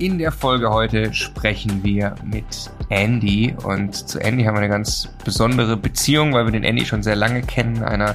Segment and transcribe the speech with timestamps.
[0.00, 5.10] In der Folge heute sprechen wir mit Andy und zu Andy haben wir eine ganz
[5.26, 8.14] besondere Beziehung, weil wir den Andy schon sehr lange kennen, einer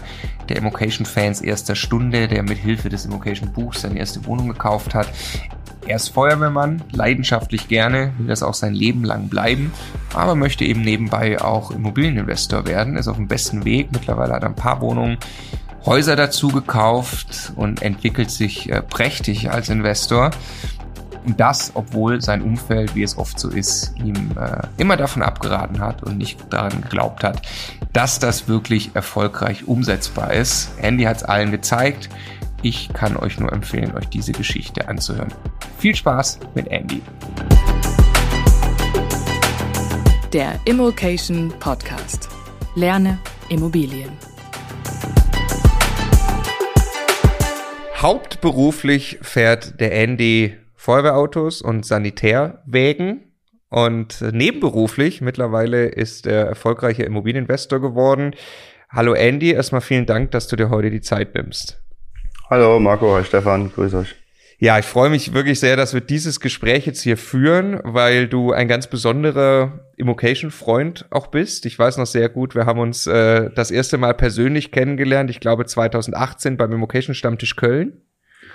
[0.49, 5.09] der Immocation-Fans erster Stunde, der mit Hilfe des Immocation-Buchs seine erste Wohnung gekauft hat.
[5.85, 9.71] Er ist Feuerwehrmann, leidenschaftlich gerne, will das auch sein Leben lang bleiben,
[10.15, 13.89] aber möchte eben nebenbei auch Immobilieninvestor werden, ist auf dem besten Weg.
[13.91, 15.19] Mittlerweile hat er ein paar Wohnungen,
[15.85, 20.31] Häuser dazu gekauft und entwickelt sich äh, prächtig als Investor.
[21.25, 25.79] Und das, obwohl sein Umfeld, wie es oft so ist, ihm äh, immer davon abgeraten
[25.79, 27.41] hat und nicht daran geglaubt hat,
[27.93, 30.69] dass das wirklich erfolgreich umsetzbar ist.
[30.79, 32.09] Andy hat es allen gezeigt.
[32.61, 35.33] Ich kann euch nur empfehlen, euch diese Geschichte anzuhören.
[35.79, 37.01] Viel Spaß mit Andy.
[40.31, 42.29] Der Immokation Podcast.
[42.75, 43.17] Lerne
[43.49, 44.09] Immobilien.
[47.97, 53.31] Hauptberuflich fährt der Andy Feuerwehrautos und Sanitärwägen.
[53.69, 58.35] Und nebenberuflich mittlerweile ist er erfolgreicher Immobilieninvestor geworden.
[58.91, 61.81] Hallo Andy, erstmal vielen Dank, dass du dir heute die Zeit nimmst.
[62.51, 64.15] Hallo Marco, hi Stefan, grüß euch.
[64.59, 68.53] Ja, ich freue mich wirklich sehr, dass wir dieses Gespräch jetzt hier führen, weil du
[68.53, 71.65] ein ganz besonderer Immocation-Freund auch bist.
[71.65, 75.39] Ich weiß noch sehr gut, wir haben uns äh, das erste Mal persönlich kennengelernt, ich
[75.39, 78.03] glaube 2018 beim Immocation-Stammtisch Köln.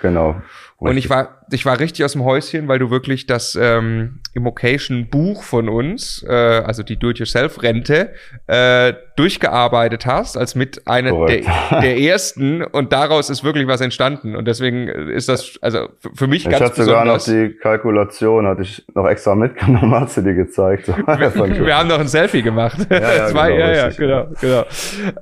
[0.01, 0.41] Genau.
[0.89, 5.43] Und ich war, ich war richtig aus dem Häuschen, weil du wirklich das ähm, Immocation-Buch
[5.43, 8.13] von uns, äh, also die Do-it-yourself-Rente,
[8.47, 11.43] äh, durchgearbeitet hast, als mit einer der,
[11.79, 12.63] der ersten.
[12.63, 14.35] Und daraus ist wirklich was entstanden.
[14.35, 17.25] Und deswegen ist das, also für mich ich ganz hatte besonders.
[17.25, 20.87] sogar noch die Kalkulation, hatte ich noch extra mitgenommen, hat sie dir gezeigt.
[20.87, 22.79] So, wir haben noch ein Selfie gemacht.
[22.89, 24.63] Ja, ja, Zwei, genau, ja, ja, genau, genau.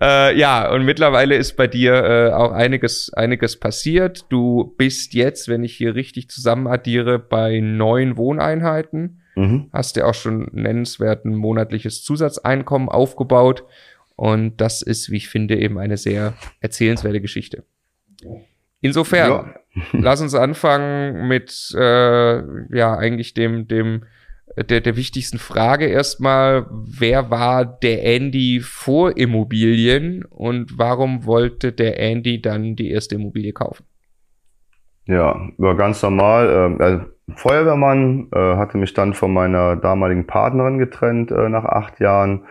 [0.01, 4.27] Äh, ja, und mittlerweile ist bei dir äh, auch einiges, einiges passiert.
[4.29, 9.19] Du bist jetzt, wenn ich hier richtig zusammenaddiere, bei neun Wohneinheiten.
[9.39, 9.69] Mhm.
[9.71, 13.63] Hast dir auch schon nennenswerten monatliches Zusatzeinkommen aufgebaut.
[14.19, 17.63] Und das ist, wie ich finde, eben eine sehr erzählenswerte Geschichte.
[18.81, 19.53] Insofern, Ja.
[19.93, 22.39] lass uns anfangen mit äh,
[22.75, 24.03] ja eigentlich dem dem
[24.57, 31.97] der, der wichtigsten Frage erstmal, wer war der Andy vor Immobilien und warum wollte der
[31.97, 33.85] Andy dann die erste Immobilie kaufen?
[35.05, 36.49] Ja, war ganz normal.
[36.49, 37.05] ähm, Also
[37.37, 42.43] Feuerwehrmann äh, hatte mich dann von meiner damaligen Partnerin getrennt äh, nach acht Jahren.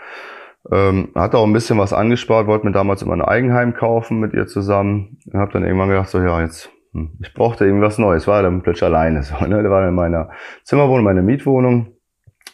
[0.70, 4.34] Ähm, hatte auch ein bisschen was angespart, wollte mir damals immer ein Eigenheim kaufen mit
[4.34, 5.18] ihr zusammen.
[5.32, 8.26] Und habe dann irgendwann gedacht, so ja, jetzt, hm, ich brauchte irgendwas Neues.
[8.26, 9.22] War dann plötzlich alleine.
[9.22, 9.62] So, ne?
[9.62, 10.30] Da war in meiner
[10.64, 11.94] Zimmerwohnung, meine Mietwohnung.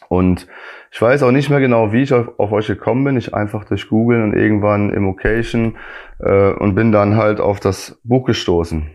[0.07, 0.47] Und
[0.91, 3.17] ich weiß auch nicht mehr genau, wie ich auf, auf euch gekommen bin.
[3.17, 5.75] Ich einfach durch Googeln und irgendwann Immocation
[6.19, 8.89] äh, und bin dann halt auf das Buch gestoßen.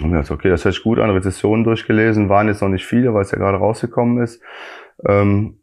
[0.00, 2.86] Und mir gedacht, okay, das hört sich gut an, Rezessionen durchgelesen, waren jetzt noch nicht
[2.86, 4.42] viele, weil es ja gerade rausgekommen ist.
[5.06, 5.57] Ähm,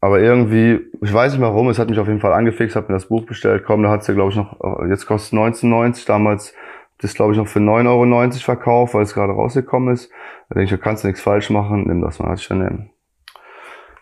[0.00, 2.88] aber irgendwie, ich weiß nicht mehr warum, es hat mich auf jeden Fall angefixt, habe
[2.88, 5.38] mir das Buch bestellt, komm, da hat es ja, glaube ich, noch, äh, jetzt kostet
[5.38, 6.54] 19,90, damals
[7.00, 10.10] das, glaube ich, noch für 9,90 Euro verkauft, weil es gerade rausgekommen ist.
[10.48, 12.58] Da denke ich, da kannst du nichts falsch machen, nimm das mal, hatte ich dann
[12.58, 12.90] nehmen.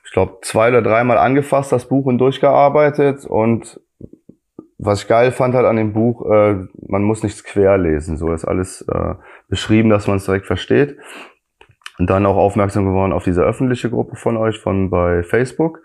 [0.05, 3.81] Ich glaube, zwei oder dreimal angefasst, das Buch und durchgearbeitet und
[4.79, 8.33] was ich geil fand halt an dem Buch, äh, man muss nichts quer lesen, so
[8.33, 9.15] ist alles äh,
[9.49, 10.99] beschrieben, dass man es direkt versteht.
[11.99, 15.81] Und dann auch aufmerksam geworden auf diese öffentliche Gruppe von euch, von bei Facebook.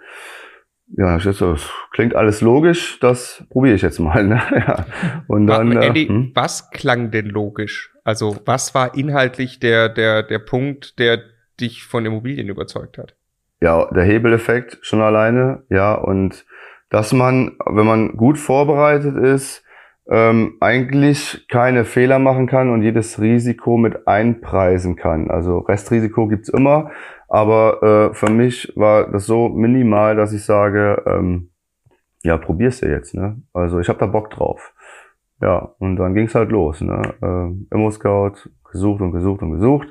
[0.97, 1.55] Ja, ich so,
[1.91, 4.25] klingt alles logisch, das probiere ich jetzt mal.
[4.25, 4.41] Ne?
[4.51, 4.85] Ja.
[5.27, 6.31] Und dann, äh, Andy, hm?
[6.35, 7.93] was klang denn logisch?
[8.03, 11.19] Also was war inhaltlich der der der Punkt, der
[11.59, 13.15] dich von Immobilien überzeugt hat?
[13.61, 16.45] Ja, der Hebeleffekt schon alleine, ja, und
[16.89, 19.63] dass man, wenn man gut vorbereitet ist,
[20.09, 25.29] ähm, eigentlich keine Fehler machen kann und jedes Risiko mit einpreisen kann.
[25.29, 26.91] Also Restrisiko gibt's immer,
[27.27, 31.51] aber äh, für mich war das so minimal, dass ich sage, ähm,
[32.23, 33.41] ja, probier's dir jetzt, ne?
[33.53, 34.73] Also ich habe da Bock drauf.
[35.41, 37.01] Ja, und dann ging's halt los, ne?
[37.21, 39.87] Äh, Immo-Scout, gesucht und gesucht und gesucht.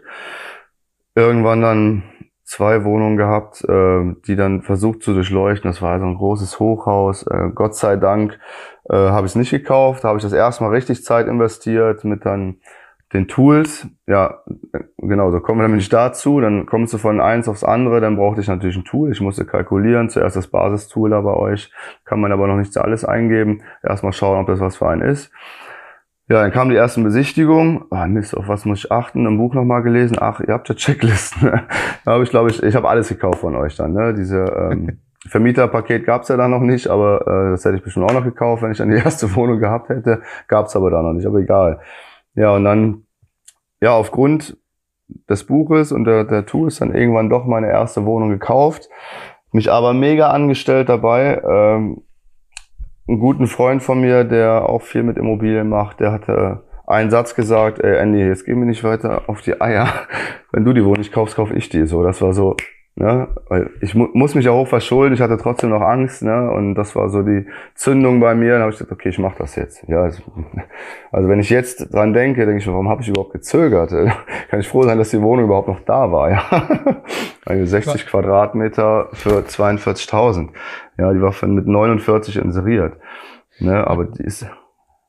[1.14, 2.02] Irgendwann dann
[2.44, 5.70] zwei Wohnungen gehabt, äh, die dann versucht zu durchleuchten.
[5.70, 7.24] Das war so ein großes Hochhaus.
[7.26, 8.38] Äh, Gott sei Dank
[8.88, 10.04] äh, habe ich es nicht gekauft.
[10.04, 12.56] Habe ich das erstmal richtig Zeit investiert mit dann
[13.12, 13.88] den Tools.
[14.06, 14.42] Ja,
[14.72, 16.40] äh, genau, so kommen wir nämlich dazu.
[16.40, 18.00] Dann kommst du von eins aufs andere.
[18.00, 19.10] Dann brauchte ich natürlich ein Tool.
[19.10, 20.08] Ich musste kalkulieren.
[20.08, 21.72] Zuerst das Basistool da bei euch.
[22.04, 23.62] Kann man aber noch nicht alles eingeben.
[23.82, 25.32] Erstmal schauen, ob das was für einen ist.
[26.28, 27.86] Ja, dann kam die ersten Besichtigungen.
[27.90, 29.26] Ah, Mist, auf was muss ich achten?
[29.26, 30.16] Im Buch nochmal gelesen.
[30.20, 31.50] Ach, ihr habt ja Checklisten.
[32.04, 33.92] da habe ich, glaube ich, ich habe alles gekauft von euch dann.
[33.92, 34.14] Ne?
[34.14, 35.00] Diese ähm,
[35.30, 38.62] Vermieterpaket gab's ja da noch nicht, aber äh, das hätte ich bestimmt auch noch gekauft,
[38.62, 40.22] wenn ich dann die erste Wohnung gehabt hätte.
[40.48, 41.80] Gab's aber da noch nicht, aber egal.
[42.34, 43.04] Ja, und dann,
[43.80, 44.56] ja, aufgrund
[45.28, 48.88] des Buches und der, der Tours dann irgendwann doch meine erste Wohnung gekauft.
[49.52, 51.40] Mich aber mega angestellt dabei.
[51.48, 52.02] Ähm,
[53.06, 57.36] einen guten Freund von mir, der auch viel mit Immobilien macht, der hatte einen Satz
[57.36, 59.88] gesagt, ey Andy, jetzt gehen wir nicht weiter auf die Eier.
[60.52, 61.86] Wenn du die Wohnung nicht kaufst, kauf ich die.
[61.86, 62.56] So, das war so,
[63.00, 63.28] Ne?
[63.48, 66.50] Weil ich mu muss mich ja hoch verschulden, ich hatte trotzdem noch Angst, ne?
[66.50, 68.52] Und das war so die Zündung bei mir.
[68.52, 69.88] Dann habe ich gesagt, okay, ich mache das jetzt.
[69.88, 70.22] Ja, also,
[71.10, 73.88] also wenn ich jetzt dran denke, denke ich, warum habe ich überhaupt gezögert?
[74.50, 76.30] Kann ich froh sein, dass die Wohnung überhaupt noch da war.
[76.30, 76.42] Ja?
[77.46, 80.50] Eine 60 Quadratmeter für 42.000.
[80.98, 82.98] Ja, die war mit 49 inseriert.
[83.60, 83.86] Ne?
[83.86, 84.46] Aber die ist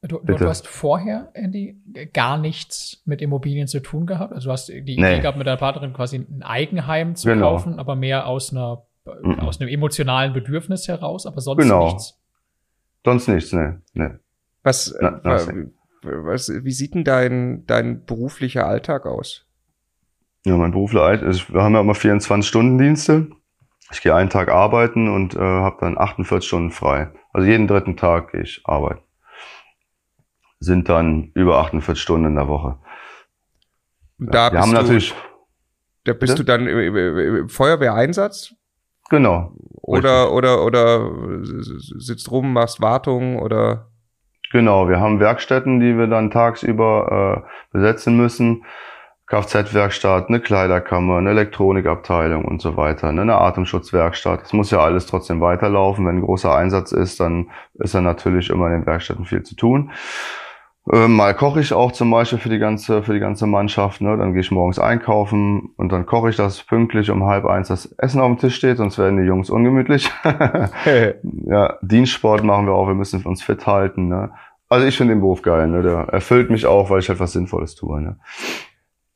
[0.04, 1.80] Du, du, hast vorher, Andy,
[2.12, 4.34] gar nichts mit Immobilien zu tun gehabt.
[4.34, 4.94] Also du hast die Nee.
[4.94, 7.52] Idee gehabt, mit deiner Partnerin quasi ein Eigenheim zu Genau.
[7.52, 9.40] kaufen, aber mehr aus einer Mhm.
[9.40, 11.86] aus einem emotionalen Bedürfnis heraus, aber sonst Genau.
[11.86, 12.20] nichts.
[13.06, 13.82] sonst nichts, ne.
[13.94, 14.20] ne.
[14.64, 15.74] Was, Na, äh, nothing.
[16.04, 19.48] was, wie sieht denn dein, dein beruflicher Alltag aus?
[20.46, 23.30] Ja, mein beruflicher Alt ist, wir haben ja immer 24-Stunden-Dienste.
[23.92, 27.12] Ich gehe einen Tag arbeiten und äh, habe dann 48 Stunden frei.
[27.34, 29.02] Also jeden dritten Tag gehe ich arbeiten.
[30.62, 32.78] Sind dann über 48 Stunden in der Woche.
[34.20, 35.16] Da wir bist haben du, natürlich,
[36.04, 36.36] da bist Bitte?
[36.36, 38.54] du dann im, im, Feuerwehreinsatz
[39.10, 41.12] genau, oder, oder, oder
[41.74, 43.88] sitzt rum, machst Wartung oder
[44.52, 48.64] genau, wir haben Werkstätten, die wir dann tagsüber äh, besetzen müssen.
[49.26, 54.42] Kfz-Werkstatt, eine Kleiderkammer, eine Elektronikabteilung und so weiter, ne, eine Atemschutzwerkstatt.
[54.42, 56.06] Das muss ja alles trotzdem weiterlaufen.
[56.06, 59.56] Wenn ein großer Einsatz ist, dann ist dann natürlich immer in den Werkstätten viel zu
[59.56, 59.92] tun.
[60.92, 64.02] Ähm, mal koche ich auch zum Beispiel für die ganze, für die ganze Mannschaft.
[64.02, 64.18] Ne?
[64.18, 67.86] Dann gehe ich morgens einkaufen und dann koche ich das pünktlich um halb eins, das
[68.00, 70.10] Essen auf dem Tisch steht, sonst werden die Jungs ungemütlich.
[70.24, 74.08] ja, Dienstsport machen wir auch, wir müssen uns fit halten.
[74.08, 74.32] Ne?
[74.70, 75.84] Also ich finde den Beruf geil, ne?
[75.84, 78.02] der erfüllt mich auch, weil ich etwas Sinnvolles tue.
[78.02, 78.18] Ne?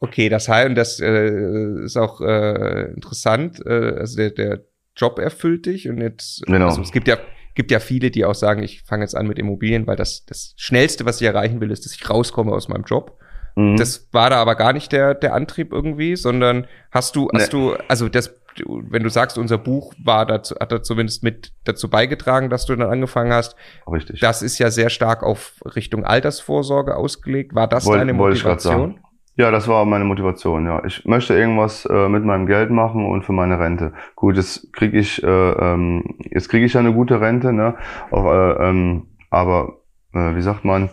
[0.02, 4.60] Okay, das heißt, und das äh, ist auch äh, interessant, äh, also der, der
[4.96, 6.66] Job erfüllt dich und jetzt, Genau.
[6.66, 7.18] also es gibt ja,
[7.56, 10.54] gibt ja viele, die auch sagen, ich fange jetzt an mit Immobilien, weil das, das
[10.58, 13.18] Schnellste, was ich erreichen will, ist, dass ich rauskomme aus meinem Job.
[13.56, 13.78] Mhm.
[13.78, 17.76] Das war da aber gar nicht der, der Antrieb irgendwie, sondern hast du, hast du,
[17.88, 18.36] also das,
[18.66, 22.76] wenn du sagst, unser Buch war dazu, hat da zumindest mit dazu beigetragen, dass du
[22.76, 23.56] dann angefangen hast.
[23.90, 24.20] Richtig.
[24.20, 27.56] Das ist ja sehr stark auf Richtung Altersvorsorge ausgelegt.
[27.56, 29.00] War das Woll- deine Motivation?
[29.38, 30.82] Ja, das war meine Motivation, ja.
[30.86, 33.92] Ich möchte irgendwas äh, mit meinem Geld machen und für meine Rente.
[34.16, 37.76] Gut, jetzt kriege ich, äh, ähm, jetzt kriege ich ja eine gute Rente, ne?
[38.12, 39.80] Auch, äh, ähm, aber
[40.14, 40.90] äh, wie sagt man?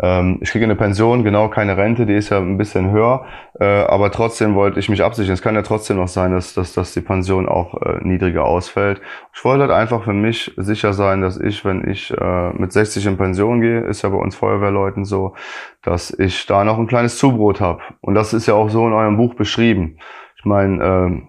[0.00, 3.26] Ähm, ich kriege eine Pension, genau keine Rente, die ist ja ein bisschen höher,
[3.60, 5.34] äh, aber trotzdem wollte ich mich absichern.
[5.34, 9.02] Es kann ja trotzdem noch sein, dass, dass, dass die Pension auch äh, niedriger ausfällt.
[9.34, 13.04] Ich wollte halt einfach für mich sicher sein, dass ich, wenn ich äh, mit 60
[13.06, 15.34] in Pension gehe, ist ja bei uns Feuerwehrleuten so,
[15.82, 17.82] dass ich da noch ein kleines Zubrot habe.
[18.00, 19.98] Und das ist ja auch so in eurem Buch beschrieben.
[20.38, 21.28] Ich meine, ähm,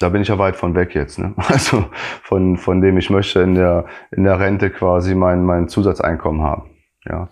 [0.00, 1.20] da bin ich ja weit von weg jetzt.
[1.20, 1.32] Ne?
[1.48, 1.84] Also
[2.24, 6.70] von, von dem ich möchte in der, in der Rente quasi mein, mein Zusatzeinkommen haben.
[7.04, 7.28] Ja.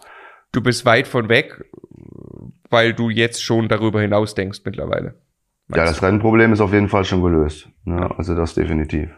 [0.53, 1.65] Du bist weit von weg,
[2.71, 5.15] weil du jetzt schon darüber hinaus denkst mittlerweile.
[5.69, 7.69] ja, das Rentenproblem ist auf jeden Fall schon gelöst.
[7.85, 8.11] Ne?
[8.17, 9.11] Also das definitiv.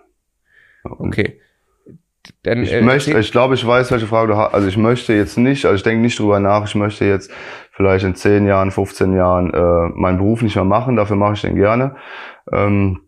[0.85, 1.41] Ja, und Okay.
[2.45, 4.55] Dann, Ich äh, möchte, ich glaube, ich weiß, welche Frage du hast.
[4.55, 7.33] Also ich möchte jetzt nicht, also ich denke nicht drüber nach, ich möchte jetzt
[7.73, 11.41] vielleicht in 10 Jahren, 15 Jahren äh, meinen Beruf nicht mehr machen, dafür mache ich
[11.41, 11.97] den gerne.
[12.53, 13.01] Ähm,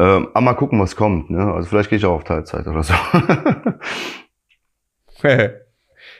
[0.00, 1.30] ähm, aber mal gucken, was kommt.
[1.30, 1.52] Ne?
[1.52, 2.94] Also vielleicht gehe ich auch auf Teilzeit oder so.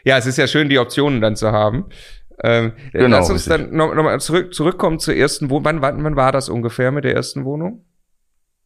[0.04, 1.87] ja, es ist ja schön, die Optionen dann zu haben.
[2.42, 3.66] Ähm, Genau, lass uns richtig.
[3.69, 5.64] dann noch, noch mal zurück, zurückkommen zur ersten Wohnung.
[5.64, 7.85] Wann, wann, wann war das ungefähr mit der ersten Wohnung?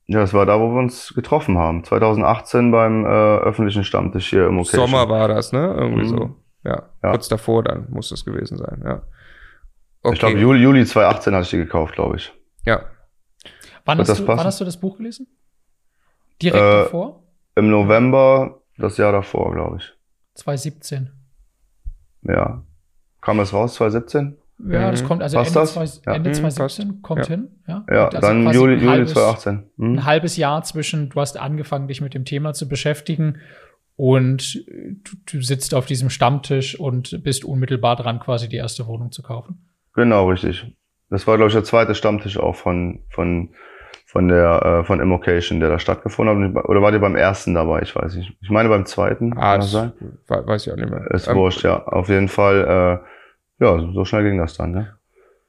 [0.07, 1.83] ja, das war da, wo wir uns getroffen haben.
[1.83, 4.87] 2018 beim äh, öffentlichen Stammtisch hier im Occasion.
[4.89, 5.75] Sommer war das, ne?
[5.79, 6.09] Irgendwie Mhm.
[6.09, 6.37] so.
[6.63, 6.91] Ja.
[7.03, 7.11] Ja.
[7.11, 9.03] kurz davor dann muss das gewesen sein, ja.
[10.03, 10.15] Okay.
[10.15, 12.33] Ich glaube, Juli, Juli 2018 hatte ich die gekauft, glaube ich.
[12.67, 12.85] ja.
[13.87, 15.27] Wann hast, das du, wann hast du das Buch gelesen?
[16.41, 17.23] Direkt Äh, davor?
[17.55, 19.93] Im November das Jahr davor, glaube ich.
[20.35, 21.11] 2017.
[22.25, 22.63] Ja.
[23.21, 24.37] Kam das raus, 2017?
[24.69, 25.07] Ja, das Mhm.
[25.07, 25.73] kommt also Passt Ende, das?
[25.73, 26.17] zwei, Ja.
[26.17, 27.27] Ende Mhm, 2017 kommt Ja.
[27.29, 27.49] hin.
[27.67, 29.63] Ja, Ja, also dann Juli, Juli halbes, 2018.
[29.79, 29.93] Hm?
[29.95, 33.39] Ein halbes Jahr zwischen, du hast angefangen, dich mit dem Thema zu beschäftigen
[33.97, 39.11] und du, du sitzt auf diesem Stammtisch und bist unmittelbar dran, quasi die erste Wohnung
[39.13, 39.67] zu kaufen.
[39.95, 40.67] Genau, richtig.
[41.11, 43.51] Das war, glaube ich, der zweite Stammtisch auch von, von,
[44.15, 46.65] von der, äh, von Immocation, der da stattgefunden hat.
[46.67, 47.83] Oder war der beim ersten dabei?
[47.83, 48.33] Ich weiß nicht.
[48.41, 49.37] Ich meine beim zweiten.
[49.37, 49.93] Ah, das sein?
[50.29, 51.11] we- weiß ich auch nicht mehr.
[51.11, 51.83] Ist Ähm, wurscht, ja.
[51.85, 53.03] Auf jeden Fall,
[53.61, 54.95] äh, ja, so schnell ging das dann, ne?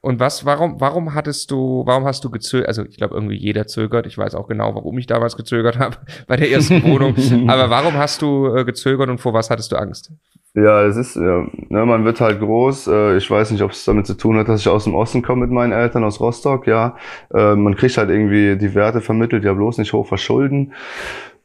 [0.00, 2.66] Und was, warum, warum hattest du, warum hast du gezögert?
[2.68, 4.04] Also ich glaube, irgendwie jeder zögert.
[4.06, 7.14] Ich weiß auch genau, warum ich damals gezögert habe bei der ersten Wohnung.
[7.48, 10.10] Aber warum hast du äh, gezögert und vor was hattest du Angst?
[10.56, 12.86] Ja, das ist, ja, ne, man wird halt groß.
[12.86, 15.20] Äh, ich weiß nicht, ob es damit zu tun hat, dass ich aus dem Osten
[15.20, 16.96] komme mit meinen Eltern aus Rostock, ja.
[17.34, 20.72] Äh, man kriegt halt irgendwie die Werte vermittelt, ja bloß nicht hoch verschulden.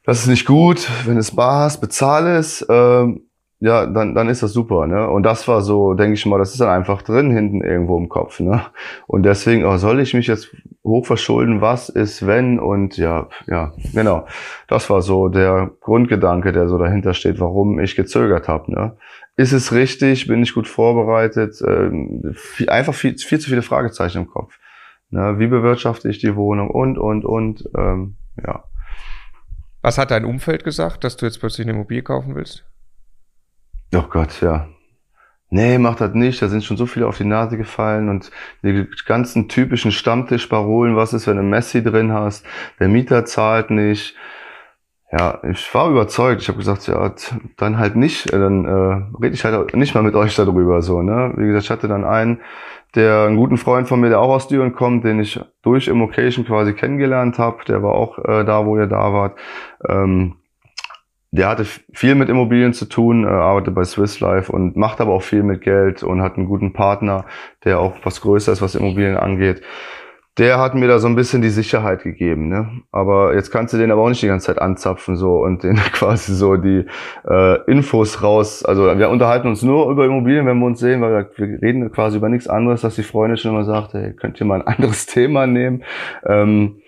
[0.06, 0.90] Das ist nicht gut.
[1.06, 2.66] Wenn es bar hast, bezahle es.
[2.70, 3.24] Ähm,
[3.62, 5.08] ja, dann, dann ist das super, ne?
[5.08, 8.10] Und das war so, denke ich mal, das ist dann einfach drin hinten irgendwo im
[8.10, 8.64] Kopf, ne?
[9.06, 10.52] Und deswegen, oh, soll ich mich jetzt
[10.84, 11.62] hochverschulden?
[11.62, 12.60] Was ist, wenn?
[12.60, 14.26] Und ja, ja, genau.
[14.68, 18.98] Das war so der Grundgedanke, der so dahinter steht, warum ich gezögert habe, ne?
[19.38, 20.26] Ist es richtig?
[20.26, 21.62] Bin ich gut vorbereitet?
[21.66, 24.58] Ähm, viel, einfach viel, viel zu viele Fragezeichen im Kopf.
[25.12, 25.38] Ne?
[25.38, 26.70] Wie bewirtschafte ich die Wohnung?
[26.72, 28.64] Und, und, und, ähm, ja.
[29.84, 32.66] Was hat dein Umfeld gesagt, dass du jetzt plötzlich eine Immobilie kaufen willst?
[33.94, 34.68] Oh Gott, ja.
[35.50, 36.42] Nee, mach das nicht.
[36.42, 38.32] Da sind schon so viele auf die Nase gefallen und
[38.64, 42.46] die ganzen typischen Stammtischparolen, was ist, wenn du Messi drin hast,
[42.80, 44.16] der Mieter zahlt nicht.
[45.12, 46.42] Ja, ich war überzeugt.
[46.42, 47.14] Ich habe gesagt, ja,
[47.58, 51.34] dann halt nicht, dann äh, rede ich halt nicht mal mit euch darüber so, ne?
[51.36, 52.40] Wie gesagt, ich hatte dann einen,
[52.96, 56.46] der einen guten Freund von mir, der auch aus Düren kommt, den ich durch Immocation
[56.46, 59.38] quasi kennengelernt habe, der war auch äh, da, wo ihr da wart.
[59.90, 60.38] Ähm,
[61.32, 65.14] der hatte viel mit Immobilien zu tun, äh, arbeitet bei Swiss Life und macht aber
[65.14, 67.26] auch viel mit Geld und hat einen guten Partner,
[67.64, 69.62] der auch was größer ist, was Immobilien angeht.
[70.38, 72.82] Der hat mir da so ein bisschen die Sicherheit gegeben, ne?
[72.92, 75.76] Aber jetzt kannst du den aber auch nicht die ganze Zeit anzapfen so und den
[75.94, 76.86] quasi so die
[77.30, 78.64] äh, Infos raus.
[78.66, 81.92] Also wir unterhalten uns nur über Immobilien, wenn wir uns sehen, weil wir, wir reden
[81.92, 84.68] quasi über nichts anderes, dass die Freundin schon immer sagt, hey, könnt ihr mal ein
[84.76, 85.84] anderes Thema nehmen.
[86.26, 86.82] Ähm,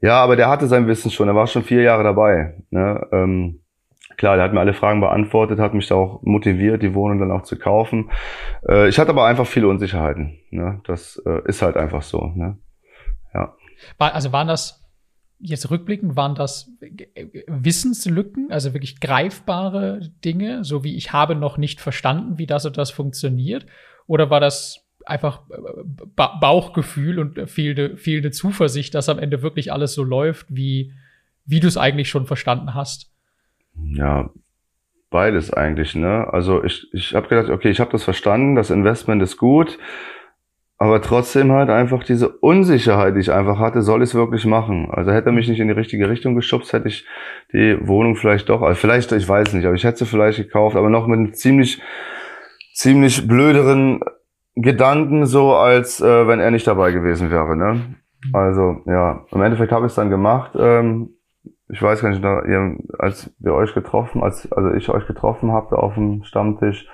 [0.00, 2.54] ja, aber der hatte sein Wissen schon, er war schon vier Jahre dabei.
[2.70, 3.06] Ne?
[3.12, 3.60] Ähm,
[4.16, 7.30] Klar, der hat mir alle Fragen beantwortet, hat mich da auch motiviert, die Wohnung dann
[7.30, 8.10] auch zu kaufen.
[8.66, 10.38] Äh, ich hatte aber einfach viele Unsicherheiten.
[10.50, 10.80] Ne?
[10.84, 12.32] Das äh, ist halt einfach so.
[12.34, 12.58] Ne?
[13.34, 13.54] Ja.
[13.98, 14.82] Also waren das
[15.38, 16.70] jetzt rückblickend, waren das
[17.46, 22.78] Wissenslücken, also wirklich greifbare Dinge, so wie ich habe noch nicht verstanden, wie das und
[22.78, 23.66] das funktioniert?
[24.06, 29.72] Oder war das einfach äh, ba Bauchgefühl und fehlende, fehlende Zuversicht, dass am Ende wirklich
[29.72, 30.92] alles so läuft, wie,
[31.44, 33.12] wie du es eigentlich schon verstanden hast?
[33.94, 34.30] Ja,
[35.10, 36.26] beides eigentlich, ne?
[36.32, 39.78] Also ich, ich habe gedacht, okay, ich habe das verstanden, das Investment ist gut,
[40.78, 44.90] aber trotzdem halt einfach diese Unsicherheit, die ich einfach hatte, soll ich es wirklich machen?
[44.90, 47.06] Also hätte er mich nicht in die richtige Richtung geschubst, hätte ich
[47.52, 50.76] die Wohnung vielleicht doch, also vielleicht, ich weiß nicht, aber ich hätte sie vielleicht gekauft,
[50.76, 51.80] aber noch mit einem ziemlich,
[52.74, 54.00] ziemlich blöderen
[54.54, 57.96] Gedanken so, als äh, wenn er nicht dabei gewesen wäre, ne?
[58.32, 60.52] Also ja, im Endeffekt habe ich es dann gemacht.
[60.58, 61.15] Ähm,
[61.68, 62.24] ich weiß gar nicht,
[62.98, 66.86] als wir euch getroffen, als also ich euch getroffen habt auf dem Stammtisch,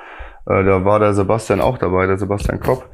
[0.46, 2.88] äh, da war der Sebastian auch dabei, der Sebastian Kopp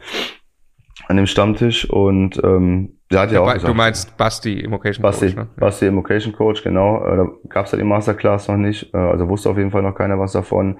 [1.06, 5.26] an dem Stammtisch und ähm, der hat ja, auch gesagt, Du meinst Basti Immocation Basti,
[5.26, 5.48] Coach, ne?
[5.56, 7.04] Basti Immocation Coach, genau.
[7.04, 9.82] Äh, da gab es ja die Masterclass noch nicht, äh, also wusste auf jeden Fall
[9.82, 10.78] noch keiner was davon.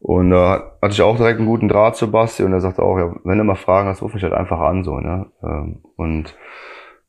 [0.00, 2.82] Und da äh, hatte ich auch direkt einen guten Draht zu Basti und er sagte
[2.82, 5.26] auch, ja, wenn du mal Fragen hast, ruf mich halt einfach an so, ne?
[5.42, 6.34] Ähm, und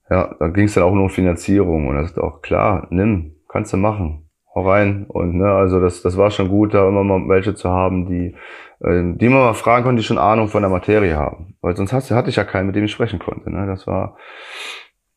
[0.10, 3.36] ja, da ging es dann auch nur um Finanzierung und das ist auch klar, nimm,
[3.48, 7.04] kannst du machen, hau rein und ne, also das, das war schon gut, da immer
[7.04, 8.36] mal welche zu haben, die,
[8.82, 11.94] äh, die man mal fragen konnte, die schon Ahnung von der Materie haben, weil sonst
[11.94, 14.18] hast, hatte ich ja keinen, mit dem ich sprechen konnte, ne, das war,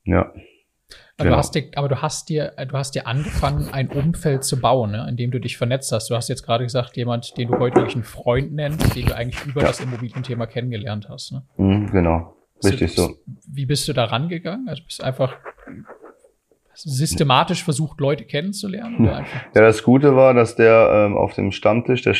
[0.05, 0.33] ja.
[1.19, 1.37] Aber, genau.
[1.37, 4.93] du hast dir, aber du hast dir, du hast dir angefangen, ein Umfeld zu bauen,
[4.93, 6.11] ne, in dem du dich vernetzt hast.
[6.11, 9.15] Du hast jetzt gerade gesagt, jemand, den du heute wirklich einen Freund nennst, den du
[9.15, 9.69] eigentlich über ja.
[9.69, 11.33] das Immobilienthema kennengelernt hast.
[11.33, 11.43] Ne?
[11.59, 12.35] Mhm, genau.
[12.64, 13.16] Richtig so.
[13.47, 14.69] Wie bist du da rangegangen?
[14.69, 15.37] Also bist du einfach
[16.75, 19.04] systematisch versucht, Leute kennenzulernen?
[19.04, 22.14] ja, das Gute war, dass der ähm, auf dem Stammtisch, der,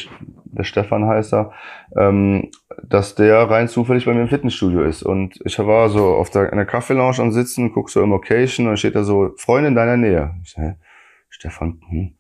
[0.45, 1.53] der Stefan heißt er,
[1.97, 2.51] ähm,
[2.83, 5.03] dass der rein zufällig bei mir im Fitnessstudio ist.
[5.03, 8.69] Und ich war so auf der, in der Kaffeelounge am Sitzen, guck so im Occasion
[8.69, 10.35] und steht da so, Freunde in deiner Nähe.
[10.43, 10.77] Ich sag,
[11.29, 12.15] Stefan, hm,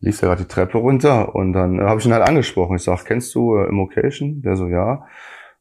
[0.00, 2.76] lief ja gerade die Treppe runter und dann äh, habe ich ihn halt angesprochen.
[2.76, 4.42] Ich sag, kennst du äh, im Occasion?
[4.42, 5.06] Der so, ja.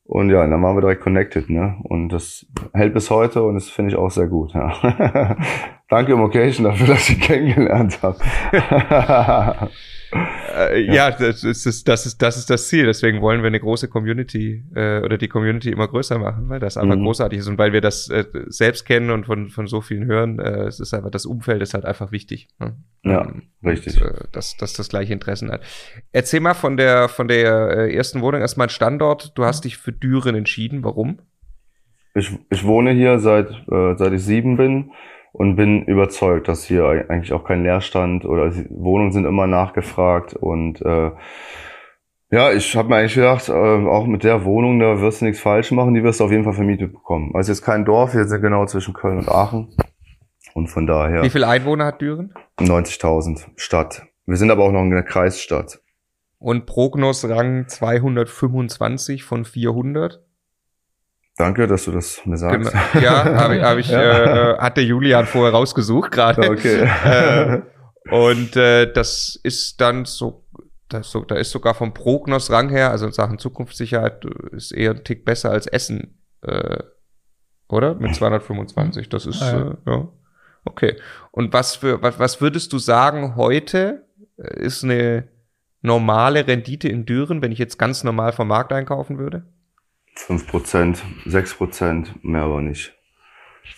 [0.08, 1.76] Und ja, dann waren wir direkt connected, ne?
[1.84, 4.54] Und das hält bis heute und das finde ich auch sehr gut.
[4.54, 5.36] Ja.
[5.90, 8.18] Danke Immocation dafür, dass ich kennengelernt habe.
[10.12, 12.86] äh, ja, das ist, das, ist, das ist das Ziel.
[12.86, 16.78] Deswegen wollen wir eine große Community äh, oder die Community immer größer machen, weil das
[16.78, 17.04] einfach mhm.
[17.04, 20.40] großartig ist und weil wir das äh, selbst kennen und von, von so vielen hören.
[20.40, 22.48] Äh, es ist einfach, das Umfeld ist halt einfach wichtig.
[22.60, 22.78] Ne?
[23.04, 24.02] Ja, ähm, richtig.
[24.02, 25.62] Und, äh, dass, dass das gleiche Interessen hat.
[26.12, 29.38] Erzähl mal von der, von der äh, ersten Wohnung erstmal Standort.
[29.38, 30.84] Du hast dich für Düren entschieden.
[30.84, 31.20] Warum?
[32.16, 34.92] Ich, ich wohne hier seit, äh, seit ich sieben bin
[35.38, 40.82] und bin überzeugt, dass hier eigentlich auch kein Leerstand oder Wohnungen sind immer nachgefragt und
[40.82, 41.12] äh,
[42.29, 45.39] ja, ich habe mir eigentlich gedacht, äh, auch mit der Wohnung, da wirst du nichts
[45.39, 47.32] falsch machen, die wirst du auf jeden Fall vermietet bekommen.
[47.36, 49.75] Also jetzt kein Dorf, wir sind genau zwischen Köln und Aachen
[50.53, 51.22] und von daher.
[51.24, 52.34] Wie viele Einwohner hat Düren?
[52.60, 54.08] 90.000 Stadt.
[54.25, 55.79] Wir sind aber auch noch in der Kreisstadt.
[56.39, 60.22] und Prognos Rang 225 von 400.
[61.38, 62.72] Danke, dass du das mir sagst.
[62.72, 62.84] Genau.
[63.01, 64.53] Ja, habe hab ich, ja.
[64.53, 66.50] Äh, hatte Julian vorher rausgesucht gerade.
[66.50, 66.89] Okay.
[67.06, 67.62] äh,
[68.10, 70.46] und äh, das ist dann so,
[70.89, 75.03] das so, da ist sogar vom Prognos-Rang her, also in Sachen Zukunftssicherheit, ist eher ein
[75.03, 76.79] Tick besser als Essen, äh,
[77.70, 77.94] oder?
[77.94, 79.08] Mit 225.
[79.10, 79.94] Das ist, ah, ja.
[79.94, 80.08] Äh, ja.
[80.65, 80.96] Okay.
[81.32, 85.27] Und was für, was, was würdest du sagen heute äh, ist eine
[85.82, 89.46] normale Rendite in Düren, wenn ich jetzt ganz normal vom Markt einkaufen würde?
[90.17, 92.93] 5%, 6%, mehr aber nicht.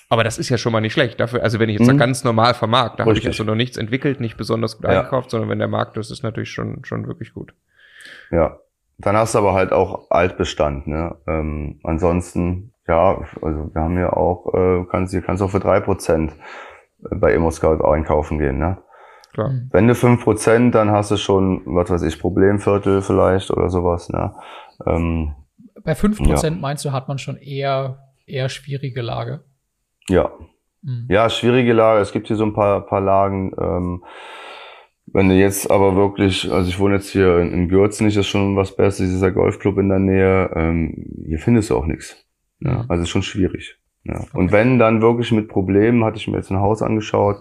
[0.09, 1.19] Aber das ist ja schon mal nicht schlecht.
[1.19, 1.97] Dafür, also wenn ich jetzt mhm.
[1.97, 4.99] ganz normal vermarkt, da habe ich also noch nichts entwickelt, nicht besonders gut ja.
[4.99, 7.53] eingekauft, sondern wenn der Markt ist, ist natürlich schon, schon wirklich gut.
[8.31, 8.59] Ja.
[9.01, 11.15] Dann hast du aber halt auch Altbestand, ne?
[11.25, 15.79] Ähm, ansonsten, ja, also wir haben ja auch, äh, kannst du kannst auch für drei
[15.79, 16.33] Prozent
[16.99, 18.77] bei ImmoScout einkaufen gehen, ne?
[19.31, 19.53] Klar.
[19.71, 24.09] Wenn du fünf Prozent, dann hast du schon, was weiß ich, Problemviertel vielleicht oder sowas,
[24.09, 24.33] ne?
[24.85, 25.33] Ähm,
[25.83, 26.61] bei fünf Prozent ja.
[26.61, 29.43] meinst du, hat man schon eher, eher schwierige Lage?
[30.07, 30.31] Ja.
[30.81, 31.07] Mhm.
[31.09, 32.01] Ja, schwierige Lage.
[32.01, 33.53] Es gibt hier so ein paar, paar Lagen.
[33.59, 34.03] Ähm,
[35.07, 38.25] wenn du jetzt aber wirklich, also ich wohne jetzt hier in, in Gürzen, nicht, das
[38.25, 40.51] ist schon was Besseres, dieser Golfclub in der Nähe.
[40.55, 42.15] Ähm, hier findest du auch nichts.
[42.59, 42.85] Ja, mhm.
[42.89, 43.79] also ist schon schwierig.
[44.03, 44.19] Ja.
[44.19, 44.37] Okay.
[44.37, 47.37] Und wenn dann wirklich mit Problemen, hatte ich mir jetzt ein Haus angeschaut,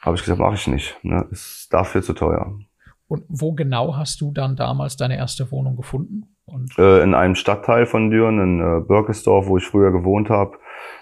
[0.00, 0.96] habe ich gesagt, mache ich nicht.
[1.02, 1.26] Ne?
[1.30, 2.58] Ist dafür zu teuer.
[3.06, 6.36] Und wo genau hast du dann damals deine erste Wohnung gefunden?
[6.78, 10.58] Äh, in einem Stadtteil von Düren, in äh, Birkesdorf, wo ich früher gewohnt habe.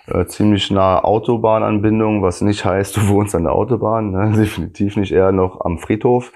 [0.06, 4.32] Äh, ziemlich nahe Autobahnanbindung, was nicht heißt, du wohnst an der Autobahn, ne?
[4.36, 6.32] definitiv nicht, eher noch am Friedhof.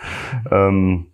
[0.50, 1.12] Ähm,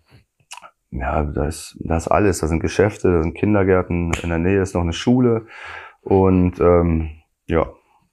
[0.91, 2.39] ja, da ist, da ist alles.
[2.39, 5.45] Da sind Geschäfte, da sind Kindergärten, in der Nähe ist noch eine Schule.
[6.01, 7.11] Und ähm,
[7.47, 7.67] ja,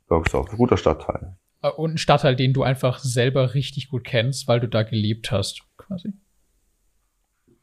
[0.09, 1.37] Birkesdorf, guter Stadtteil.
[1.62, 5.33] Äh, und ein Stadtteil, den du einfach selber richtig gut kennst, weil du da gelebt
[5.33, 6.12] hast, quasi.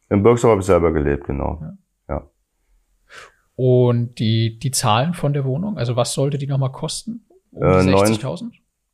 [0.10, 1.60] In Birkesdorf habe ich selber gelebt, genau.
[1.62, 1.74] Ja.
[3.55, 7.25] Und die, die Zahlen von der Wohnung, also was sollte die nochmal kosten?
[7.51, 8.51] Um äh, 60.000?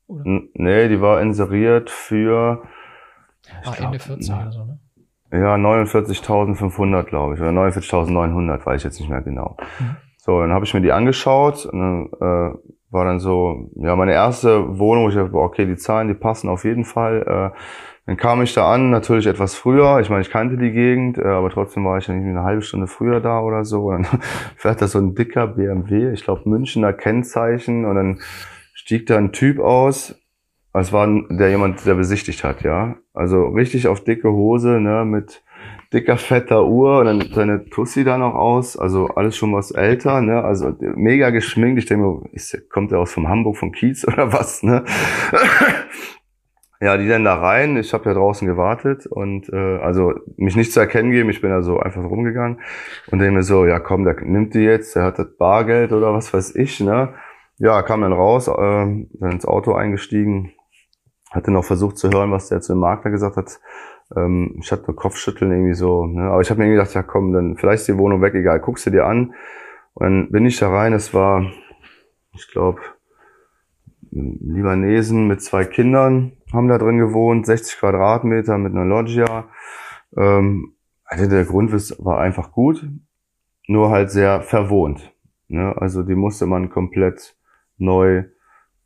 [0.07, 2.63] Nee, die war inseriert für
[3.63, 4.79] ah, glaub, Ende 40 oder so, ne?
[5.31, 7.41] Ja, 49.500, glaube ich.
[7.41, 9.57] Oder 49.900, weiß ich jetzt nicht mehr genau.
[9.79, 9.95] Mhm.
[10.17, 12.55] So, dann habe ich mir die angeschaut und dann äh,
[12.89, 16.49] war dann so, ja, meine erste Wohnung, wo ich dachte, okay, die Zahlen, die passen
[16.49, 17.53] auf jeden Fall.
[17.53, 17.59] Äh,
[18.09, 19.99] dann kam ich da an, natürlich etwas früher.
[19.99, 22.63] Ich meine, ich kannte die Gegend, äh, aber trotzdem war ich dann irgendwie eine halbe
[22.63, 23.91] Stunde früher da oder so.
[23.91, 24.19] Und dann
[24.55, 28.19] fährt da so ein dicker BMW, ich glaube Münchner Kennzeichen, und dann
[28.73, 30.19] stieg da ein Typ aus.
[30.73, 32.95] Es war der jemand, der besichtigt hat, ja.
[33.13, 35.43] Also richtig auf dicke Hose, ne, mit
[35.93, 40.21] dicker, fetter Uhr und dann seine Tussi da noch aus, also alles schon was älter,
[40.21, 41.77] ne, also mega geschminkt.
[41.77, 42.29] Ich denke mir,
[42.69, 44.83] kommt er aus vom Hamburg, vom Kiez oder was, ne?
[46.81, 50.71] ja, die dann da rein, ich habe ja draußen gewartet und äh, also mich nicht
[50.71, 52.61] zu erkennen geben, ich bin da so einfach rumgegangen
[53.11, 56.13] und denke mir so, ja komm, der nimmt die jetzt, der hat das Bargeld oder
[56.13, 57.13] was weiß ich, ne?
[57.57, 60.53] Ja, kam dann raus, äh, dann ins Auto eingestiegen,
[61.31, 63.59] hatte noch versucht zu hören, was der zu dem Makler gesagt hat.
[64.15, 66.05] Ähm, ich hatte nur Kopfschütteln irgendwie so.
[66.05, 66.21] Ne?
[66.21, 68.61] Aber ich habe mir irgendwie gedacht, ja komm, dann vielleicht ist die Wohnung weg, egal,
[68.61, 69.33] guckst du dir an.
[69.93, 71.51] Und dann bin ich da rein, es war,
[72.33, 72.79] ich glaube,
[74.11, 79.45] Libanesen mit zwei Kindern haben da drin gewohnt, 60 Quadratmeter mit einer Loggia.
[80.15, 82.87] Ähm, also der Grundriss war einfach gut,
[83.67, 85.13] nur halt sehr verwohnt.
[85.47, 85.75] Ne?
[85.77, 87.35] Also die musste man komplett
[87.77, 88.25] neu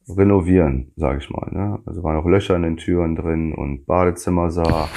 [0.07, 1.49] renovieren, sage ich mal.
[1.51, 1.79] Ne?
[1.85, 4.87] Also waren auch Löcher in den Türen drin und Badezimmer sah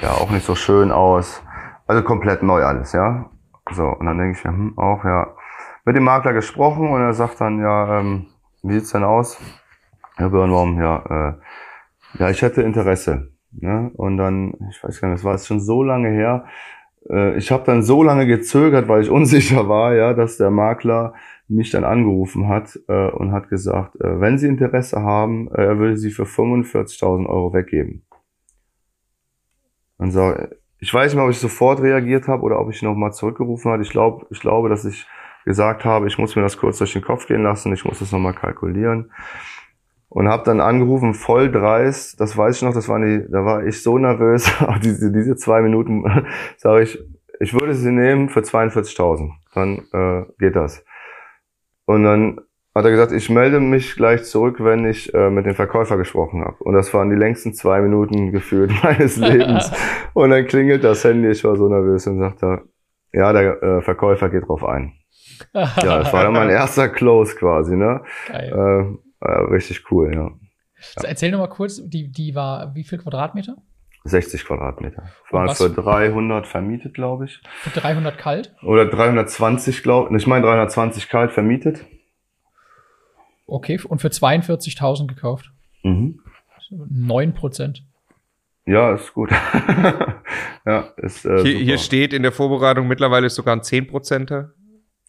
[0.00, 1.42] ja auch nicht so schön aus.
[1.86, 3.30] Also komplett neu alles, ja.
[3.72, 5.34] So, und dann denke ich mir, hm, auch ja,
[5.84, 8.26] mit dem Makler gesprochen und er sagt dann, ja, ähm,
[8.62, 9.38] wie sieht's denn aus?
[10.16, 11.34] Herr Birnbaum, ja, äh,
[12.18, 13.32] ja, ich hätte Interesse.
[13.52, 13.90] Ne?
[13.94, 16.44] Und dann, ich weiß gar nicht, das war jetzt schon so lange her.
[17.08, 21.14] Äh, ich habe dann so lange gezögert, weil ich unsicher war, ja, dass der Makler
[21.48, 25.78] mich dann angerufen hat äh, und hat gesagt, äh, wenn Sie Interesse haben, äh, er
[25.78, 28.02] würde Sie für 45.000 Euro weggeben.
[29.98, 30.32] Und so,
[30.78, 33.82] ich weiß nicht ob ich sofort reagiert habe oder ob ich nochmal zurückgerufen habe.
[33.82, 35.06] Ich glaube, ich glaube, dass ich
[35.44, 38.12] gesagt habe, ich muss mir das kurz durch den Kopf gehen lassen, ich muss das
[38.12, 39.10] nochmal kalkulieren.
[40.10, 43.64] Und habe dann angerufen, voll dreist, das weiß ich noch, das war die, da war
[43.64, 44.50] ich so nervös,
[44.82, 46.04] diese, diese zwei Minuten
[46.56, 46.98] sage ich,
[47.38, 50.84] ich würde sie nehmen für 42.000, dann äh, geht das.
[51.86, 52.40] Und dann
[52.74, 56.44] hat er gesagt, ich melde mich gleich zurück, wenn ich äh, mit dem Verkäufer gesprochen
[56.44, 56.56] habe.
[56.60, 59.72] Und das waren die längsten zwei Minuten gefühlt meines Lebens.
[60.12, 62.62] und dann klingelt das Handy, ich war so nervös und sagte,
[63.12, 64.92] ja, der äh, Verkäufer geht drauf ein.
[65.54, 68.02] ja, das war dann mein erster Close quasi, ne?
[68.28, 68.96] Geil.
[68.96, 70.30] Äh, richtig cool, ja.
[70.80, 73.56] So, erzähl noch mal kurz, die, die war wie viel Quadratmeter?
[74.04, 75.10] 60 Quadratmeter.
[75.30, 77.40] Waren für 300 vermietet, glaube ich.
[77.60, 78.54] Für 300 kalt?
[78.62, 80.22] Oder 320, glaube ich.
[80.22, 81.84] Ich meine 320 kalt vermietet.
[83.46, 85.52] Okay, und für 42.000 gekauft.
[85.82, 86.20] Mhm.
[86.70, 87.84] 9 Prozent.
[88.64, 89.30] Ja, ist gut.
[90.66, 94.52] ja, ist, äh, hier, hier, steht in der Vorbereitung mittlerweile sogar ein 10 Prozenter.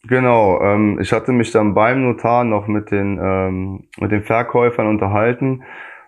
[0.08, 4.88] Genau, ähm, ich hatte mich dann beim Notar noch mit den, ähm, mit den Verkäufern
[4.88, 5.64] unterhalten,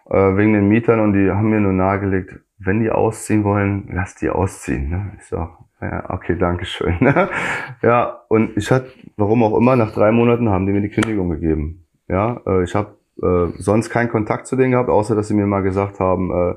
[0.09, 4.15] äh, wegen den Mietern und die haben mir nur nahegelegt, wenn die ausziehen wollen, lass
[4.15, 4.89] die ausziehen.
[4.89, 5.11] Ne?
[5.19, 6.97] Ich sag, ja, okay, danke schön.
[7.81, 11.29] ja, und ich hatte, warum auch immer, nach drei Monaten haben die mir die Kündigung
[11.29, 11.85] gegeben.
[12.07, 15.45] Ja, äh, ich habe äh, sonst keinen Kontakt zu denen gehabt, außer dass sie mir
[15.45, 16.55] mal gesagt haben, äh,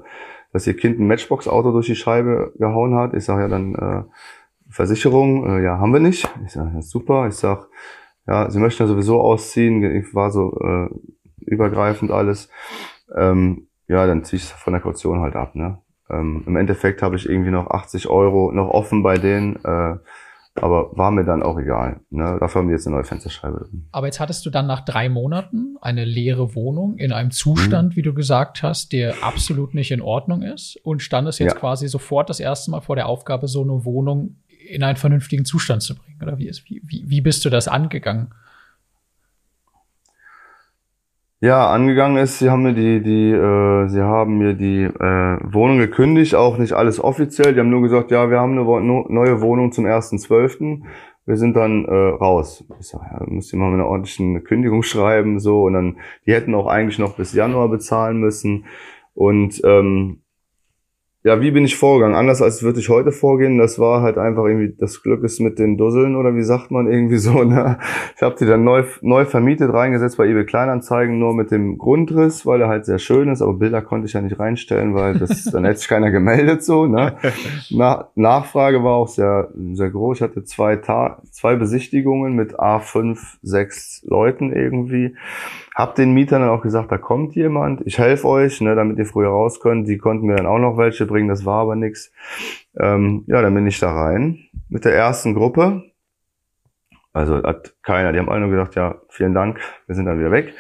[0.53, 3.13] dass ihr Kind ein Matchbox-Auto durch die Scheibe gehauen hat.
[3.13, 4.03] Ich sage ja dann, äh,
[4.69, 6.29] Versicherung, äh, ja, haben wir nicht.
[6.45, 7.27] Ich sage, ja, super.
[7.29, 7.69] Ich sag,
[8.27, 9.83] ja, sie möchten ja sowieso ausziehen.
[9.83, 10.89] Ich war so äh,
[11.41, 12.49] übergreifend alles.
[13.17, 15.55] Ähm, ja, dann ziehe ich von der Kaution halt ab.
[15.55, 15.79] Ne?
[16.11, 19.57] Ähm, Im Endeffekt habe ich irgendwie noch 80 Euro noch offen bei denen.
[19.65, 19.97] Äh,
[20.63, 22.01] aber war mir dann auch egal.
[22.11, 22.39] Ne?
[22.41, 23.69] Dafür haben wir jetzt eine neue Fensterscheibe.
[23.93, 27.97] Aber jetzt hattest du dann nach drei Monaten eine leere Wohnung in einem Zustand, mhm.
[27.97, 31.59] wie du gesagt hast, der absolut nicht in Ordnung ist und standest jetzt ja.
[31.59, 35.83] quasi sofort das erste Mal vor der Aufgabe, so eine Wohnung in einen vernünftigen Zustand
[35.83, 36.19] zu bringen.
[36.23, 38.29] Oder wie, ist, wie, wie bist du das angegangen?
[41.41, 45.79] Ja, angegangen ist, sie haben mir die, die, äh, sie haben mir die äh, Wohnung
[45.79, 47.53] gekündigt, auch nicht alles offiziell.
[47.53, 48.65] Die haben nur gesagt, ja, wir haben eine
[49.09, 50.83] neue Wohnung zum 1.12.
[51.27, 52.65] Wir sind dann äh, raus.
[52.81, 56.55] Ich sag, ja, müsst ihr mal eine ordentliche Kündigung schreiben, so und dann, die hätten
[56.55, 58.65] auch eigentlich noch bis Januar bezahlen müssen.
[59.13, 60.23] Und ähm,
[61.27, 62.15] ja, wie bin ich vorgegangen?
[62.15, 63.59] Anders als würde ich heute vorgehen.
[63.59, 66.87] Das war halt einfach irgendwie, das Glück ist mit den Dusseln oder wie sagt man
[66.87, 67.43] irgendwie so.
[67.57, 67.79] Ne?
[68.15, 72.45] Ich habe die dann neu, neu vermietet, reingesetzt bei eBay Kleinanzeigen, nur mit dem Grundriss,
[72.45, 73.43] weil er halt sehr schön ist.
[73.43, 76.87] Aber Bilder konnte ich ja nicht reinstellen, weil das, dann hätte sich keiner gemeldet so.
[76.87, 77.17] Ne?
[77.71, 80.19] Na, Nachfrage war auch sehr, sehr groß.
[80.19, 85.15] Ich hatte zwei, Ta zwei Besichtigungen mit A5, sechs Leuten irgendwie.
[85.77, 89.05] Hab den Mietern dann auch gesagt, da kommt jemand, ich helfe euch, ne, damit ihr
[89.05, 89.87] früher raus könnt.
[89.87, 92.11] Die konnten mir dann auch noch welche bringen, das war aber nix.
[92.81, 94.39] Ähm, ja, dann bin ich da rein
[94.71, 95.83] mit der ersten Gruppe.
[97.13, 100.31] Also hat keiner, die haben alle nur gesagt, ja, vielen Dank, wir sind dann wieder
[100.31, 100.55] weg.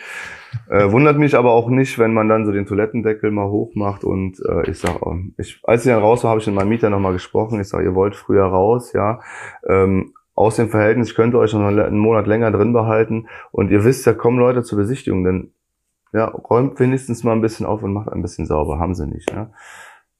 [0.69, 4.05] Äh, wundert mich aber auch nicht, wenn man dann so den Toilettendeckel mal hoch macht
[4.05, 6.69] und äh, ich sag, oh, ich, als ich dann raus war, habe ich mit meinem
[6.69, 7.61] Mieter nochmal gesprochen.
[7.61, 9.21] Ich sage, ihr wollt früher raus, ja.
[9.67, 13.85] Ähm, aus dem Verhältnis, ich könnte euch noch einen Monat länger drin behalten und ihr
[13.85, 15.53] wisst ja, kommen Leute zur Besichtigung, denn
[16.13, 19.31] ja, räumt wenigstens mal ein bisschen auf und macht ein bisschen sauber, haben sie nicht.
[19.33, 19.51] Ja.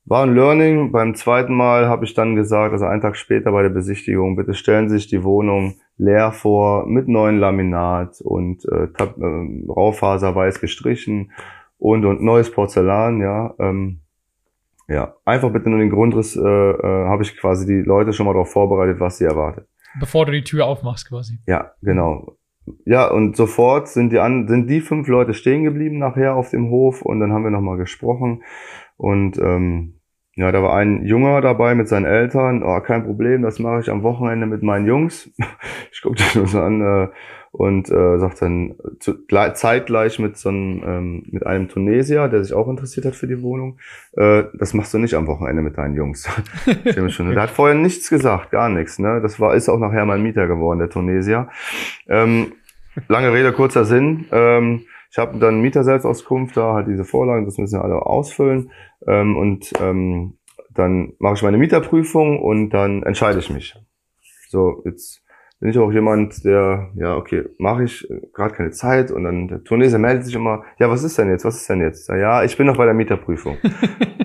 [0.05, 0.93] War ein Learning.
[0.93, 4.55] Beim zweiten Mal habe ich dann gesagt, also einen Tag später bei der Besichtigung, bitte
[4.55, 10.61] stellen Sie sich die Wohnung leer vor, mit neuen Laminat und äh, äh, Raufaser weiß
[10.61, 11.33] gestrichen
[11.79, 13.55] und und neues Porzellan, ja.
[13.59, 14.01] Ähm,
[14.89, 18.33] ja, einfach bitte nur den Grundriss, äh, äh, habe ich quasi die Leute schon mal
[18.33, 19.67] darauf vorbereitet, was sie erwartet.
[20.01, 21.39] Bevor du die Tür aufmachst quasi.
[21.47, 22.37] Ja, genau.
[22.85, 26.71] Ja, und sofort sind die, an, sind die fünf Leute stehen geblieben nachher auf dem
[26.71, 28.43] Hof und dann haben wir nochmal gesprochen.
[28.97, 30.01] Und ähm,
[30.35, 32.63] ja, da war ein Junger dabei mit seinen Eltern.
[32.63, 35.31] Oh, kein Problem, das mache ich am Wochenende mit meinen Jungs.
[35.93, 36.81] ich gucke das nur so an.
[36.81, 37.09] Äh,
[37.57, 42.53] und äh, sagt dann zu, zeitgleich mit so einem, ähm, mit einem Tunesier, der sich
[42.53, 43.79] auch interessiert hat für die Wohnung,
[44.13, 46.29] äh, das machst du nicht am Wochenende mit deinen Jungs.
[46.85, 48.99] der hat vorher nichts gesagt, gar nichts.
[48.99, 49.21] Ne?
[49.23, 51.49] Das war ist auch nachher mein Mieter geworden, der Tunesier.
[52.09, 52.53] Ähm,
[53.09, 54.27] lange Rede, kurzer Sinn.
[54.33, 58.71] Ähm, ich habe dann Mieterselbstauskunft, da halt diese Vorlagen, das müssen wir alle ausfüllen.
[59.07, 60.35] Ähm, und ähm,
[60.75, 63.75] dann mache ich meine Mieterprüfung und dann entscheide ich mich.
[64.51, 65.23] So, jetzt
[65.61, 69.49] bin ich auch jemand, der, ja, okay, mache ich äh, gerade keine Zeit und dann
[69.49, 72.09] der Tunesier meldet sich immer, ja, was ist denn jetzt, was ist denn jetzt?
[72.09, 73.57] Ja, ich bin noch bei der Mieterprüfung.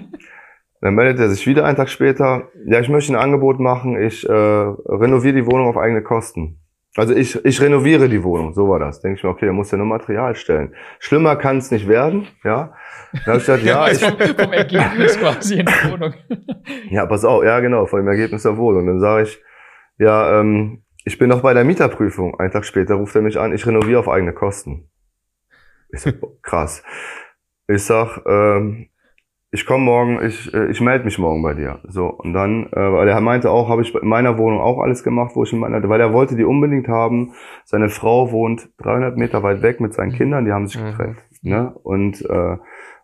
[0.81, 4.27] dann meldet er sich wieder einen Tag später, ja, ich möchte ein Angebot machen, ich
[4.27, 6.57] äh, renoviere die Wohnung auf eigene Kosten.
[6.97, 8.99] Also ich, ich renoviere die Wohnung, so war das.
[8.99, 10.75] Denke ich mir, okay, da muss ja nur Material stellen.
[10.99, 12.73] Schlimmer kann es nicht werden, ja.
[13.13, 14.17] Dann habe ich gesagt, ja, ich, vom
[14.51, 16.13] Ergebnis quasi in der Wohnung.
[16.89, 18.87] ja, pass auf, ja genau, von dem Ergebnis der Wohnung.
[18.87, 19.41] Dann sage ich,
[19.99, 22.39] ja, ähm, ich bin noch bei der Mieterprüfung.
[22.39, 24.89] Einen Tag später ruft er mich an, ich renoviere auf eigene Kosten.
[25.91, 26.83] Ich sag, krass.
[27.67, 28.87] Ich sag, ähm,
[29.51, 31.79] ich komme morgen, ich, äh, ich melde mich morgen bei dir.
[31.87, 35.03] So, und dann, äh, weil er meinte auch, habe ich in meiner Wohnung auch alles
[35.03, 37.33] gemacht, wo ich in meiner, weil er wollte die unbedingt haben.
[37.65, 40.85] Seine Frau wohnt 300 Meter weit weg mit seinen Kindern, die haben sich mhm.
[40.85, 41.17] getrennt.
[41.41, 41.73] Ne?
[41.83, 42.57] Und äh,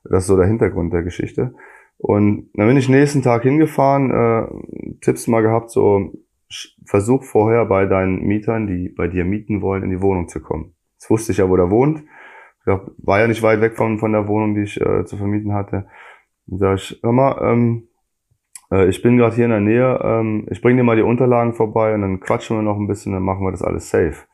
[0.05, 1.53] das ist so der Hintergrund der Geschichte.
[1.97, 6.13] Und dann bin ich nächsten Tag hingefahren, äh, Tipps mal gehabt, so
[6.85, 10.75] versuch vorher bei deinen Mietern, die bei dir mieten wollen, in die Wohnung zu kommen.
[10.93, 12.03] Jetzt wusste ich ja, wo der wohnt.
[12.65, 15.87] War ja nicht weit weg von, von der Wohnung, die ich äh, zu vermieten hatte.
[16.47, 17.87] Dann sag ich, hör mal, ähm,
[18.69, 19.99] Äh, ich bin gerade hier in der Nähe.
[20.03, 23.13] Ähm, ich bringe dir mal die Unterlagen vorbei und dann quatschen wir noch ein bisschen,
[23.13, 24.27] dann machen wir das alles safe.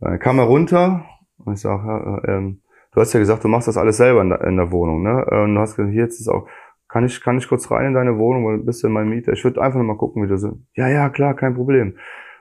[0.00, 1.04] Dann kam er runter
[1.44, 4.30] und ich sage, ja, ähm, du hast ja gesagt, du machst das alles selber in
[4.30, 5.24] der, in der Wohnung, ne?
[5.30, 6.48] Äh, und du hast gesagt, hier jetzt ist auch,
[6.88, 9.32] kann ich, kann ich kurz rein in deine Wohnung, du bist ja mein Mieter.
[9.32, 10.58] Ich würde einfach mal gucken, wie du so.
[10.74, 11.96] Ja, ja, klar, kein Problem.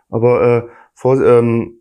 [0.10, 1.80] Aber äh, vor, ähm,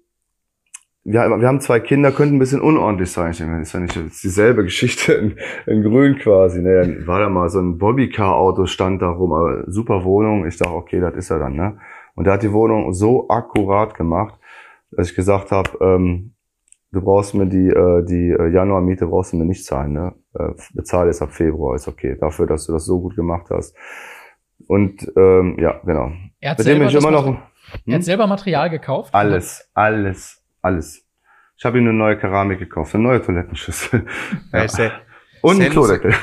[1.05, 3.31] wir, wir haben zwei Kinder, könnten ein bisschen unordentlich sein.
[3.31, 6.61] Ich denke, das ist ja nicht ist dieselbe Geschichte in, in Grün quasi.
[6.61, 7.03] Ne?
[7.07, 10.45] War da mal so ein Bobbycar-Auto stand da rum, aber super Wohnung.
[10.47, 11.55] Ich dachte, okay, das ist er dann.
[11.55, 11.79] Ne?
[12.17, 14.35] Und er hat die Wohnung so akkurat gemacht,
[14.91, 16.33] dass ich gesagt habe, ähm,
[16.93, 19.93] du brauchst mir die, äh, die äh, Januarmiete brauchst du mir nicht zahlen.
[19.93, 20.15] Ne?
[20.35, 22.17] Äh, bezahle es ab Februar, ist okay.
[22.21, 23.77] Dafür, dass du das so gut gemacht hast.
[24.69, 26.11] Und ähm, ja, genau.
[26.41, 27.27] Er hat, Mit selber, immer noch.
[27.27, 27.43] Mater-
[27.87, 29.15] er hat selber Material gekauft.
[29.15, 31.03] Alles, alles, alles.
[31.59, 34.07] Ich habe ihm eine neue Keramik gekauft, eine neue Toilettenschüssel.
[34.53, 34.65] Ja.
[34.67, 34.93] Ja.
[35.43, 36.15] Und einen Sens- Klodeckel.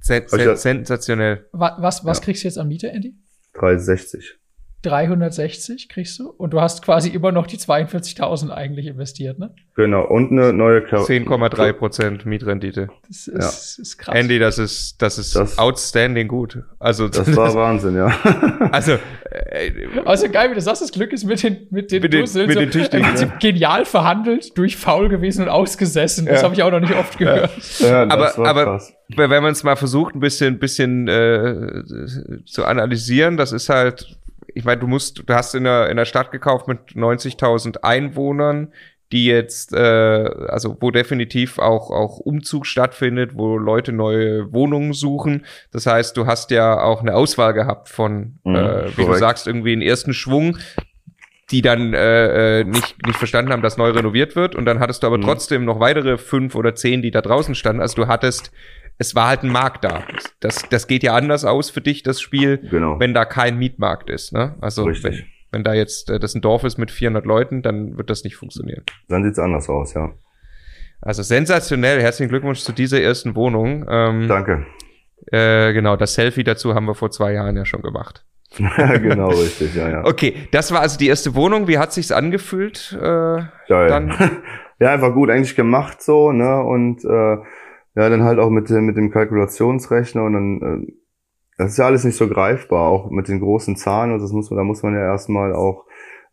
[0.00, 1.48] Sen sen sensationell.
[1.52, 2.24] Wa- Was, was Ja.
[2.24, 3.14] kriegst du jetzt an Miete, Andy?
[3.54, 4.38] 360.
[4.82, 9.54] 360 kriegst du und du hast quasi immer noch die 42.000 eigentlich investiert, ne?
[9.74, 10.04] Genau.
[10.04, 11.08] Und eine neue Keramik.
[11.28, 12.88] 10,3 Prozent Mietrendite.
[13.08, 14.14] Das ist, ist krass.
[14.14, 16.58] Andy, das ist, das ist Das- outstanding gut.
[16.78, 18.08] Also, Das war Wahnsinn, ja.
[18.72, 18.92] also,
[19.30, 19.70] äh,
[20.04, 22.46] Also geil, wie du sagst, das Glück ist mit den, mit den, Mit den- Dusseln
[22.48, 26.26] mit so den Tüchtigen, im Prinzip genial verhandelt, durch faul gewesen und ausgesessen.
[26.26, 26.44] Das Ja.
[26.44, 27.50] habe ich auch noch nicht oft gehört.
[27.80, 28.92] ja das aber, war aber krass.
[29.16, 31.82] wenn man es mal versucht, ein bisschen, bisschen äh,
[32.44, 34.18] zu analysieren, das ist halt,
[34.54, 38.72] ich meine, du musst, du hast in der, in der Stadt gekauft mit 90.000 Einwohnern,
[39.12, 39.78] die jetzt, äh,
[40.48, 45.44] also wo definitiv auch, auch Umzug stattfindet, wo Leute neue Wohnungen suchen.
[45.70, 49.18] Das heißt, du hast ja auch eine Auswahl gehabt von, Mhm, äh, wie du korrekt.
[49.20, 50.56] sagst, irgendwie einen ersten Schwung,
[51.50, 54.54] die dann äh, äh, nicht, nicht verstanden haben, dass neu renoviert wird.
[54.54, 55.22] Und dann hattest du aber Mhm.
[55.22, 57.82] trotzdem noch weitere fünf oder zehn, die da draußen standen.
[57.82, 58.50] Also du hattest,
[58.98, 60.04] es war halt ein Markt da.
[60.40, 62.98] Das, das geht ja anders aus für dich, das Spiel, Genau.
[63.00, 64.32] wenn da kein Mietmarkt ist.
[64.32, 64.54] Ne?
[64.60, 65.04] Also Richtig.
[65.18, 68.24] wenn, wenn da jetzt äh, das ein Dorf ist mit 400 Leuten, dann wird das
[68.24, 68.84] nicht funktionieren.
[69.08, 70.12] Dann sieht's anders aus, ja.
[71.00, 72.00] Also sensationell.
[72.00, 73.84] Herzlichen Glückwunsch zu dieser ersten Wohnung.
[73.90, 74.66] Ähm, Danke.
[75.32, 78.24] äh, genau, das Selfie dazu haben wir vor zwei Jahren ja schon gemacht.
[78.56, 80.04] genau, richtig, ja, ja.
[80.04, 81.66] Okay, das war also die erste Wohnung.
[81.68, 82.92] Wie hat sich's angefühlt?
[83.00, 83.88] Äh, Geil.
[83.88, 84.14] Dann-
[84.78, 86.62] ja, einfach gut eigentlich gemacht so, ne?
[86.62, 87.36] Und äh,
[87.94, 90.92] ja, dann halt auch mit, dem- mit dem Kalkulationsrechner und dann, äh,
[91.58, 94.50] das ist ja alles nicht so greifbar, auch mit den großen Zahlen und das muss
[94.50, 95.84] man, da muss man ja erstmal auch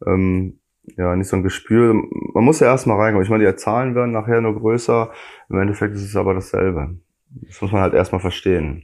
[0.05, 0.59] ähm,
[0.97, 1.93] ja nicht so ein Gespür,
[2.33, 3.23] man muss ja erstmal reinkommen.
[3.23, 5.11] Ich meine, die Zahlen werden nachher nur größer,
[5.49, 6.97] im Endeffekt ist es aber dasselbe.
[7.29, 8.83] Das muss man halt erstmal verstehen.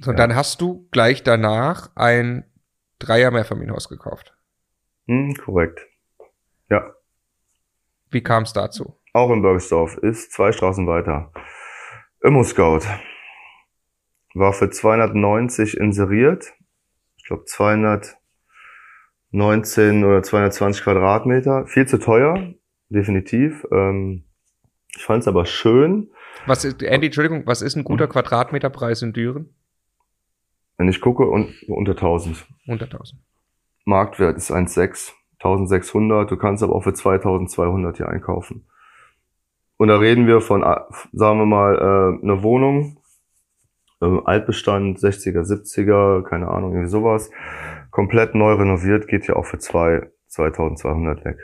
[0.00, 0.16] So, Ja.
[0.16, 2.44] dann hast du gleich danach ein
[3.00, 4.34] Dreier-Mehrfamilienhaus gekauft.
[5.06, 5.86] Hm, korrekt.
[6.70, 6.94] Ja.
[8.10, 8.96] Wie kam es dazu?
[9.12, 11.32] Auch in Bergsdorf, ist zwei Straßen weiter.
[12.22, 12.80] Immo Scout.
[14.34, 16.52] War für 290 inseriert.
[17.16, 21.66] Ich glaube 219 oder 220 Quadratmeter.
[21.66, 22.54] Viel zu teuer,
[22.88, 23.66] definitiv.
[23.72, 24.24] Ähm,
[24.96, 26.10] ich fand es aber schön.
[26.46, 28.10] Was ist, Andy, Entschuldigung, was ist ein guter Mhm.
[28.10, 29.54] Quadratmeterpreis in Düren?
[30.76, 32.46] Wenn ich gucke, und, unter 1000.
[32.66, 33.14] 100.000.
[33.84, 35.12] Marktwert ist 1,6.
[35.42, 36.30] 1600.
[36.30, 38.66] Du kannst aber auch für 2200 hier einkaufen.
[39.80, 40.76] Und da reden wir von, äh,
[41.14, 42.98] sagen wir mal, äh, einer Wohnung,
[44.02, 47.30] äh, Altbestand, 60er, 70er, keine Ahnung, irgendwie sowas.
[47.90, 51.38] Komplett neu renoviert, geht ja auch für zwei, 2200 weg.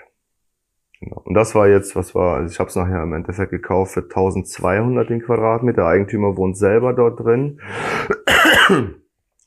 [1.01, 1.23] Genau.
[1.25, 4.03] Und das war jetzt, was war, also ich habe es nachher im Endeffekt gekauft für
[4.03, 5.77] 1200 den Quadratmeter.
[5.77, 7.63] Der Eigentümer wohnt selber dort drin.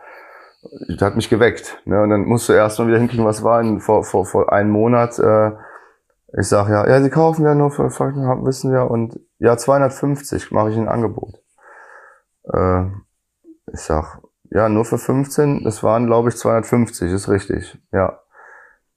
[0.87, 1.83] Das hat mich geweckt.
[1.87, 2.01] Ne?
[2.01, 4.71] Und dann musst du erst mal wieder hinkriegen, was war in, vor, vor, vor einem
[4.71, 5.19] Monat.
[5.19, 5.51] Äh,
[6.39, 8.89] ich sag ja, ja, Sie kaufen ja nur für Faktor, wissen wir.
[8.89, 11.35] Und ja, 250 mache ich ein Angebot.
[12.45, 12.85] Äh,
[13.73, 17.79] ich sag, ja, nur für 15, das waren, glaube ich, 250, ist richtig.
[17.93, 18.21] Ja.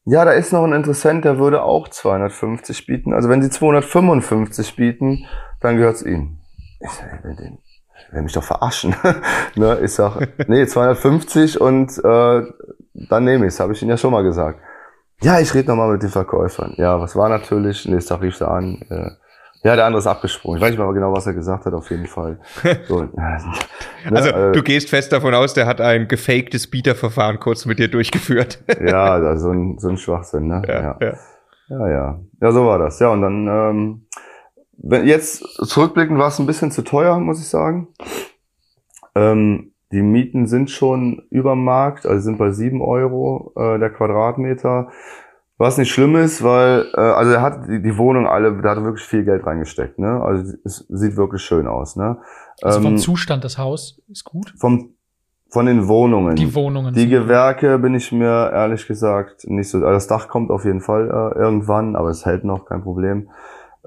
[0.06, 3.14] Ja, da ist noch ein Interessent, der würde auch 250 bieten.
[3.14, 5.26] Also wenn sie 255 bieten,
[5.60, 6.40] dann gehört's ihnen.
[6.80, 7.60] Ich sag, will, den,
[8.12, 8.96] will mich doch verarschen.
[9.56, 9.80] ne?
[9.84, 12.42] Ich sag, nee, 250 und äh,
[12.94, 14.60] dann nehme ich's, habe ich Ihnen ja schon mal gesagt.
[15.22, 16.74] Ja, ich rede nochmal mit den Verkäufern.
[16.78, 17.86] Ja, was war natürlich?
[17.88, 18.82] Nächster rief sie an.
[18.90, 19.12] Äh,
[19.64, 20.58] ja, der andere ist abgesprungen.
[20.58, 22.40] Ich weiß nicht mal genau, was er gesagt hat, auf jeden Fall.
[22.88, 23.40] So, ne,
[24.12, 27.88] also äh, du gehst fest davon aus, der hat ein gefaktes Bieterverfahren kurz mit dir
[27.88, 28.64] durchgeführt.
[28.86, 30.64] ja, also so ein, so ein Schwachsinn, ne?
[30.68, 30.98] Ja, ja.
[31.00, 31.18] Ja,
[31.70, 31.90] ja.
[31.90, 32.20] ja.
[32.42, 33.00] ja so war das.
[33.00, 34.06] Ja, und dann, ähm,
[34.78, 37.90] wenn jetzt zurückblickend war es ein bisschen zu teuer, muss ich sagen.
[39.14, 44.90] Ähm, die Mieten sind schon über Markt, also sind bei sieben Euro äh, der Quadratmeter.
[45.62, 48.78] Was nicht schlimm ist, weil, äh, also er hat die, die Wohnung alle, da hat
[48.80, 50.20] er wirklich viel Geld reingesteckt, ne?
[50.20, 52.18] Also es sieht wirklich schön aus, ne?
[52.64, 54.56] Also vom ähm, Zustand des Haus ist gut?
[54.58, 54.96] Vom,
[55.50, 56.36] von den Wohnungen.
[56.36, 56.96] Die Wohnungen.
[56.96, 59.78] Die Gewerke bin ich mir ehrlich gesagt nicht so.
[59.78, 63.30] Also das Dach kommt auf jeden Fall äh, irgendwann, aber es hält noch, kein Problem.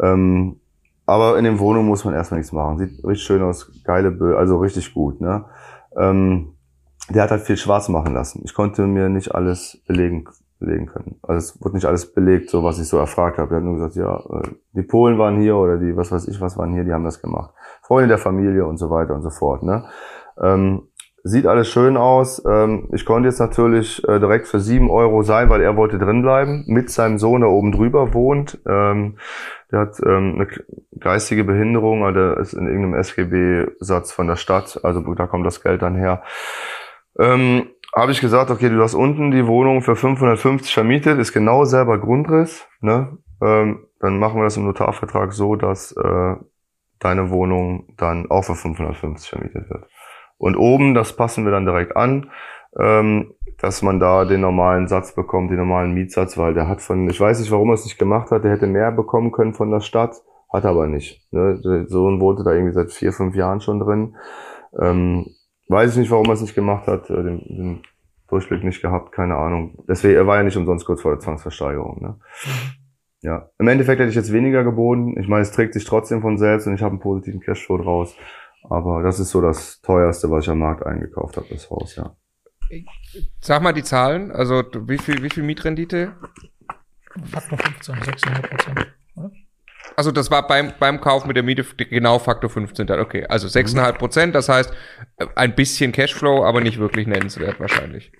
[0.00, 0.60] Ähm,
[1.06, 2.78] aber in den Wohnungen muss man erstmal nichts machen.
[2.78, 5.46] Sieht richtig schön aus, geile Bö also richtig gut, ne?
[5.96, 6.54] Ähm,
[7.10, 8.42] der hat halt viel schwarz machen lassen.
[8.44, 10.24] Ich konnte mir nicht alles belegen
[10.64, 11.16] belegen können.
[11.22, 13.54] Also es wurde nicht alles belegt, so was ich so erfragt habe.
[13.54, 16.40] Er hat nur gesagt, ja, äh, die Polen waren hier oder die, was weiß ich,
[16.40, 17.52] was waren hier, die haben das gemacht.
[17.82, 19.62] Freunde der Familie und so weiter und so fort.
[19.62, 19.84] Ne?
[20.40, 20.88] Ähm,
[21.22, 22.42] sieht alles schön aus.
[22.46, 26.22] Ähm, ich konnte jetzt natürlich äh, direkt für sieben Euro sein, weil er wollte drin
[26.22, 28.60] bleiben, mit seinem Sohn, der oben drüber wohnt.
[28.68, 29.16] Ähm,
[29.72, 30.48] der hat ähm, eine
[31.00, 35.62] geistige Behinderung, also der ist in irgendeinem SGB-Satz von der Stadt, also da kommt das
[35.62, 36.22] Geld dann her.
[37.18, 41.64] Ähm, habe ich gesagt, okay, du hast unten die Wohnung für 550 vermietet, ist genau
[41.64, 43.18] selber Grundriss, ne?
[43.40, 46.34] Ähm, dann machen wir das im Notarvertrag so, dass äh,
[46.98, 49.86] deine Wohnung dann auch für 550 vermietet wird.
[50.38, 52.30] Und oben, das passen wir dann direkt an,
[52.78, 57.08] ähm, dass man da den normalen Satz bekommt, den normalen Mietsatz, weil der hat von,
[57.08, 59.70] ich weiß nicht, warum er es nicht gemacht hat, der hätte mehr bekommen können von
[59.70, 60.16] der Stadt,
[60.52, 61.22] hat aber nicht.
[61.32, 61.60] Ne?
[61.64, 64.16] Der Sohn wohnte da irgendwie seit vier, fünf Jahren schon drin.
[64.80, 65.26] Ähm,
[65.68, 67.82] Weiß ich nicht, warum er es nicht gemacht hat, äh, den, den
[68.28, 69.84] Durchblick nicht gehabt, keine Ahnung.
[69.88, 72.02] Deswegen, er war ja nicht umsonst kurz vor der Zwangsversteigerung.
[72.02, 72.08] Ne?
[72.44, 72.84] Mhm.
[73.24, 75.18] Ja, im Endeffekt hätte ich jetzt weniger geboten.
[75.18, 78.14] Ich meine, es trägt sich trotzdem von selbst und ich habe einen positiven Cashflow draus.
[78.68, 82.14] Aber das ist so das teuerste, was ich am Markt eingekauft habe, das Haus, ja.
[83.40, 86.16] Sag mal die Zahlen, also wie viel, wie viel Mietrendite?
[87.24, 88.94] Faktor 15, 6,5 Prozent?
[89.96, 92.90] Also das war beim, beim Kauf mit der Miete genau Faktor 15.
[92.90, 94.72] Okay, also 6,5 Prozent, das heißt
[95.36, 98.12] ein bisschen Cashflow, aber nicht wirklich nennenswert wahrscheinlich.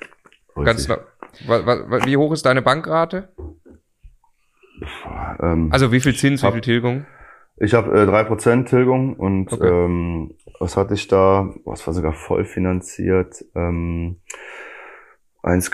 [0.63, 3.29] Ganz, wie hoch ist deine Bankrate?
[5.41, 7.07] Ähm, also wie viel Zins, hab, wie viel Tilgung?
[7.57, 9.67] Ich habe äh, 3% Tilgung und okay.
[9.67, 11.53] ähm, was hatte ich da?
[11.65, 13.45] Was war sogar voll finanziert?
[13.55, 14.21] Ähm,
[15.43, 15.71] 1,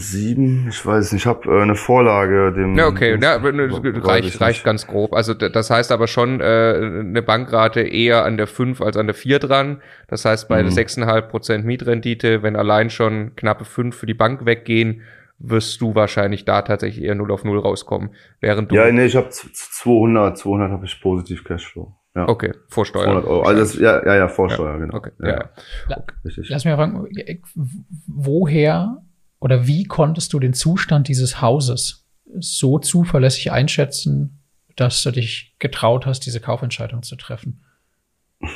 [0.00, 2.76] sieben, ich weiß nicht, ich habe äh, eine Vorlage dem.
[2.76, 5.12] Ja, okay, ja, reicht, reicht ganz grob.
[5.12, 9.14] Also das heißt aber schon äh, eine Bankrate eher an der fünf als an der
[9.14, 9.82] vier dran.
[10.08, 10.70] Das heißt bei mhm.
[10.70, 11.30] sechseinhalb mhm.
[11.30, 15.02] Prozent Mietrendite, wenn allein schon knappe fünf für die Bank weggehen,
[15.38, 18.10] wirst du wahrscheinlich da tatsächlich eher null auf null rauskommen.
[18.40, 21.94] Während du ja, nee, ich habe 200, 200 habe ich positiv Cashflow.
[22.14, 22.28] Ja.
[22.28, 23.04] Okay, Vorsteuer.
[23.04, 23.42] 200 Euro.
[23.42, 24.78] Also das, ja, ja, ja, Vorsteuer, ja.
[24.78, 24.96] genau.
[24.96, 25.50] Okay, ja.
[25.88, 26.04] ja.
[26.24, 26.48] Richtig.
[26.48, 27.08] Lass mich mal fragen,
[28.06, 29.02] woher
[29.40, 32.06] oder wie konntest du den Zustand dieses Hauses
[32.38, 34.42] so zuverlässig einschätzen,
[34.76, 37.64] dass du dich getraut hast, diese Kaufentscheidung zu treffen?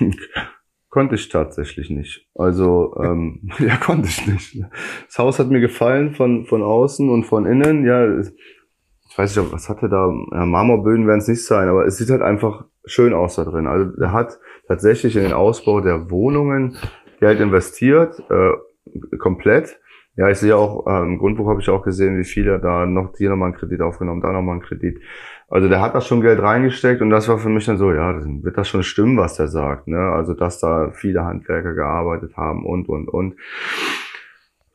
[0.95, 2.24] konnte ich tatsächlich nicht.
[2.37, 4.64] Also, ähm, ja, konnte ich nicht.
[5.07, 7.85] Das Haus hat mir gefallen von, von außen und von innen.
[7.85, 11.97] Ja, ich weiß nicht, was hatte da, ja, Marmorböden werden es nicht sein, aber es
[11.97, 13.66] sieht halt einfach schön aus da drin.
[13.66, 16.76] Also, der hat tatsächlich in den Ausbau der Wohnungen
[17.18, 19.80] Geld investiert, äh, komplett
[20.16, 23.16] Ja, ich sehe auch, äh, im Grundbuch habe ich auch gesehen, wie viele da noch
[23.16, 25.00] hier nochmal einen Kredit aufgenommen, da nochmal einen Kredit.
[25.48, 28.12] Also der hat da schon Geld reingesteckt und das war für mich dann so, ja,
[28.12, 29.88] dann wird das schon stimmen, was der sagt.
[29.88, 29.98] Ne?
[29.98, 33.36] Also dass da viele Handwerker gearbeitet haben und, und, und.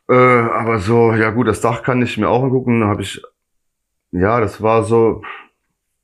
[0.09, 2.83] Äh, aber so, ja gut, das Dach kann ich mir auch angucken.
[2.83, 3.21] habe ich,
[4.11, 5.21] ja, das war so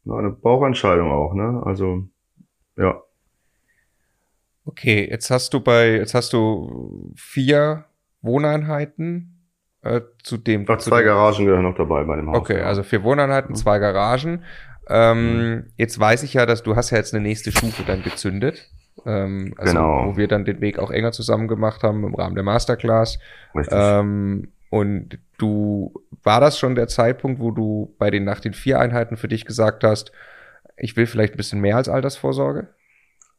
[0.10, 1.34] eine Bauchentscheidung auch.
[1.34, 1.62] Ne?
[1.66, 2.04] Also,
[2.78, 3.02] ja.
[4.66, 7.86] Okay, jetzt hast du bei, jetzt hast du vier
[8.26, 9.52] Wohneinheiten
[9.82, 10.64] äh, zu dem.
[10.64, 12.38] Noch zwei dem, Garagen gehören noch dabei bei dem Haus.
[12.38, 13.56] Okay, also vier Wohneinheiten, mhm.
[13.56, 14.44] zwei Garagen.
[14.88, 15.64] Ähm, mhm.
[15.78, 18.70] Jetzt weiß ich ja, dass du hast ja jetzt eine nächste Stufe dann gezündet.
[19.06, 20.06] Ähm, also genau.
[20.08, 23.20] Wo wir dann den Weg auch enger zusammen gemacht haben im Rahmen der Masterclass.
[23.54, 23.78] Richtig.
[23.80, 28.80] Ähm, und du, war das schon der Zeitpunkt, wo du bei den nach den vier
[28.80, 30.12] Einheiten für dich gesagt hast,
[30.78, 32.68] ich will vielleicht ein bisschen mehr als Altersvorsorge?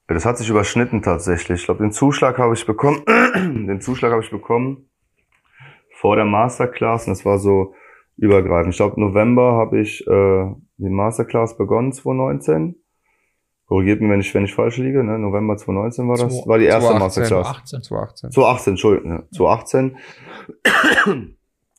[0.08, 1.60] Das hat sich überschnitten tatsächlich.
[1.60, 3.02] Ich glaube, den Zuschlag habe ich bekommen.
[3.34, 4.88] den Zuschlag habe ich bekommen
[5.92, 7.06] vor der Masterclass.
[7.06, 7.74] Und das war so
[8.16, 8.74] übergreifend.
[8.74, 10.46] Ich glaube, November habe ich äh,
[10.76, 12.76] die Masterclass begonnen, 2019.
[13.66, 15.02] Korrigiert mich, wenn ich, wenn ich falsch liege.
[15.02, 15.18] Ne?
[15.18, 16.42] November 2019 war das.
[16.42, 17.64] 2, war die erste 2018, Masterclass.
[17.64, 17.82] 2018.
[17.82, 18.30] 2018.
[18.30, 19.10] 2018, Entschuldigung.
[19.10, 19.28] Ne?
[19.32, 19.96] 2018.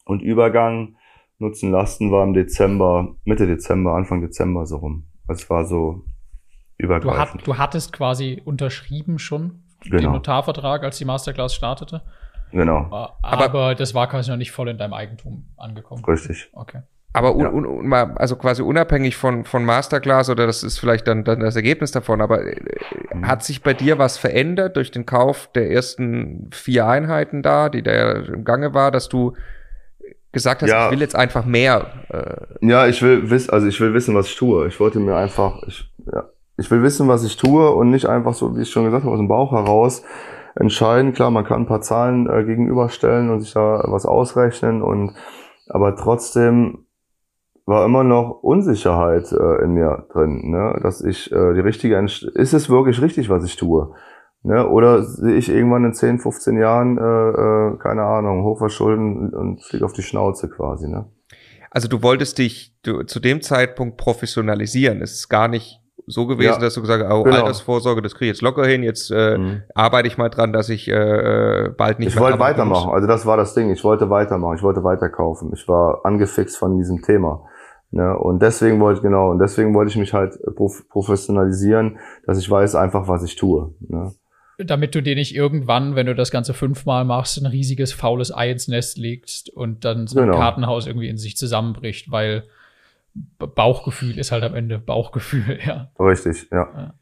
[0.05, 0.97] Und Übergang
[1.39, 5.05] Nutzen Lasten war im Dezember, Mitte Dezember, Anfang Dezember so rum.
[5.28, 6.03] Es war so
[6.78, 7.41] übergreifend.
[7.41, 9.97] Du, hat, du hattest quasi unterschrieben schon genau.
[9.97, 12.01] den Notarvertrag, als die Masterclass startete.
[12.51, 12.88] Genau.
[12.91, 16.03] Aber, aber das war quasi noch nicht voll in deinem Eigentum angekommen.
[16.05, 16.49] Richtig.
[16.53, 16.82] Okay.
[17.13, 21.23] Aber un, un, un, also quasi unabhängig von, von Masterclass oder das ist vielleicht dann,
[21.23, 22.55] dann das Ergebnis davon, aber äh,
[23.11, 23.28] mhm.
[23.28, 27.82] hat sich bei dir was verändert durch den Kauf der ersten vier Einheiten da, die
[27.82, 29.34] da im Gange war, dass du
[30.32, 30.86] gesagt hast, ja.
[30.86, 31.88] ich will jetzt einfach mehr?
[32.09, 34.67] Äh ja, ich will wissen, also ich will wissen, was ich tue.
[34.67, 36.25] Ich wollte mir einfach, ich, ja,
[36.58, 39.14] ich will wissen, was ich tue und nicht einfach so, wie ich schon gesagt habe,
[39.14, 40.03] aus dem Bauch heraus
[40.55, 41.14] entscheiden.
[41.14, 45.14] Klar, man kann ein paar Zahlen äh, gegenüberstellen und sich da was ausrechnen und
[45.70, 46.86] aber trotzdem
[47.66, 50.80] war immer noch Unsicherheit äh, in mir drin, ne?
[50.82, 53.93] dass ich äh, die richtige Entsch ist es wirklich richtig, was ich tue?
[54.43, 54.68] Ne?
[54.68, 59.84] Oder sehe ich irgendwann in 10, 15 Jahren, äh, äh, keine Ahnung, hochverschulden und fliege
[59.84, 61.12] auf die Schnauze quasi, ne?
[61.70, 65.01] Also du wolltest dich du, zu dem Zeitpunkt professionalisieren.
[65.01, 67.38] Es ist gar nicht so gewesen, ja, dass du gesagt hast, oh, genau.
[67.38, 69.64] Altersvorsorge, das kriege ich jetzt locker hin, jetzt äh, mhm.
[69.74, 72.24] arbeite ich mal dran, dass ich äh, bald nicht ich mehr.
[72.24, 72.95] Ich wollte weitermachen, muss.
[72.95, 75.52] also das war das Ding, ich wollte weitermachen, ich wollte weiterkaufen.
[75.54, 77.43] Ich war angefixt von diesem Thema.
[77.91, 78.18] Ne?
[78.18, 82.76] Und deswegen wollte genau, und deswegen wollte ich mich halt prof professionalisieren, dass ich weiß
[82.76, 83.74] einfach, was ich tue.
[83.80, 84.14] Ne?
[84.60, 88.52] Damit du dir nicht irgendwann, wenn du das Ganze fünfmal machst, ein riesiges faules Ei
[88.52, 90.38] ins Nest legst und dann so ein genau.
[90.38, 92.43] Kartenhaus irgendwie in sich zusammenbricht, weil
[93.39, 95.91] Bauchgefühl ist halt am Ende Bauchgefühl, ja.
[95.99, 96.57] Richtig, ja.
[96.76, 96.93] ja.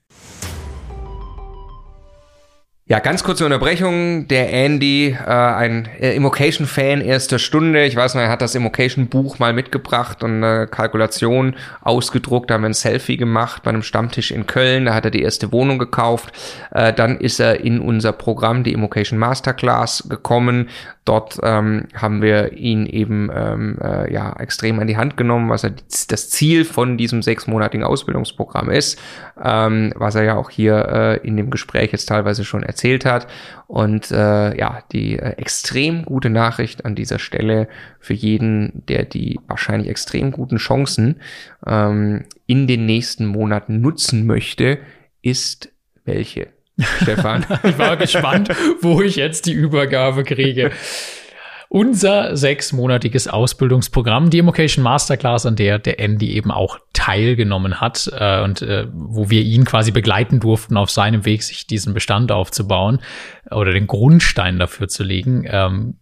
[2.88, 4.28] Ja, ganz kurze Unterbrechung.
[4.28, 7.84] Der Andy, äh, ein äh, Immocation-Fan erster Stunde.
[7.86, 12.48] Ich weiß noch, er hat das Immocation-Buch mal mitgebracht und eine Kalkulation ausgedruckt.
[12.48, 14.86] Da haben wir ein Selfie gemacht bei einem Stammtisch in Köln.
[14.86, 16.32] Da hat er die erste Wohnung gekauft.
[16.70, 20.70] Äh, dann ist er in unser Programm, die Immocation Masterclass, gekommen.
[21.06, 25.64] Dort ähm, haben wir ihn eben ähm, äh, ja extrem an die Hand genommen, was
[25.64, 25.74] er
[26.08, 29.00] das Ziel von diesem sechsmonatigen Ausbildungsprogramm ist,
[29.44, 32.75] ähm, was er ja auch hier äh, in dem Gespräch jetzt teilweise schon erzählt
[33.06, 33.28] hat.
[33.68, 37.68] Und äh, ja, die äh, extrem gute Nachricht an dieser Stelle
[38.00, 41.22] für jeden, der die wahrscheinlich extrem guten Chancen
[41.66, 44.80] ähm, in den nächsten Monaten nutzen möchte,
[45.22, 45.72] ist
[46.04, 46.48] welche?
[47.02, 47.46] Stefan.
[47.64, 48.50] ich war gespannt,
[48.82, 50.72] wo ich jetzt die Übergabe kriege.
[51.70, 58.42] Unser sechsmonatiges Ausbildungsprogramm, die Immocation Masterclass, an der der Andy eben auch teilgenommen hat äh,
[58.42, 63.00] und äh, wo wir ihn quasi begleiten durften auf seinem Weg, sich diesen Bestand aufzubauen
[63.52, 65.46] oder den Grundstein dafür zu legen.
[65.48, 65.98] Ähm,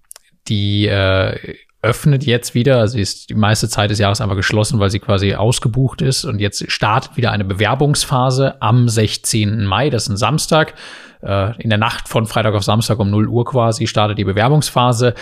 [0.47, 4.89] die äh, öffnet jetzt wieder, also ist die meiste Zeit des Jahres einfach geschlossen, weil
[4.89, 9.65] sie quasi ausgebucht ist und jetzt startet wieder eine Bewerbungsphase am 16.
[9.65, 10.73] Mai, das ist ein Samstag.
[11.21, 15.13] Äh, in der Nacht von Freitag auf Samstag um 0 Uhr quasi startet die Bewerbungsphase.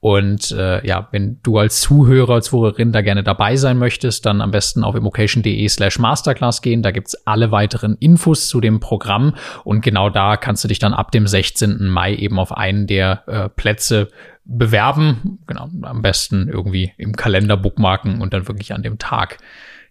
[0.00, 4.40] Und äh, ja, wenn du als Zuhörer, als Zuhörerin da gerne dabei sein möchtest, dann
[4.40, 6.82] am besten auf immocation.de slash masterclass gehen.
[6.82, 9.34] Da gibt's alle weiteren Infos zu dem Programm.
[9.64, 11.88] Und genau da kannst du dich dann ab dem 16.
[11.88, 14.08] Mai eben auf einen der äh, Plätze
[14.50, 15.38] bewerben.
[15.46, 19.38] Genau, am besten irgendwie im Kalender bookmarken und dann wirklich an dem Tag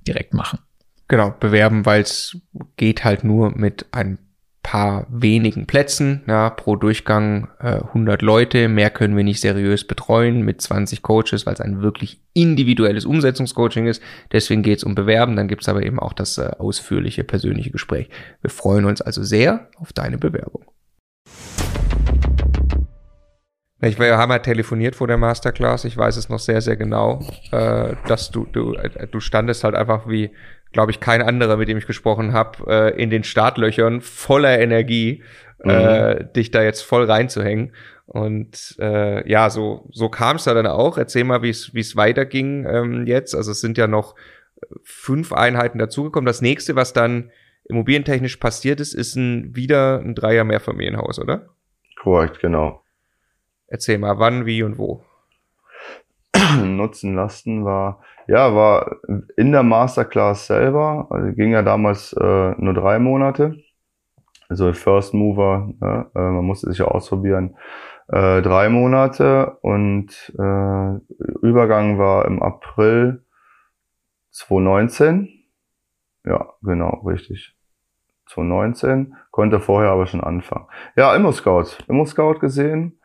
[0.07, 0.59] direkt machen.
[1.07, 2.37] Genau, bewerben, weil es
[2.77, 4.19] geht halt nur mit ein
[4.61, 10.43] paar wenigen Plätzen, ja, pro Durchgang äh, 100 Leute, mehr können wir nicht seriös betreuen
[10.43, 14.03] mit 20 Coaches, weil es ein wirklich individuelles Umsetzungscoaching ist.
[14.31, 17.71] Deswegen geht es um Bewerben, dann gibt es aber eben auch das äh, ausführliche persönliche
[17.71, 18.09] Gespräch.
[18.41, 20.65] Wir freuen uns also sehr auf deine Bewerbung.
[23.81, 25.85] Ich wir haben halt telefoniert vor der Masterclass.
[25.85, 27.21] Ich weiß es noch sehr, sehr genau,
[27.51, 30.31] äh, dass du, du, äh, du standest halt einfach wie,
[30.73, 35.23] glaube ich, kein anderer, mit dem ich gesprochen habe, äh, in den Startlöchern voller Energie,
[35.63, 35.69] mhm.
[35.69, 37.73] äh, dich da jetzt voll reinzuhängen.
[38.05, 40.97] Und äh, ja, so, so kam es da dann auch.
[40.97, 43.35] Erzähl mal, wie es wie es weiterging ähm, jetzt.
[43.35, 44.15] Also es sind ja noch
[44.83, 46.25] fünf Einheiten dazugekommen.
[46.25, 47.31] Das nächste, was dann
[47.65, 51.49] immobilientechnisch passiert ist, ist ein, wieder ein Dreier Mehrfamilienhaus, oder?
[52.01, 52.81] Korrekt, genau.
[53.69, 55.03] Erzähl mal, wann, wie und wo.
[56.63, 58.97] Nutzen lasten war, ja, war
[59.37, 63.55] in der Masterclass selber, also ging ja damals äh, nur drei Monate.
[64.49, 67.55] Also First Mover, ja, äh, man musste sich ja ausprobieren.
[68.07, 73.23] Äh, drei Monate und äh, Übergang war im April
[74.31, 75.29] 2019.
[76.25, 77.55] Ja, genau, richtig.
[78.29, 80.67] 2019, konnte vorher aber schon anfangen.
[80.95, 81.77] Ja, Immo Scout.
[81.87, 82.98] Immo Scout gesehen.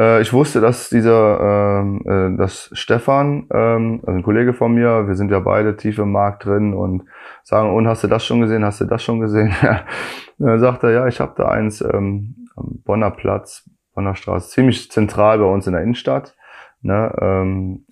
[0.00, 5.06] Äh, ich wusste, dass dieser, ähm, äh, dass Stefan, ähm, also ein Kollege von mir,
[5.06, 7.04] wir sind ja beide tief im Markt drin und
[7.42, 9.54] sagen, und hast du das schon gesehen, hast du das schon gesehen?
[10.38, 14.90] dann sagt er, ja, ich habe da eins ähm, am Bonner Platz, Bonner Straße, ziemlich
[14.90, 16.34] zentral bei uns in der Innenstadt.
[16.80, 17.84] Ne, ähm,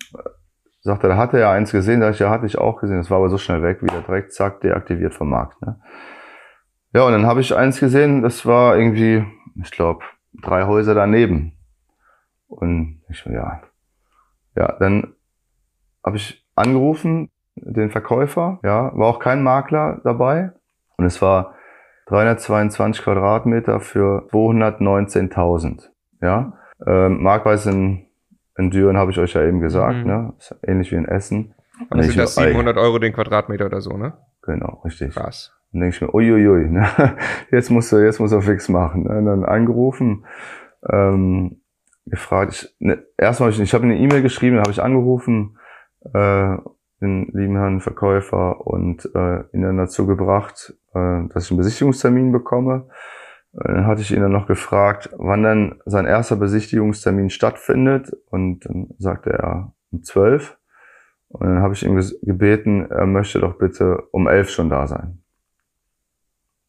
[0.81, 2.97] sagt er, da hat er ja eins gesehen, da ich, ja, hatte ich auch gesehen,
[2.97, 5.61] das war aber so schnell weg, wieder direkt, zack, deaktiviert vom Markt.
[5.61, 5.79] Ne?
[6.93, 9.23] Ja, und dann habe ich eins gesehen, das war irgendwie,
[9.61, 10.03] ich glaube,
[10.41, 11.58] drei Häuser daneben.
[12.49, 13.61] Und ich, ja,
[14.55, 15.13] ja, dann
[16.03, 20.51] habe ich angerufen, den Verkäufer, ja, war auch kein Makler dabei.
[20.97, 21.55] Und es war
[22.07, 25.89] 322 Quadratmeter für 219.000.
[26.21, 26.53] Ja,
[26.85, 28.07] ähm, Marktpreis in,
[28.57, 30.07] in Düren habe ich euch ja eben gesagt, mhm.
[30.07, 31.53] ne, ist ähnlich wie in Essen.
[31.89, 34.13] Und sind das 700 Euro den Quadratmeter oder so, ne?
[34.41, 35.13] Genau, richtig.
[35.13, 35.53] Krass.
[35.71, 36.87] Dann denke ich mir, uiuiui, ne?
[37.51, 39.03] jetzt muss er, jetzt muss er fix machen.
[39.03, 39.17] Ne?
[39.17, 40.25] Und dann angerufen,
[40.89, 41.58] ähm,
[42.09, 45.57] gefragt, ich, ne, erstmal, ich, ich habe eine E-Mail geschrieben, dann habe ich angerufen,
[46.13, 46.57] äh,
[47.01, 52.31] den lieben Herrn Verkäufer und äh, ihn dann dazu gebracht, äh, dass ich einen Besichtigungstermin
[52.31, 52.89] bekomme.
[53.51, 58.89] Dann hatte ich ihn dann noch gefragt, wann denn sein erster Besichtigungstermin stattfindet und dann
[58.99, 60.57] sagte er um zwölf.
[61.29, 65.21] Und dann habe ich ihm gebeten, er möchte doch bitte um elf schon da sein.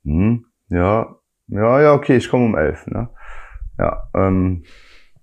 [0.05, 1.17] Hm, ja,
[1.49, 2.87] ja, ja, okay, ich komme um elf.
[2.87, 3.11] Ne?
[3.79, 4.65] Ja, ähm,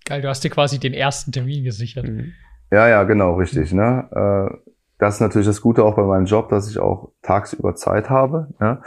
[0.07, 2.07] Geil, du hast dir quasi den ersten Termin gesichert.
[2.07, 2.31] Mhm.
[2.71, 3.73] Ja, ja, genau, richtig.
[3.73, 4.07] Ne?
[4.11, 4.57] Äh,
[4.99, 8.47] das ist natürlich das Gute auch bei meinem Job, dass ich auch tagsüber Zeit habe.
[8.61, 8.81] Ja?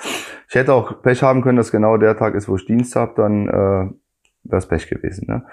[0.48, 3.12] Ich hätte auch Pech haben können, dass genau der Tag ist, wo ich Dienst habe,
[3.16, 3.90] dann äh,
[4.44, 5.26] wäre es Pech gewesen.
[5.28, 5.44] Ne?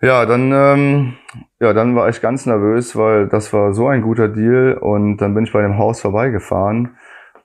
[0.00, 1.14] Ja, dann, ähm,
[1.60, 5.34] ja, dann war ich ganz nervös, weil das war so ein guter Deal und dann
[5.34, 6.96] bin ich bei dem Haus vorbeigefahren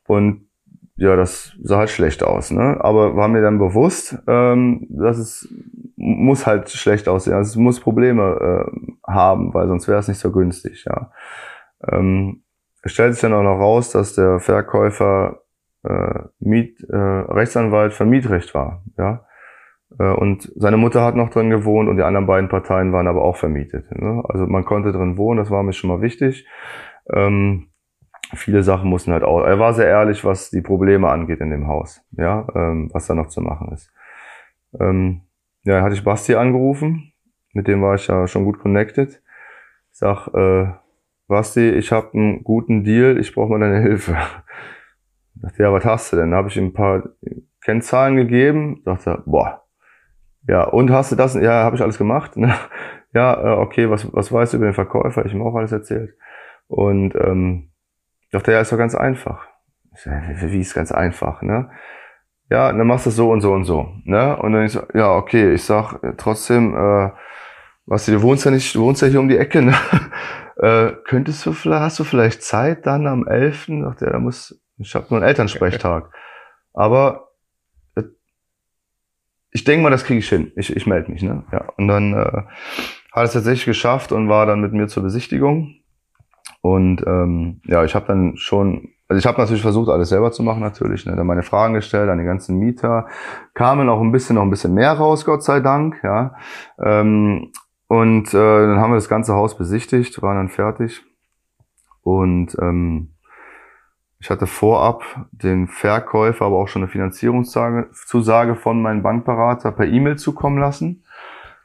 [0.06, 0.48] und
[0.96, 2.78] ja, das sah halt schlecht aus, ne?
[2.80, 5.54] Aber war mir dann bewusst, ähm, dass es
[6.16, 7.34] muss halt schlecht aussehen.
[7.34, 11.12] Also es muss Probleme äh, haben, weil sonst wäre es nicht so günstig, ja.
[11.92, 12.44] Ähm,
[12.82, 15.42] es stellt sich dann auch noch raus, dass der Verkäufer
[15.84, 19.26] äh, Miet, äh, Rechtsanwalt für Mietrecht war, ja.
[20.00, 23.24] Äh, und seine Mutter hat noch drin gewohnt und die anderen beiden Parteien waren aber
[23.24, 23.90] auch vermietet.
[23.92, 24.24] Ne?
[24.28, 26.48] Also man konnte drin wohnen, das war mir schon mal wichtig.
[27.14, 27.70] Ähm,
[28.36, 29.44] viele Sachen mussten halt auch.
[29.44, 33.16] Er war sehr ehrlich, was die Probleme angeht in dem Haus, ja, ähm, was da
[33.16, 33.92] noch zu machen ist.
[34.80, 35.22] Ähm,
[35.68, 37.12] ja, hatte ich Basti angerufen,
[37.52, 39.22] mit dem war ich ja schon gut connected.
[39.92, 40.68] Ich sag, äh,
[41.28, 44.16] Basti, ich habe einen guten Deal, ich brauche mal deine Hilfe.
[45.36, 46.32] Ich dachte, ja, was hast du denn?
[46.32, 47.04] Da habe ich ihm ein paar
[47.62, 48.82] Kennzahlen gegeben.
[48.86, 49.66] Dachte, boah,
[50.48, 51.36] ja, und hast du das?
[51.36, 52.38] Ja, habe ich alles gemacht.
[52.38, 52.56] Ne?
[53.14, 55.26] Ja, äh, okay, was, was weißt du über den Verkäufer?
[55.26, 56.16] Ich habe auch alles erzählt.
[56.68, 57.72] Und ähm,
[58.32, 59.48] dachte, ja, ist doch ganz einfach.
[60.06, 61.70] Wie ist ganz einfach, ne?
[62.50, 64.38] Ja, dann machst du es so und so und so, ne?
[64.38, 67.12] Und dann ich so, ja, okay, ich sag äh, trotzdem, äh,
[67.86, 69.76] was du wohnst ja nicht, du wohnst ja hier um die Ecke, ne?
[70.58, 73.68] äh, könntest du vielleicht, hast du vielleicht Zeit dann am 11.?
[73.82, 76.10] Dachte, ja, da muss, ich habe nur einen Elternsprechtag.
[76.74, 77.32] Aber
[77.96, 78.04] äh,
[79.52, 80.54] ich denke mal, das kriege ich hin.
[80.56, 81.44] Ich, ich melde mich, ne?
[81.52, 81.66] Ja.
[81.78, 82.44] Und dann äh,
[83.12, 85.82] hat es tatsächlich geschafft und war dann mit mir zur Besichtigung.
[86.62, 90.44] Und ähm, ja, ich habe dann schon, also ich habe natürlich versucht, alles selber zu
[90.44, 93.08] machen natürlich, ne, dann meine Fragen gestellt an die ganzen Mieter,
[93.54, 96.36] kamen auch ein bisschen noch ein bisschen mehr raus, Gott sei Dank, ja.
[96.84, 97.52] Ähm,
[97.88, 98.38] und äh,
[98.68, 101.04] dann haben wir das ganze Haus besichtigt, waren dann fertig.
[102.02, 103.14] Und ähm,
[104.20, 110.18] ich hatte vorab den Verkäufer, aber auch schon eine Finanzierungszusage von meinem Bankberater per E-Mail
[110.18, 111.04] zukommen lassen.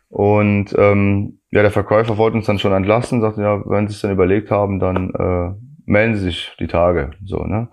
[0.08, 4.02] Und ähm, ja, der Verkäufer wollte uns dann schon entlassen, sagte, ja, wenn Sie es
[4.02, 5.54] dann überlegt haben, dann äh,
[5.84, 7.12] melden Sie sich die Tage.
[7.24, 7.68] So, ne?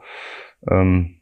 [0.69, 1.21] Ähm,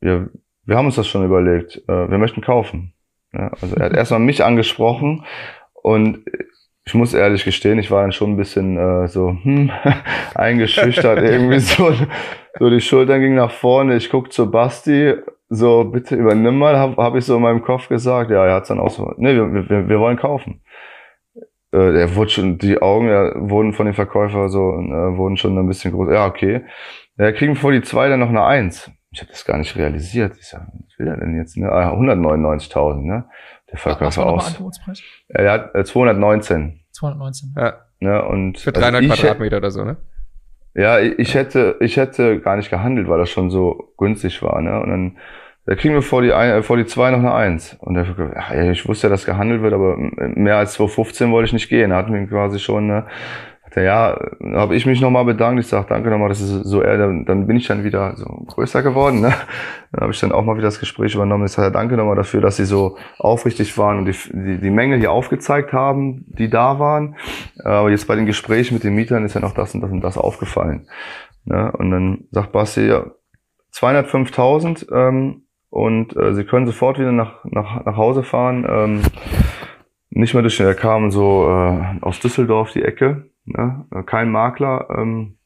[0.00, 0.30] wir,
[0.64, 1.82] wir haben uns das schon überlegt.
[1.88, 2.92] Äh, wir möchten kaufen.
[3.32, 5.24] Ja, also er hat erstmal mich angesprochen
[5.74, 6.24] und
[6.84, 9.72] ich muss ehrlich gestehen, ich war dann schon ein bisschen äh, so hm,
[10.34, 11.92] eingeschüchtert, irgendwie so,
[12.58, 13.96] so die Schultern gingen nach vorne.
[13.96, 15.14] Ich guck zu Basti,
[15.48, 18.30] so bitte übernimm mal, habe hab ich so in meinem Kopf gesagt.
[18.30, 20.60] Ja, er hat's dann auch so, nee, wir, wir, wir wollen kaufen.
[21.76, 25.58] Äh, er wurde schon, die Augen ja, wurden von dem Verkäufer so, äh, wurden schon
[25.58, 26.10] ein bisschen groß.
[26.10, 26.64] Ja, okay.
[27.18, 28.90] Ja, kriegen vor die zwei dann noch eine Eins.
[29.10, 30.36] Ich habe das gar nicht realisiert.
[30.38, 31.56] Ich sag, was will er denn jetzt?
[31.56, 31.70] Ne?
[31.70, 33.24] Ah, 199.000, ne?
[33.70, 34.60] Der Verkäufer aus.
[35.28, 36.80] Er hat äh, 219.
[36.92, 37.54] 219.
[37.56, 37.74] Ja.
[38.00, 38.24] Ne?
[38.24, 39.96] Und Für 300 also ich Quadratmeter oder so, ne?
[40.74, 44.60] Ja, ich ich hätte, ich hätte gar nicht gehandelt, weil das schon so günstig war,
[44.60, 44.80] ne?
[44.80, 45.16] Und dann
[45.66, 47.76] da kriegen wir vor die, ein, äh, vor die zwei noch eine Eins.
[47.80, 48.06] Und der,
[48.54, 51.90] ja, ich wusste ja, dass gehandelt wird, aber mehr als 2,15 wollte ich nicht gehen.
[51.90, 53.06] Da hatten wir quasi schon, ne,
[53.82, 54.18] ja,
[54.54, 55.60] habe ich mich nochmal bedankt.
[55.60, 58.24] Ich sage, danke nochmal, das ist so eher, dann, dann bin ich dann wieder so
[58.24, 59.20] größer geworden.
[59.20, 59.34] Ne?
[59.92, 61.46] Dann habe ich dann auch mal wieder das Gespräch übernommen.
[61.46, 64.98] Ich sage, danke nochmal dafür, dass Sie so aufrichtig waren und die, die, die Mängel
[64.98, 67.16] hier aufgezeigt haben, die da waren.
[67.64, 70.00] Aber jetzt bei den Gesprächen mit den Mietern ist ja noch das und das und
[70.00, 70.88] das aufgefallen.
[71.44, 71.70] Ne?
[71.72, 73.04] Und dann sagt Basti, ja,
[73.74, 78.66] 205.000 ähm, und äh, Sie können sofort wieder nach, nach, nach Hause fahren.
[78.68, 79.02] Ähm,
[80.10, 83.86] nicht mehr durch, er kam so äh, aus Düsseldorf die Ecke ne?
[84.06, 85.36] kein Makler ähm,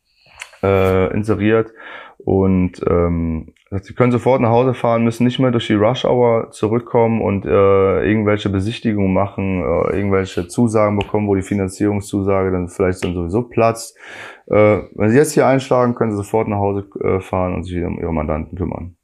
[0.63, 1.73] äh, inseriert
[2.19, 6.51] und ähm, sie können sofort nach Hause fahren, müssen nicht mehr durch die Rush Hour
[6.51, 13.03] zurückkommen und äh, irgendwelche Besichtigungen machen, äh, irgendwelche Zusagen bekommen, wo die Finanzierungszusage dann vielleicht
[13.05, 13.97] dann sowieso platzt.
[14.47, 17.75] Äh, wenn sie jetzt hier einschlagen, können sie sofort nach Hause äh, fahren und sich
[17.75, 18.97] wieder um ihre Mandanten kümmern.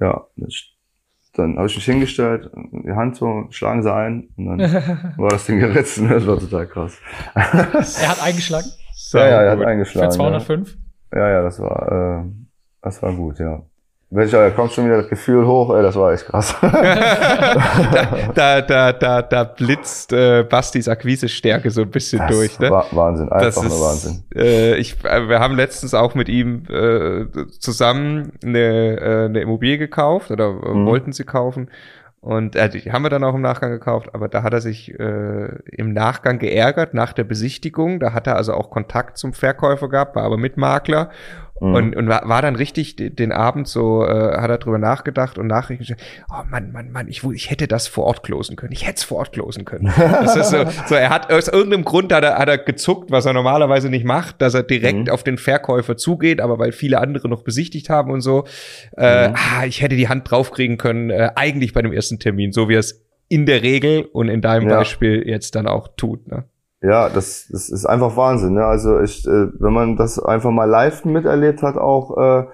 [0.00, 0.26] Ja,
[1.34, 4.60] dann habe ich mich hingestellt, die Hand so, schlagen sie ein und dann
[5.16, 5.98] war das Ding geritzt.
[5.98, 6.98] Das war total krass.
[7.34, 8.68] er hat eingeschlagen?
[8.94, 10.10] So, ja, ja, er hat eingeschlagen.
[10.10, 10.76] Für 205?
[11.12, 12.30] Ja, ja, ja das war, äh,
[12.82, 13.62] das war gut, ja.
[14.10, 16.56] Welch, da kommt schon wieder das Gefühl hoch, ey, das war echt krass.
[18.34, 22.58] da, da, da, da, blitzt äh, Bastis Akquise-Stärke so ein bisschen das durch.
[22.58, 22.70] Ne?
[22.70, 24.22] Wahnsinn, einfach nur Wahnsinn.
[24.34, 27.26] Äh, ich, äh, wir haben letztens auch mit ihm äh,
[27.58, 30.86] zusammen eine, äh, eine Immobilie gekauft oder mhm.
[30.86, 31.68] wollten sie kaufen.
[32.20, 34.98] Und äh, die haben wir dann auch im Nachgang gekauft, aber da hat er sich
[34.98, 38.00] äh, im Nachgang geärgert nach der Besichtigung.
[38.00, 41.10] Da hat er also auch Kontakt zum Verkäufer gehabt, war aber mit Makler
[41.60, 41.74] Mhm.
[41.74, 45.46] Und, und war, war dann richtig den Abend so, äh, hat er drüber nachgedacht und
[45.46, 45.96] Nachrichten
[46.30, 48.72] oh Mann, Mann, Mann, ich, ich hätte das vor Ort closen können.
[48.72, 49.92] Ich hätte es vor Ort closen können.
[50.08, 53.24] Das ist so, so, er hat aus irgendeinem Grund hat er, hat er gezuckt, was
[53.26, 55.10] er normalerweise nicht macht, dass er direkt mhm.
[55.10, 58.44] auf den Verkäufer zugeht, aber weil viele andere noch besichtigt haben und so,
[58.96, 59.34] äh, mhm.
[59.34, 62.74] ah, ich hätte die Hand draufkriegen können, äh, eigentlich bei dem ersten Termin, so wie
[62.74, 64.78] er es in der Regel und in deinem ja.
[64.78, 66.26] Beispiel jetzt dann auch tut.
[66.28, 66.44] Ne?
[66.80, 68.54] Ja, das, das ist einfach Wahnsinn.
[68.54, 68.64] Ne?
[68.64, 72.46] Also ich, äh, wenn man das einfach mal live miterlebt hat, auch äh,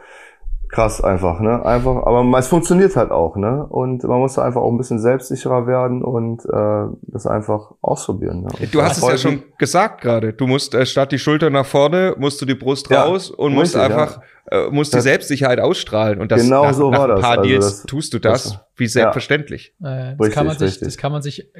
[0.74, 1.64] krass einfach, ne?
[1.64, 3.64] Einfach, aber es funktioniert halt auch, ne?
[3.64, 8.42] Und man muss da einfach auch ein bisschen selbstsicherer werden und äh, das einfach ausprobieren.
[8.42, 8.66] Ne?
[8.72, 10.32] Du hast es ja schon gesagt gerade.
[10.32, 13.54] Du musst äh, statt die Schulter nach vorne, musst du die Brust ja, raus und
[13.54, 14.20] musst einfach
[14.50, 14.66] ja.
[14.66, 16.20] äh, musst die Selbstsicherheit ausstrahlen.
[16.20, 17.46] Und das genau nach, so nach ein paar das.
[17.46, 19.74] Deals also das, tust du das, das wie selbstverständlich.
[19.78, 19.88] Ja.
[19.88, 21.50] Äh, das, richtig, kann man sich, das kann man sich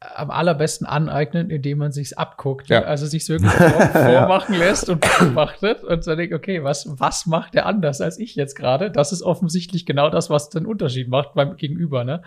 [0.00, 2.68] am allerbesten aneignen, indem man sich's abguckt.
[2.68, 2.82] Ja.
[2.82, 3.52] Also sich wirklich
[3.92, 8.34] vormachen lässt und beobachtet und dann denkt, okay, was, was macht der anders als ich
[8.34, 8.90] jetzt gerade?
[8.90, 12.22] Das ist offensichtlich genau das, was den Unterschied macht beim Gegenüber, ne?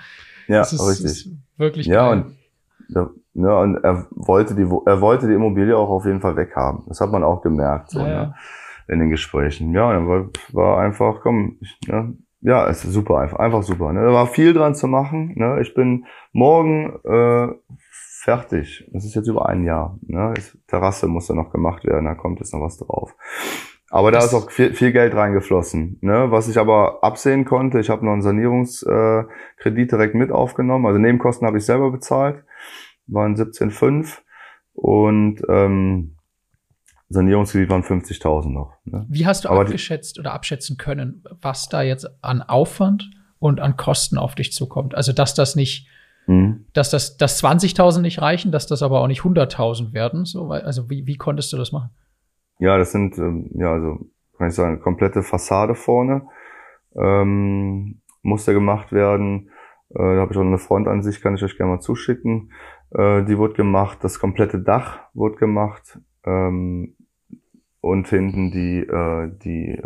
[0.48, 1.06] Ja, das ist, richtig.
[1.06, 2.26] Ist wirklich ja, geil.
[2.90, 6.86] und, ja, und er wollte die, er wollte die Immobilie auch auf jeden Fall weghaben.
[6.88, 8.36] Das hat man auch gemerkt, so, ja, ne?
[8.88, 9.72] in den Gesprächen.
[9.74, 12.18] Ja, dann war, war einfach, komm, ich, ne?
[12.42, 13.92] Ja, es ist super einfach, einfach super.
[13.92, 14.02] Ne?
[14.02, 15.34] Da war viel dran zu machen.
[15.36, 15.60] Ne?
[15.62, 17.48] Ich bin morgen äh,
[18.22, 18.90] fertig.
[18.94, 19.98] Das ist jetzt über ein Jahr.
[20.08, 20.34] Ne?
[20.36, 23.16] Das Terrasse muss da noch gemacht werden, da kommt jetzt noch was drauf.
[23.92, 25.98] Aber da ist auch viel, viel Geld reingeflossen.
[26.02, 26.28] Ne?
[26.30, 30.86] Was ich aber absehen konnte, ich habe noch einen Sanierungskredit direkt mit aufgenommen.
[30.86, 32.44] Also Nebenkosten habe ich selber bezahlt,
[33.08, 34.20] waren 17,5
[34.74, 36.19] und ähm,
[37.10, 38.74] Sanierungskredit waren 50.000 noch.
[38.86, 39.06] Ne?
[39.10, 43.78] Wie hast du aber abgeschätzt oder abschätzen können, was da jetzt an Aufwand und an
[43.78, 44.96] Kosten auf dich zukommt?
[44.96, 45.88] Also dass das nicht
[46.30, 46.66] Mhm.
[46.74, 50.26] Dass das, dass 20.000 nicht reichen, dass das aber auch nicht 100.000 werden.
[50.26, 51.90] So, also wie, wie konntest du das machen?
[52.60, 53.98] Ja, das sind, ähm, ja, also
[54.38, 56.28] kann ich sagen, komplette Fassade vorne
[56.96, 59.50] ähm, musste gemacht werden.
[59.90, 62.52] Äh, da habe ich auch eine Frontansicht, kann ich euch gerne mal zuschicken.
[62.92, 66.96] Äh, die wurde gemacht, das komplette Dach wurde gemacht ähm,
[67.82, 69.82] und hinten die, äh, die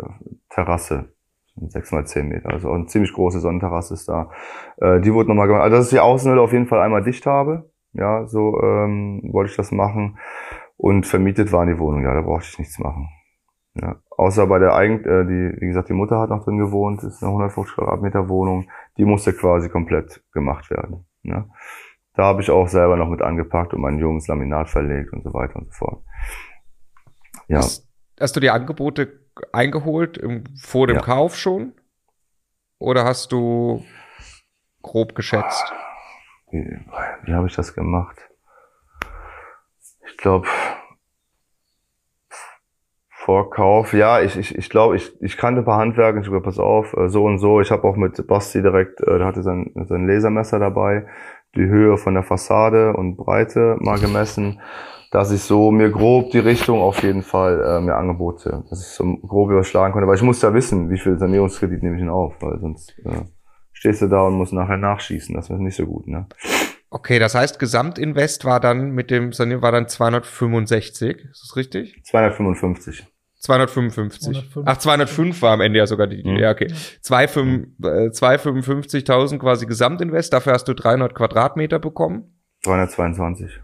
[0.50, 1.14] Terrasse
[1.56, 2.50] sechs mal zehn Meter.
[2.50, 4.30] Also auch eine ziemlich große Sonnenterrasse ist da.
[4.78, 5.62] Äh, die wurde nochmal gemacht.
[5.62, 7.70] Also dass ich die Außenhülle auf jeden Fall einmal dicht habe.
[7.92, 10.18] Ja, so ähm, wollte ich das machen.
[10.76, 12.02] Und vermietet waren die Wohnung.
[12.02, 13.08] Ja, da brauchte ich nichts machen.
[13.74, 17.02] Ja, außer bei der Eigen, äh, die, wie gesagt, die Mutter hat noch drin gewohnt,
[17.02, 18.68] ist eine 150 Quadratmeter Wohnung,
[18.98, 21.06] die musste quasi komplett gemacht werden.
[21.22, 21.48] Ja.
[22.14, 25.34] Da habe ich auch selber noch mit angepackt und meinen Jungs Laminat verlegt und so
[25.34, 26.04] weiter und so fort.
[27.48, 27.58] Ja.
[27.58, 27.83] Hast,
[28.20, 29.20] hast du die Angebote
[29.52, 31.02] eingeholt im, vor dem ja.
[31.02, 31.72] Kauf schon?
[32.78, 33.84] Oder hast du
[34.82, 35.72] grob geschätzt?
[36.50, 36.78] Wie,
[37.24, 38.18] wie habe ich das gemacht?
[40.06, 40.46] Ich glaube,
[43.24, 46.58] Vorkauf, ja, ich, ich, ich glaube, ich, ich kannte ein paar Handwerker, ich gesagt, pass
[46.58, 47.62] auf, äh, so und so.
[47.62, 51.06] Ich habe auch mit Basti direkt, äh, der hatte sein, sein Lasermesser dabei,
[51.56, 54.60] die Höhe von der Fassade und Breite mal gemessen,
[55.14, 58.88] dass ich so mir grob die Richtung auf jeden Fall äh, mir Angebote, dass ich
[58.88, 60.08] so grob überschlagen konnte.
[60.08, 63.22] Weil ich muss ja wissen, wie viel Sanierungskredit nehme ich denn auf, weil sonst äh,
[63.72, 65.32] stehst du da und musst nachher nachschießen.
[65.36, 66.26] Das wäre nicht so gut, ne?
[66.90, 72.02] Okay, das heißt, Gesamtinvest war dann mit dem Sanierung war dann 265, ist das richtig?
[72.02, 73.06] 255.
[73.38, 74.50] 255.
[74.64, 76.38] Ach, 205 war am Ende ja sogar die, mhm.
[76.38, 76.66] ja, okay.
[76.66, 82.40] 255.000 äh, quasi Gesamtinvest, dafür hast du 300 Quadratmeter bekommen.
[82.64, 83.60] 322.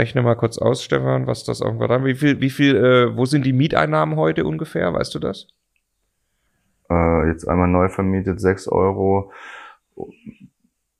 [0.00, 3.16] Rechne mal kurz aus, Stefan, was das auf dem Quadrat, wie viel, wie viel, äh,
[3.16, 5.46] wo sind die Mieteinnahmen heute ungefähr, weißt du das?
[6.88, 9.32] Äh, jetzt einmal neu vermietet, 6 Euro.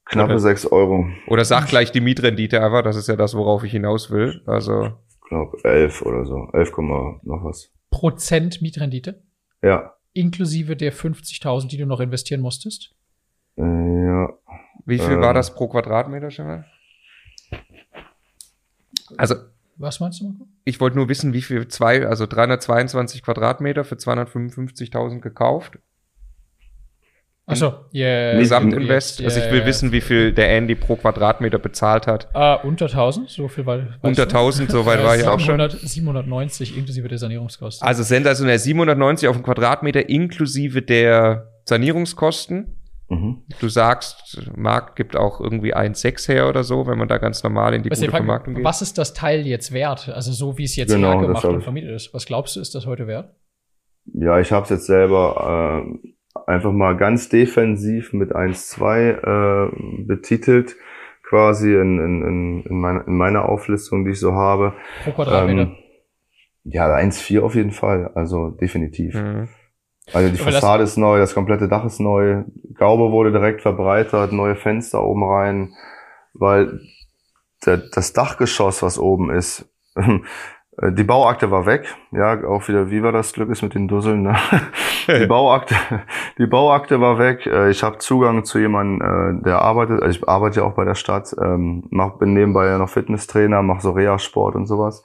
[0.04, 1.06] Knappe oder, 6 Euro.
[1.28, 4.42] Oder sag gleich die Mietrendite einfach, das ist ja das, worauf ich hinaus will.
[4.46, 4.92] Also
[5.30, 6.48] glaube 11 oder so.
[6.52, 6.76] 11,
[7.22, 7.72] noch was.
[7.90, 9.22] Prozent Mietrendite?
[9.62, 9.94] Ja.
[10.12, 12.94] Inklusive der 50.000, die du noch investieren musstest?
[13.56, 14.28] Äh, ja.
[14.84, 16.64] Wie viel ähm, war das pro Quadratmeter schon
[19.16, 19.36] Also.
[19.76, 20.46] Was meinst du, Marco?
[20.64, 25.78] Ich wollte nur wissen, wie viel zwei, also 322 Quadratmeter für 255.000 gekauft
[27.50, 28.38] Achso, yeah.
[28.38, 29.20] Gesamtinvest.
[29.20, 32.28] Yeah, also ich will wissen, wie viel der Andy pro Quadratmeter bezahlt hat.
[32.34, 33.98] Uh, unter 1000, so viel weil.
[34.02, 35.58] Unter 1000, so weit war ich auch schon.
[35.68, 37.86] 790 inklusive der Sanierungskosten.
[37.86, 42.79] Also sensationell 790 auf dem Quadratmeter inklusive der Sanierungskosten.
[43.10, 43.42] Mhm.
[43.58, 47.74] Du sagst, Markt gibt auch irgendwie 1,6 her oder so, wenn man da ganz normal
[47.74, 48.64] in die was gute Vermarktung geht.
[48.64, 50.08] Was ist das Teil jetzt wert?
[50.08, 52.14] Also so wie es jetzt genau, hergemacht und vermietet ist.
[52.14, 53.34] Was glaubst du, ist das heute wert?
[54.14, 60.76] Ja, ich habe es jetzt selber äh, einfach mal ganz defensiv mit 1-2 äh, betitelt,
[61.28, 64.74] quasi in, in, in, in, meine, in meiner Auflistung, die ich so habe.
[65.02, 65.62] Pro Quadratmeter.
[65.62, 65.76] Ähm,
[66.62, 69.14] ja, 1,4 auf jeden Fall, also definitiv.
[69.16, 69.48] Mhm.
[70.12, 72.44] Also die Fassade ist neu, das komplette Dach ist neu,
[72.74, 75.74] Gaube wurde direkt verbreitert, neue Fenster oben rein,
[76.34, 76.80] weil
[77.64, 79.68] der, das Dachgeschoss, was oben ist,
[80.82, 84.22] die Bauakte war weg, ja, auch wieder, wie war das Glück ist mit den Dusseln,
[84.22, 84.36] ne?
[85.08, 85.74] Die Bauakte,
[86.38, 87.44] die Bauakte war weg.
[87.46, 90.84] Äh, ich habe Zugang zu jemandem, äh, der arbeitet, also ich arbeite ja auch bei
[90.84, 95.02] der Stadt, ähm, mach, bin nebenbei ja noch Fitnesstrainer, mache so Reha-Sport und sowas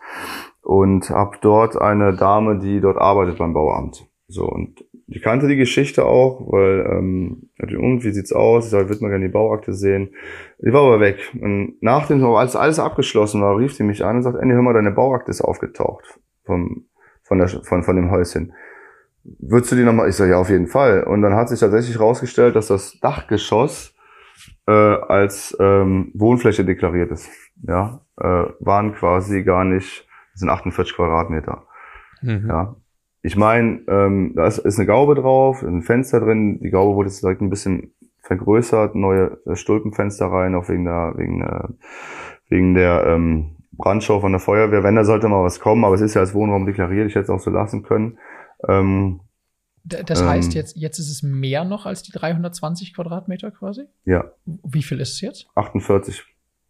[0.62, 4.06] und habe dort eine Dame, die dort arbeitet beim Bauamt.
[4.28, 8.66] So und die kannte die Geschichte auch, weil ähm, und wie sieht's aus?
[8.66, 10.10] Ich sag, würde mal gerne die Bauakte sehen.
[10.60, 11.32] Die war aber weg.
[11.40, 14.74] Und nachdem als alles abgeschlossen war, rief sie mich an und sagt, Andy, hör mal,
[14.74, 16.86] deine Bauakte ist aufgetaucht vom,
[17.22, 18.54] von, der, von, von dem Häuschen.
[19.24, 20.10] Würdest du die nochmal?
[20.10, 21.04] Ich sage, ja, auf jeden Fall.
[21.04, 23.96] Und dann hat sich tatsächlich herausgestellt, dass das Dachgeschoss
[24.68, 27.30] äh, als ähm, Wohnfläche deklariert ist.
[27.62, 31.64] Ja, äh, waren quasi gar nicht, das sind 48 Quadratmeter.
[32.22, 32.46] Mhm.
[32.48, 32.76] Ja,
[33.26, 36.60] ich meine, ähm, da ist, ist eine Gaube drauf, ein Fenster drin.
[36.60, 41.14] Die Gaube wurde jetzt direkt ein bisschen vergrößert, neue äh, Stulpenfenster rein, auch wegen der,
[41.16, 41.68] wegen, äh,
[42.50, 44.84] wegen der ähm, Brandshow von der Feuerwehr.
[44.84, 47.24] Wenn, da sollte mal was kommen, aber es ist ja als Wohnraum deklariert, ich hätte
[47.24, 48.20] es auch so lassen können.
[48.70, 49.22] Ähm,
[49.84, 53.86] das heißt, ähm, jetzt, jetzt ist es mehr noch als die 320 Quadratmeter quasi?
[54.06, 54.26] Ja.
[54.46, 55.48] Wie viel ist es jetzt?
[55.56, 56.24] 48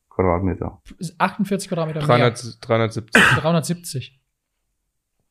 [0.10, 0.82] Quadratmeter.
[1.18, 2.53] 48 Quadratmeter 300, mehr.
[2.62, 3.22] 370.
[3.41, 4.20] 370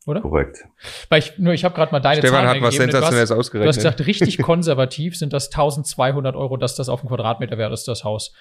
[0.06, 0.20] oder?
[0.20, 0.64] Korrekt.
[1.08, 3.66] Weil ich, nur, ich habe gerade mal deine Stefan Zahlen hat was Sensationelles ausgerechnet.
[3.66, 7.72] Du hast gesagt, richtig konservativ sind das 1200 Euro, dass das auf dem Quadratmeter wäre,
[7.72, 8.32] ist das Haus.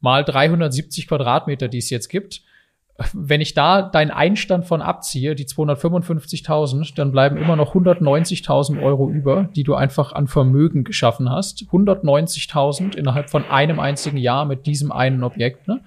[0.00, 2.42] Mal 370 Quadratmeter, die es jetzt gibt.
[3.12, 9.10] Wenn ich da deinen Einstand von abziehe, die 255.000, dann bleiben immer noch 190.000 Euro
[9.10, 11.64] über, die du einfach an Vermögen geschaffen hast.
[11.70, 15.68] 190.000 innerhalb von einem einzigen Jahr mit diesem einen Objekt.
[15.68, 15.82] Ne?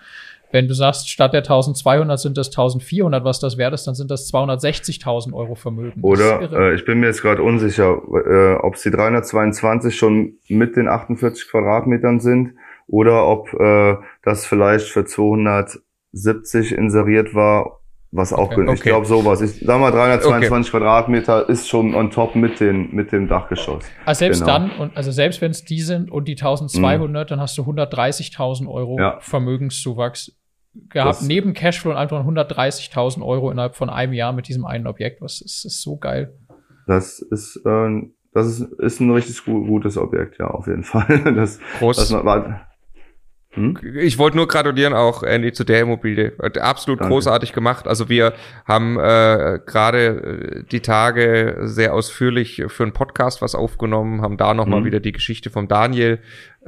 [0.52, 4.10] Wenn du sagst, statt der 1200 sind das 1400, was das wert ist, dann sind
[4.10, 6.02] das 260.000 Euro Vermögen.
[6.02, 10.76] Oder äh, ich bin mir jetzt gerade unsicher, äh, ob es die 322 schon mit
[10.76, 12.56] den 48 Quadratmetern sind
[12.88, 17.78] oder ob äh, das vielleicht für 270 inseriert war,
[18.12, 18.74] was auch okay.
[18.74, 19.41] Ich glaube sowas.
[19.41, 20.80] Ich sag mal 322 okay.
[20.80, 23.84] Quadratmeter ist schon on top mit den mit dem Dachgeschoss.
[24.05, 24.51] Also selbst genau.
[24.51, 27.30] dann und also selbst wenn es die sind und die 1200, mhm.
[27.30, 29.20] dann hast du 130.000 Euro ja.
[29.20, 30.36] Vermögenszuwachs
[30.89, 34.88] gehabt, das neben Cashflow und einfach 130.000 Euro innerhalb von einem Jahr mit diesem einen
[34.88, 35.22] Objekt.
[35.22, 36.34] Was ist, ist so geil.
[36.88, 38.01] Das ist, äh,
[38.34, 41.22] das ist, ist ein richtig gutes Objekt, ja, auf jeden Fall.
[41.36, 41.97] Das, Groß.
[41.97, 42.68] Das war,
[43.52, 43.80] Hm?
[43.95, 46.34] Ich wollte nur gratulieren auch, Andy, zu der Immobilie.
[46.60, 47.12] Absolut Danke.
[47.12, 47.88] großartig gemacht.
[47.88, 48.34] Also wir
[48.66, 54.54] haben äh, gerade äh, die Tage sehr ausführlich für einen Podcast was aufgenommen, haben da
[54.54, 54.86] nochmal mhm.
[54.86, 56.20] wieder die Geschichte vom Daniel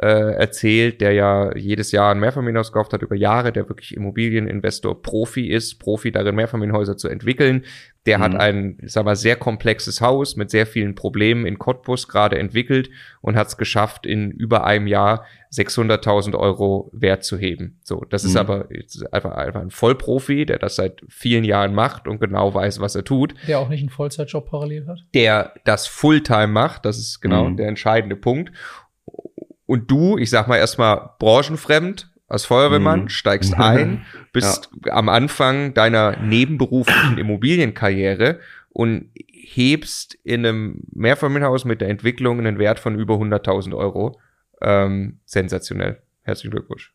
[0.02, 5.00] äh, erzählt, der ja jedes Jahr ein Mehrfamilienhaus gekauft hat über Jahre, der wirklich Immobilieninvestor
[5.00, 7.66] Profi ist, Profi darin, Mehrfamilienhäuser zu entwickeln.
[8.08, 8.24] Der mhm.
[8.24, 12.90] hat ein, sag mal, sehr komplexes Haus mit sehr vielen Problemen in Cottbus gerade entwickelt
[13.22, 15.24] und hat es geschafft, in über einem Jahr
[15.54, 17.80] 600.000 Euro Wert zu heben.
[17.84, 18.30] So, das mhm.
[18.30, 18.70] ist aber
[19.12, 23.04] einfach, einfach ein Vollprofi, der das seit vielen Jahren macht und genau weiß, was er
[23.04, 23.36] tut.
[23.48, 24.98] Der auch nicht einen Vollzeitjob parallel hat.
[25.14, 27.58] Der das Fulltime macht, das ist genau mhm.
[27.58, 28.52] der entscheidende Punkt.
[29.72, 33.08] Und du, ich sag mal erstmal branchenfremd, als Feuerwehrmann, mhm.
[33.08, 34.92] steigst ein, bist ja.
[34.92, 42.80] am Anfang deiner nebenberuflichen Immobilienkarriere und hebst in einem Mehrfamilienhaus mit der Entwicklung einen Wert
[42.80, 44.20] von über 100.000 Euro.
[44.60, 46.02] Ähm, sensationell.
[46.24, 46.94] Herzlichen Glückwunsch.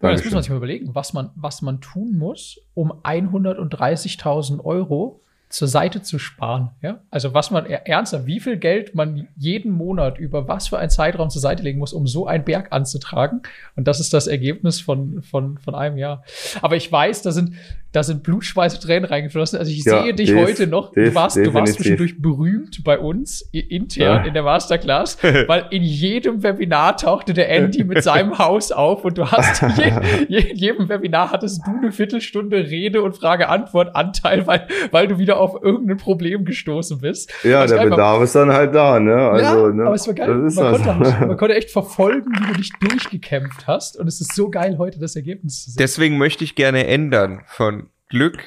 [0.00, 4.64] Ja, das muss man sich mal überlegen, was man, was man tun muss, um 130.000
[4.64, 6.70] Euro zur Seite zu sparen.
[6.80, 7.00] Ja?
[7.10, 11.28] Also was man ernsthaft, wie viel Geld man jeden Monat über was für einen Zeitraum
[11.28, 13.42] zur Seite legen muss, um so einen Berg anzutragen.
[13.76, 16.24] Und das ist das Ergebnis von, von, von einem Jahr.
[16.62, 17.54] Aber ich weiß, da sind,
[17.92, 19.58] da sind Blutschweiß und Tränen reingeflossen.
[19.58, 20.92] Also ich ja, sehe dich des, heute noch.
[20.92, 24.24] Du warst, du warst zwischendurch berühmt bei uns intern ja.
[24.24, 29.18] in der Masterclass, weil in jedem Webinar tauchte der Andy mit seinem Haus auf und
[29.18, 29.92] du hast je,
[30.28, 35.38] je, in jedem Webinar hattest du eine Viertelstunde Rede und Frage-Antwort-Anteil, weil, weil du wieder
[35.38, 37.32] auf irgendein Problem gestoßen bist.
[37.44, 39.16] Ja, der Bedarf ist dann halt da, ne?
[39.16, 39.84] Also, ja, ne?
[39.84, 40.28] aber es war geil.
[40.28, 44.48] Man konnte, man konnte echt verfolgen, wie du dich durchgekämpft hast und es ist so
[44.48, 45.78] geil, heute das Ergebnis zu sehen.
[45.78, 47.81] Deswegen möchte ich gerne ändern von
[48.12, 48.44] Glück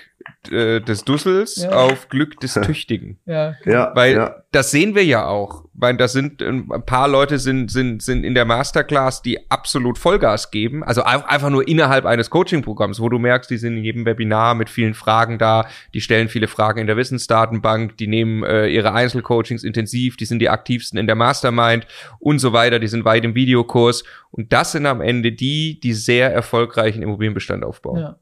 [0.52, 1.72] äh, des Dussels ja.
[1.72, 3.18] auf Glück des Tüchtigen.
[3.26, 4.36] Ja, ja weil ja.
[4.52, 5.66] das sehen wir ja auch.
[5.74, 10.52] Weil das sind ein paar Leute sind sind sind in der Masterclass, die absolut Vollgas
[10.52, 10.84] geben.
[10.84, 14.70] Also einfach nur innerhalb eines Coaching-Programms, wo du merkst, die sind in jedem Webinar mit
[14.70, 19.64] vielen Fragen da, die stellen viele Fragen in der Wissensdatenbank, die nehmen äh, ihre Einzelcoachings
[19.64, 21.88] intensiv, die sind die aktivsten in der Mastermind
[22.20, 22.78] und so weiter.
[22.78, 27.64] Die sind weit im Videokurs und das sind am Ende die, die sehr erfolgreichen Immobilienbestand
[27.64, 28.00] aufbauen.
[28.00, 28.16] Ja.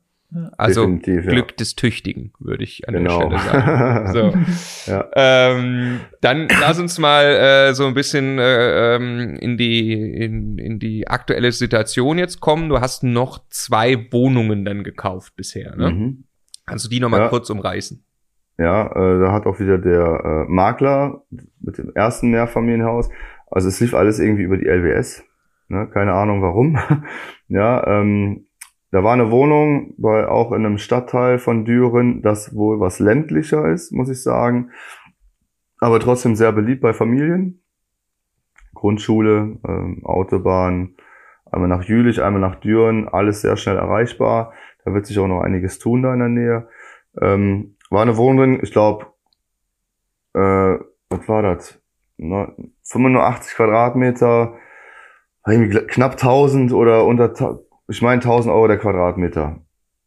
[0.58, 1.56] Also Glück ja.
[1.60, 3.30] des Tüchtigen, würde ich an genau.
[3.30, 4.46] der Stelle sagen.
[4.86, 4.92] So.
[4.92, 5.10] ja.
[5.16, 10.80] ähm, dann lass uns mal äh, so ein bisschen äh, ähm, in, die, in, in
[10.80, 12.70] die aktuelle Situation jetzt kommen.
[12.70, 15.76] Du hast noch zwei Wohnungen dann gekauft bisher.
[15.76, 15.92] Ne?
[15.92, 16.24] Mhm.
[16.66, 17.30] Kannst du die nochmal ja.
[17.30, 18.04] kurz umreißen?
[18.58, 21.24] Ja, äh, da hat auch wieder der äh, Makler
[21.60, 23.10] mit dem ersten Mehrfamilienhaus,
[23.50, 25.24] also es lief alles irgendwie über die LWS.
[25.68, 25.88] Ne?
[25.92, 26.78] Keine Ahnung warum.
[27.48, 28.48] ja, ähm,
[28.94, 33.68] da war eine Wohnung bei, auch in einem Stadtteil von Düren, das wohl was ländlicher
[33.68, 34.70] ist, muss ich sagen.
[35.80, 37.64] Aber trotzdem sehr beliebt bei Familien.
[38.76, 40.94] Grundschule, ähm, Autobahn,
[41.52, 44.54] einmal nach Jülich, einmal nach Düren, alles sehr schnell erreichbar.
[44.86, 46.68] Da wird sich auch noch einiges tun da in der Nähe.
[47.20, 49.08] Ähm, war eine Wohnung, ich glaube,
[50.36, 50.78] äh,
[51.10, 51.82] was war das?
[52.20, 54.54] 85 Quadratmeter,
[55.88, 57.34] knapp 1000 oder unter
[57.88, 59.60] ich meine 1000 Euro der Quadratmeter,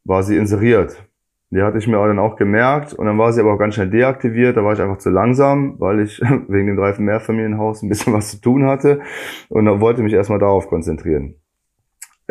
[0.05, 1.03] war sie inseriert.
[1.51, 3.91] Die hatte ich mir dann auch gemerkt und dann war sie aber auch ganz schnell
[3.91, 4.57] deaktiviert.
[4.57, 8.31] Da war ich einfach zu langsam, weil ich wegen dem Dreifen Mehrfamilienhaus ein bisschen was
[8.31, 9.01] zu tun hatte
[9.49, 11.37] und wollte mich erstmal darauf konzentrieren.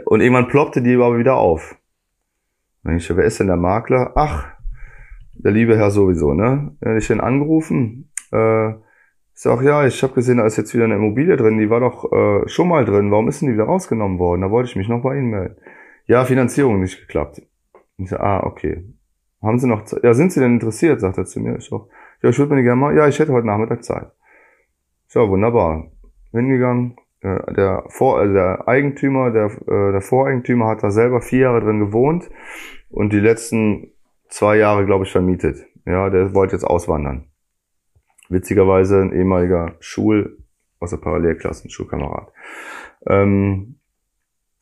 [0.05, 1.77] Und irgendwann ploppte die aber wieder auf.
[2.83, 4.11] Dann ich, wer ist denn der Makler?
[4.15, 4.45] Ach,
[5.33, 6.75] der liebe Herr sowieso, ne?
[6.81, 8.11] Dann ich den angerufen.
[8.31, 8.73] Äh,
[9.35, 11.81] ich sag, ja, ich habe gesehen, da ist jetzt wieder eine Immobilie drin, die war
[11.81, 14.41] doch äh, schon mal drin, warum ist denn die wieder rausgenommen worden?
[14.41, 15.57] Da wollte ich mich noch bei Ihnen melden.
[16.05, 17.41] Ja, Finanzierung nicht geklappt.
[17.97, 18.85] Ich sag, ah, okay.
[19.41, 20.03] Haben Sie noch Zeit?
[20.03, 21.57] Ja, sind Sie denn interessiert, sagt er zu mir.
[21.57, 21.81] Ich sag,
[22.21, 24.07] ja, ich würde mir gerne mal, ja, ich hätte heute Nachmittag Zeit.
[25.07, 25.91] So, wunderbar.
[26.31, 31.39] Hingegangen, äh, der, Vor äh, der Eigentümer, der, äh, der Voreigentümer hat da selber vier
[31.39, 32.29] Jahre drin gewohnt
[32.89, 33.91] und die letzten
[34.29, 35.65] zwei Jahre, glaube ich, vermietet.
[35.85, 37.27] Ja, der wollte jetzt auswandern.
[38.29, 40.43] Witzigerweise ein ehemaliger Schul,
[40.79, 42.31] aus der Parallelklasse, ein Schulkamerad.
[43.07, 43.79] Ähm,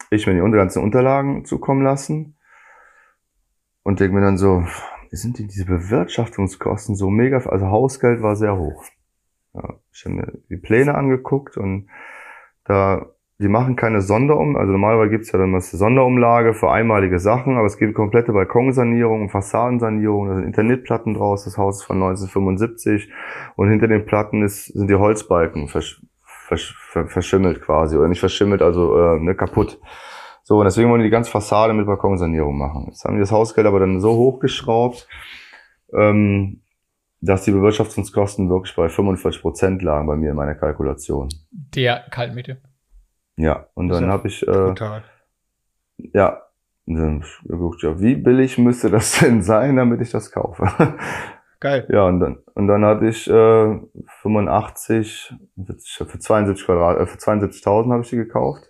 [0.09, 2.35] ich mir die ganzen Unterlagen zukommen lassen
[3.83, 4.63] und denke mir dann so,
[5.11, 8.83] sind die, diese Bewirtschaftungskosten so mega, also Hausgeld war sehr hoch.
[9.53, 11.89] Ja, ich habe mir die Pläne angeguckt und
[12.63, 17.57] da die machen keine Sonderum, also normalerweise gibt's ja dann eine Sonderumlage für einmalige Sachen,
[17.57, 21.97] aber es gibt komplette Balkonsanierung und Fassadensanierung, da sind Internetplatten draus, das Haus ist von
[21.97, 23.11] 1975
[23.57, 26.73] und hinter den Platten ist, sind die Holzbalken versch, versch,
[27.07, 29.77] verschimmelt quasi, oder nicht verschimmelt, also äh, ne, kaputt.
[30.43, 32.85] So, und deswegen wollen die die ganze Fassade mit Balkonsanierung machen.
[32.87, 35.07] Jetzt haben die das Hausgeld aber dann so hochgeschraubt,
[35.93, 36.61] ähm,
[37.19, 41.27] dass die Bewirtschaftungskosten wirklich bei 45 Prozent lagen bei mir in meiner Kalkulation.
[41.51, 42.61] Der Kaltmiete.
[43.37, 44.73] Ja, und dann habe ich, äh,
[46.13, 46.41] ja,
[46.85, 50.67] dann geguckt, ja, wie billig müsste das denn sein, damit ich das kaufe?
[51.59, 51.87] Geil.
[51.89, 53.79] Ja, und dann, und dann hatte ich äh,
[54.21, 55.33] 85,
[56.05, 58.69] für 72 Quadrat, äh, für 72.000 habe ich die gekauft.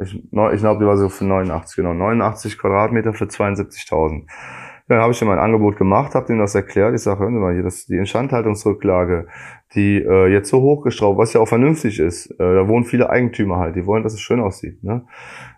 [0.00, 1.94] Ich, ich glaube, die war so für 89, genau.
[1.94, 4.26] 89 Quadratmeter für 72.000.
[4.88, 6.94] Dann habe ich ihm ein Angebot gemacht, habe ihm das erklärt.
[6.94, 9.28] Ich sage, hören Sie mal, hier, das, die Instandhaltungsrücklage,
[9.74, 12.30] die äh, jetzt so hochgeschraubt, was ja auch vernünftig ist.
[12.32, 14.82] Äh, da wohnen viele Eigentümer halt, die wollen, dass es schön aussieht.
[14.82, 15.06] Ne?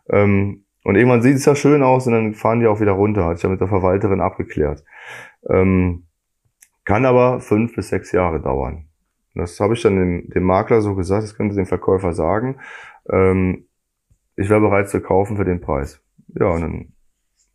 [0.09, 3.25] Ähm, und irgendwann sieht es ja schön aus und dann fahren die auch wieder runter.
[3.25, 4.85] Hatte ich ja mit der Verwalterin abgeklärt.
[5.49, 6.07] Ähm,
[6.85, 8.87] kann aber fünf bis sechs Jahre dauern.
[9.35, 12.59] Das habe ich dann dem, dem Makler so gesagt, das könnte dem Verkäufer sagen.
[13.09, 13.67] Ähm,
[14.37, 16.03] ich wäre bereit zu kaufen für den Preis.
[16.29, 16.93] Ja, und dann,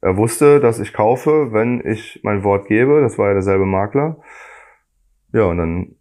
[0.01, 3.01] er wusste, dass ich kaufe, wenn ich mein Wort gebe.
[3.01, 4.17] Das war ja derselbe Makler.
[5.33, 5.95] Ja, und dann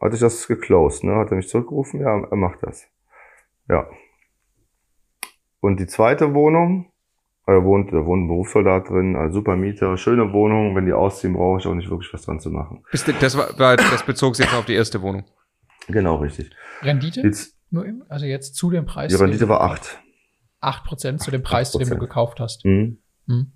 [0.00, 1.16] hatte ich das geclosed, ne?
[1.16, 2.00] Hat er mich zurückgerufen?
[2.00, 2.86] Ja, er macht das.
[3.68, 3.86] Ja.
[5.60, 6.90] Und die zweite Wohnung,
[7.46, 10.74] da wohnt, da wohnt ein Berufssoldat drin, also super Mieter, schöne Wohnung.
[10.74, 12.82] Wenn die ausziehen, brauche ich auch nicht wirklich was dran zu machen.
[12.92, 15.24] Das, war, das bezog sich jetzt auf die erste Wohnung.
[15.88, 16.50] Genau, richtig.
[16.82, 17.20] Rendite?
[17.20, 19.12] Jetzt, Nur im, also jetzt zu dem Preis?
[19.12, 20.00] Die Rendite war acht.
[20.62, 21.72] 8% zu dem Preis, 8%.
[21.72, 22.64] zu dem du gekauft hast.
[22.64, 22.98] Mhm.
[23.30, 23.52] Mhm.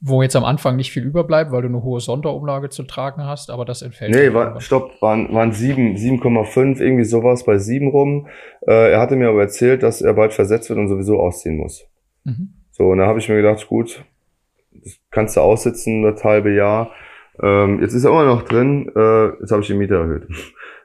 [0.00, 3.50] Wo jetzt am Anfang nicht viel überbleibt, weil du eine hohe Sonderumlage zu tragen hast,
[3.50, 4.14] aber das entfällt.
[4.14, 8.28] Nee, war, stopp, waren, waren 7, 7,5, irgendwie sowas bei 7 rum.
[8.60, 11.84] Äh, er hatte mir aber erzählt, dass er bald versetzt wird und sowieso ausziehen muss.
[12.22, 12.50] Mhm.
[12.70, 14.04] So, und da habe ich mir gedacht, gut,
[14.70, 16.92] das kannst du aussitzen, das halbe Jahr.
[17.42, 20.28] Ähm, jetzt ist er immer noch drin, äh, jetzt habe ich die Miete erhöht.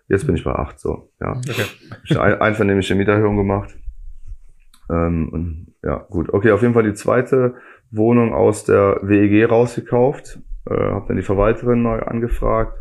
[0.09, 1.31] Jetzt bin ich bei 8, so, ja.
[1.31, 1.63] Okay.
[2.03, 3.73] Ich eine einvernehmliche Mieterhöhung gemacht.
[4.89, 6.31] Ähm, und, ja, gut.
[6.31, 7.55] Okay, auf jeden Fall die zweite
[7.95, 10.39] Wohnung aus der WEG rausgekauft.
[10.69, 12.77] Äh, habe dann die Verwalterin mal angefragt.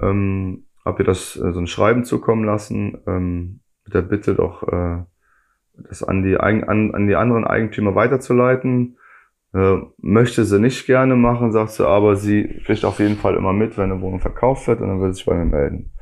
[0.00, 4.62] Ähm, habe ihr das äh, so ein Schreiben zukommen lassen ähm, mit der Bitte doch
[4.68, 5.02] äh,
[5.88, 8.98] das an die, an, an die anderen Eigentümer weiterzuleiten.
[9.54, 13.52] Äh, möchte sie nicht gerne machen, sagt sie, aber sie kriegt auf jeden Fall immer
[13.52, 15.92] mit, wenn eine Wohnung verkauft wird und dann würde sie sich bei mir melden.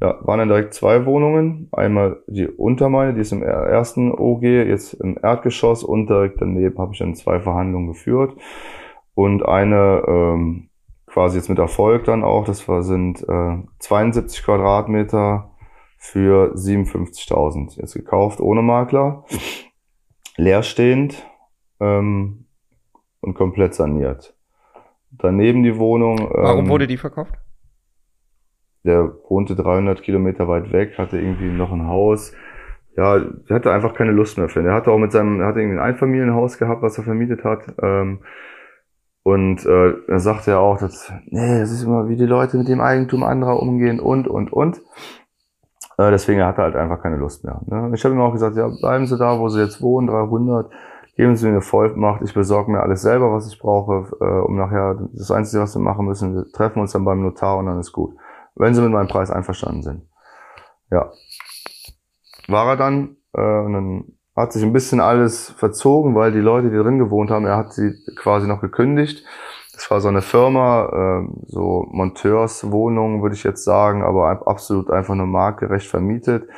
[0.00, 1.68] Ja, waren dann direkt zwei Wohnungen.
[1.72, 6.92] Einmal die Untermeine, die ist im ersten OG, jetzt im Erdgeschoss und direkt daneben habe
[6.92, 8.36] ich dann zwei Verhandlungen geführt.
[9.14, 10.68] Und eine ähm,
[11.06, 15.50] quasi jetzt mit Erfolg dann auch, das war, sind äh, 72 Quadratmeter
[15.96, 17.80] für 57.000.
[17.80, 19.24] Jetzt gekauft ohne Makler,
[20.36, 21.26] leerstehend
[21.80, 22.44] ähm,
[23.20, 24.36] und komplett saniert.
[25.10, 26.18] Daneben die Wohnung.
[26.18, 27.32] Ähm, Warum wurde die verkauft?
[28.86, 32.32] Der wohnte 300 Kilometer weit weg, hatte irgendwie noch ein Haus.
[32.96, 34.66] Ja, der hatte einfach keine Lust mehr für ihn.
[34.66, 37.74] Er hatte auch mit seinem, er hatte irgendwie ein Einfamilienhaus gehabt, was er vermietet hat.
[37.82, 38.20] Ähm,
[39.22, 42.68] und äh, er sagte ja auch, dass, nee, das ist immer, wie die Leute mit
[42.68, 44.78] dem Eigentum anderer umgehen und, und, und.
[45.98, 47.60] Äh, deswegen hat er halt einfach keine Lust mehr.
[47.66, 47.90] Ne?
[47.94, 50.70] Ich habe ihm auch gesagt, ja, bleiben Sie da, wo Sie jetzt wohnen, 300,
[51.16, 54.56] geben Sie mir eine Vollmacht, ich besorge mir alles selber, was ich brauche, äh, um
[54.56, 57.80] nachher, das Einzige, was wir machen müssen, wir treffen uns dann beim Notar und dann
[57.80, 58.14] ist gut
[58.56, 60.02] wenn sie mit meinem Preis einverstanden sind.
[60.90, 61.12] Ja.
[62.48, 64.04] War er dann, äh, und dann
[64.34, 67.72] hat sich ein bisschen alles verzogen, weil die Leute, die drin gewohnt haben, er hat
[67.72, 69.24] sie quasi noch gekündigt.
[69.72, 75.14] Das war so eine Firma, äh, so Monteurswohnung, würde ich jetzt sagen, aber absolut einfach
[75.14, 76.48] nur marktgerecht vermietet.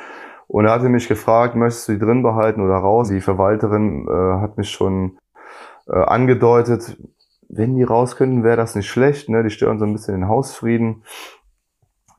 [0.47, 3.09] Und er hatte mich gefragt, möchtest du die drin behalten oder raus?
[3.09, 5.19] Die Verwalterin äh, hat mich schon
[5.87, 6.97] äh, angedeutet,
[7.49, 9.29] wenn die raus könnten, wäre das nicht schlecht.
[9.29, 9.43] Ne?
[9.43, 11.03] Die stören so ein bisschen den Hausfrieden.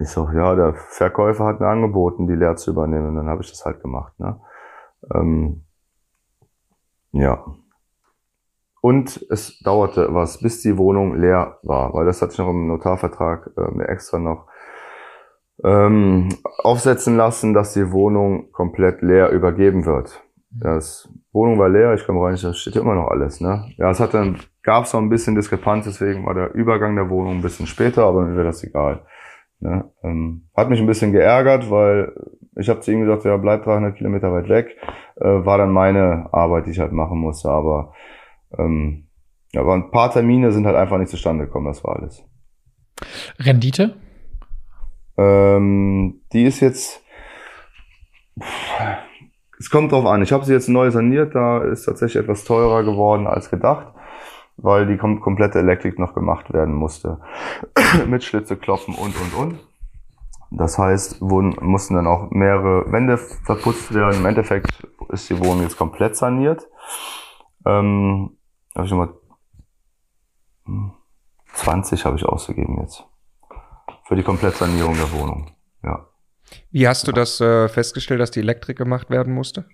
[0.00, 3.08] Ich so, ja, der Verkäufer hat mir angeboten, die leer zu übernehmen.
[3.08, 4.18] Und dann habe ich das halt gemacht.
[4.18, 4.40] Ne?
[5.14, 5.64] Ähm,
[7.12, 7.44] ja.
[8.80, 12.66] Und es dauerte was, bis die Wohnung leer war, weil das hatte ich noch im
[12.66, 14.46] Notarvertrag äh, mir extra noch
[15.62, 16.30] ähm,
[16.62, 20.24] aufsetzen lassen, dass die Wohnung komplett leer übergeben wird.
[20.50, 23.42] Das Wohnung war leer, ich komme rein, da steht immer noch alles.
[23.42, 23.70] Ne?
[23.76, 27.10] Ja, es hat dann gab es noch ein bisschen Diskrepanz, deswegen war der Übergang der
[27.10, 29.02] Wohnung ein bisschen später, aber mir wäre das egal.
[29.60, 29.90] Ne?
[30.02, 32.12] Ähm, hat mich ein bisschen geärgert, weil
[32.56, 34.76] ich habe zu ihm gesagt, ja, bleib 300 Kilometer weit weg.
[35.16, 37.50] Äh, war dann meine Arbeit, die ich halt machen musste.
[37.50, 37.92] Aber
[38.58, 39.08] ähm,
[39.52, 42.24] ja, aber ein paar Termine sind halt einfach nicht zustande gekommen, das war alles.
[43.38, 43.96] Rendite?
[45.16, 47.04] Ähm, die ist jetzt.
[49.58, 50.22] Es kommt drauf an.
[50.22, 53.92] Ich habe sie jetzt neu saniert, da ist tatsächlich etwas teurer geworden als gedacht
[54.62, 57.20] weil die kom komplette Elektrik noch gemacht werden musste.
[58.06, 59.58] Mit Schlitze klopfen und, und, und.
[60.50, 64.16] Das heißt, wurden, mussten dann auch mehrere Wände verputzt werden.
[64.16, 66.66] Im Endeffekt ist die Wohnung jetzt komplett saniert.
[67.64, 68.36] Ähm,
[68.74, 69.14] habe ich nochmal
[71.52, 73.04] 20 habe ich ausgegeben jetzt.
[74.04, 75.52] Für die Komplettsanierung der Wohnung.
[75.84, 76.06] Ja.
[76.72, 79.66] Wie hast du das äh, festgestellt, dass die Elektrik gemacht werden musste?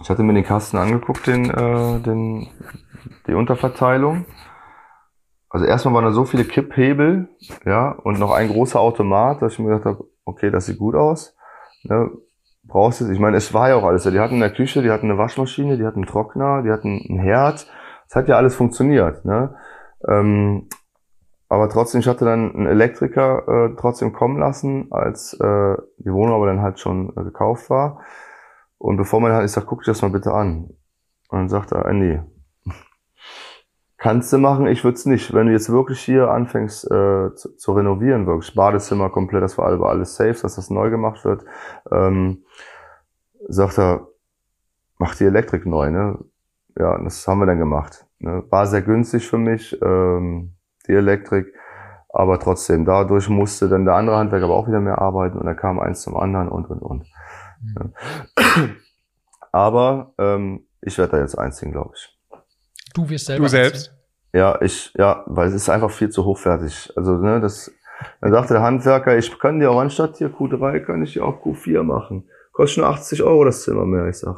[0.00, 2.48] ich hatte mir den Kasten angeguckt, den, äh, den,
[3.26, 4.26] die Unterverteilung.
[5.48, 7.28] Also erstmal waren da so viele Kipphebel,
[7.64, 10.94] ja, und noch ein großer Automat, dass ich mir gedacht habe, okay, das sieht gut
[10.94, 11.36] aus.
[11.82, 12.10] Ne,
[12.62, 14.04] brauchst du, ich meine, es war ja auch alles.
[14.04, 17.04] Die hatten in der Küche, die hatten eine Waschmaschine, die hatten einen Trockner, die hatten
[17.08, 17.66] ein Herd.
[18.08, 19.24] Es hat ja alles funktioniert.
[19.24, 19.56] Ne?
[20.08, 20.68] Ähm,
[21.48, 26.36] aber trotzdem, ich hatte dann einen Elektriker äh, trotzdem kommen lassen, als äh, die Wohnung
[26.36, 28.02] aber dann halt schon äh, gekauft war.
[28.78, 30.70] Und bevor man halt, ich sag, guck dir das mal bitte an.
[31.28, 32.20] Und dann sagt er, äh, nee,
[34.00, 35.32] kannst du machen, ich würde es nicht.
[35.32, 39.66] Wenn du jetzt wirklich hier anfängst äh, zu, zu, renovieren, wirklich Badezimmer komplett, das war
[39.66, 41.44] alles safe, dass das neu gemacht wird,
[41.92, 42.44] ähm,
[43.46, 44.08] sagt er,
[44.98, 46.18] mach die Elektrik neu, ne?
[46.78, 48.06] Ja, das haben wir dann gemacht.
[48.20, 48.42] Ne?
[48.48, 50.54] War sehr günstig für mich, ähm,
[50.86, 51.54] die Elektrik,
[52.08, 55.56] aber trotzdem, dadurch musste dann der andere Handwerker aber auch wieder mehr arbeiten und dann
[55.56, 57.06] kam eins zum anderen und und und.
[57.60, 57.92] Mhm.
[58.38, 58.68] Ja.
[59.52, 62.19] Aber ähm, ich werde da jetzt einziehen, glaube ich.
[62.94, 63.44] Du wirst selber.
[63.44, 63.94] Du selbst?
[64.32, 66.92] Ja, ich, ja, weil es ist einfach viel zu hochwertig.
[66.96, 67.72] Also, ne, das,
[68.20, 71.42] dann sagte der Handwerker, ich kann dir auch anstatt hier Q3, kann ich dir auch
[71.42, 72.28] Q4 machen.
[72.52, 74.06] Kostet nur 80 Euro das Zimmer mehr.
[74.06, 74.36] Ich sag,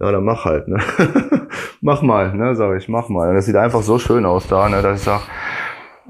[0.00, 0.78] ja, dann mach halt, ne.
[1.80, 3.30] mach mal, ne, sag ich, mach mal.
[3.30, 5.22] Und das sieht einfach so schön aus da, ne, dass ich sag,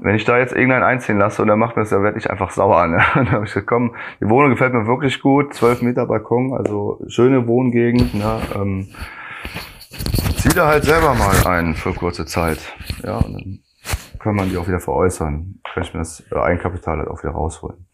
[0.01, 2.29] wenn ich da jetzt irgendeinen einziehen lasse und er macht mir das, dann werde ich
[2.29, 2.87] einfach sauer.
[2.87, 2.97] Ne?
[3.15, 6.53] Und dann habe ich gesagt, komm, die Wohnung gefällt mir wirklich gut, 12 Meter Balkon,
[6.53, 8.13] also schöne Wohngegend.
[8.13, 8.39] Ne?
[8.55, 8.87] Ähm,
[10.53, 12.59] da halt selber mal ein für kurze Zeit.
[13.03, 13.59] Ja, und dann
[14.19, 15.59] kann man die auch wieder veräußern.
[15.73, 17.85] Kann ich mir das Eigenkapital halt auch wieder rausholen.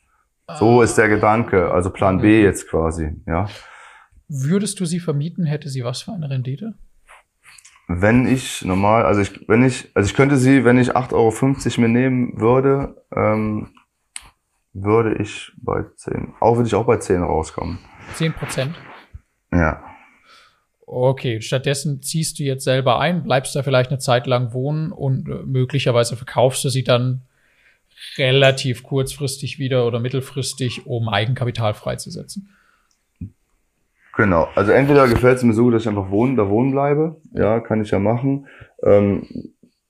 [0.60, 0.84] So ah.
[0.84, 3.48] ist der Gedanke, also Plan B jetzt quasi, ja.
[4.28, 6.74] Würdest du sie vermieten, hätte sie was für eine Rendite?
[7.88, 11.82] Wenn ich normal, also ich, wenn ich, also ich könnte sie, wenn ich 8,50 Euro
[11.82, 13.70] mir nehmen würde, ähm,
[14.74, 17.80] würde ich bei 10, auch würde ich auch bei 10 rauskommen.
[18.16, 18.76] 10 Prozent?
[19.52, 19.84] Ja.
[20.88, 25.28] Okay, stattdessen ziehst du jetzt selber ein, bleibst da vielleicht eine Zeit lang wohnen und
[25.28, 27.22] äh, möglicherweise verkaufst du sie dann
[28.18, 32.50] relativ kurzfristig wieder oder mittelfristig, um Eigenkapital freizusetzen.
[34.16, 37.18] Genau, also entweder gefällt es mir so dass ich einfach wohnen, da wohnen bleibe.
[37.34, 38.48] Ja, kann ich ja machen.
[38.84, 39.28] Ähm,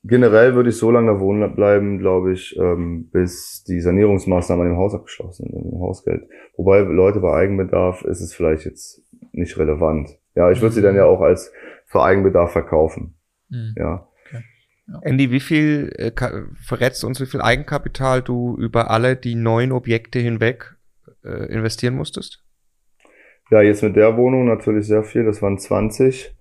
[0.04, 4.72] generell würde ich so lange da wohnen bleiben, glaube ich, ähm, bis die Sanierungsmaßnahmen an
[4.74, 6.24] dem Haus abgeschlossen sind, dem Hausgeld.
[6.56, 10.18] Wobei Leute bei Eigenbedarf ist es vielleicht jetzt nicht relevant.
[10.36, 11.52] Ja, ich würde sie dann ja auch als
[11.86, 13.16] für Eigenbedarf verkaufen.
[13.50, 13.74] Mhm.
[13.78, 14.08] Ja.
[14.88, 15.00] Ja.
[15.02, 16.12] Andy, wie viel äh,
[16.62, 20.76] verrätst du uns, wie viel Eigenkapital du über alle die neuen Objekte hinweg
[21.24, 22.44] äh, investieren musstest?
[23.50, 26.36] Ja, jetzt mit der Wohnung natürlich sehr viel, das waren 20.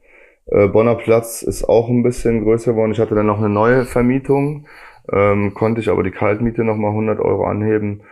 [0.46, 2.92] Äh, Bonner Platz ist auch ein bisschen größer geworden.
[2.92, 4.66] Ich hatte dann noch eine neue Vermietung,
[5.12, 8.02] ähm, konnte ich aber die Kaltmiete nochmal 100 Euro anheben.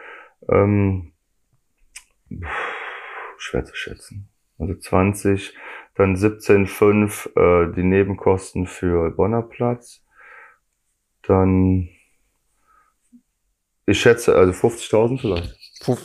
[0.49, 1.13] Ähm,
[3.37, 4.29] schwer zu schätzen.
[4.59, 5.55] Also 20,
[5.95, 10.03] dann 17,5 äh, die Nebenkosten für Bonner Platz.
[11.23, 11.89] Dann,
[13.87, 15.55] ich schätze, also 50.000 vielleicht.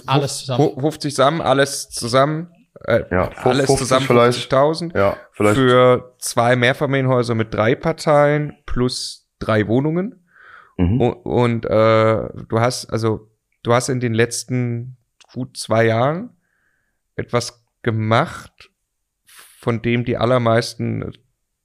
[0.06, 0.80] alles zusammen.
[0.80, 2.54] 50 zusammen, alles zusammen.
[2.86, 4.96] Äh, ja, alles zusammen 50.000.
[4.96, 5.58] Ja, vielleicht.
[5.58, 10.24] Für zwei Mehrfamilienhäuser mit drei Parteien plus drei Wohnungen.
[10.78, 11.02] Mhm.
[11.02, 13.32] Und, und äh, du hast, also,
[13.64, 14.98] du hast in den letzten
[15.34, 16.38] gut zwei Jahren
[17.16, 18.70] etwas gemacht,
[19.68, 21.12] von dem die allermeisten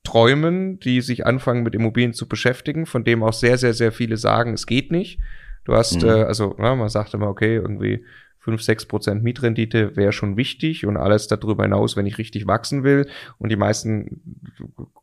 [0.02, 4.16] träumen, die sich anfangen mit Immobilien zu beschäftigen, von dem auch sehr, sehr, sehr viele
[4.16, 5.20] sagen, es geht nicht.
[5.62, 6.08] Du hast, mhm.
[6.08, 8.04] äh, also na, man sagt immer, okay, irgendwie
[8.40, 12.82] 5, 6 Prozent Mietrendite wäre schon wichtig und alles darüber hinaus, wenn ich richtig wachsen
[12.82, 13.08] will.
[13.38, 14.20] Und die meisten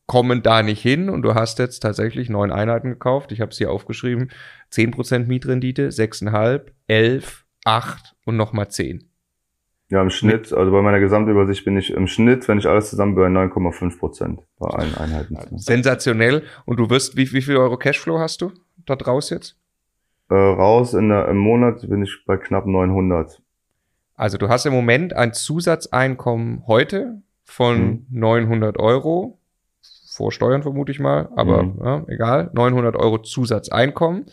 [0.06, 3.32] kommen da nicht hin und du hast jetzt tatsächlich neun Einheiten gekauft.
[3.32, 4.30] Ich habe es hier aufgeschrieben.
[4.72, 9.09] 10 Prozent Mietrendite, 6,5, 11, 8 und nochmal 10.
[9.92, 13.16] Ja, im Schnitt, also bei meiner Gesamtübersicht bin ich im Schnitt, wenn ich alles zusammen
[13.16, 15.58] bei 9,5 Prozent bei allen Einheiten.
[15.58, 16.44] Sensationell.
[16.66, 18.52] Und du wirst, wie, wie viel Euro Cashflow hast du
[18.86, 19.58] da draus jetzt?
[20.30, 23.42] Äh, raus in der, im Monat bin ich bei knapp 900.
[24.16, 28.06] Also du hast im Moment ein Zusatzeinkommen heute von mhm.
[28.12, 29.40] 900 Euro.
[30.12, 31.80] Vor Steuern vermute ich mal, aber mhm.
[31.84, 32.52] ja, egal.
[32.54, 34.28] 900 Euro Zusatzeinkommen.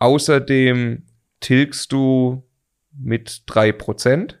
[0.00, 1.04] Außerdem
[1.38, 2.42] tilgst du
[2.98, 4.40] mit drei Prozent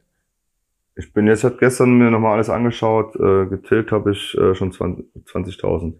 [0.98, 4.72] ich bin jetzt, hat gestern mir nochmal alles angeschaut, äh, getilgt habe ich äh, schon
[4.72, 5.94] 20.000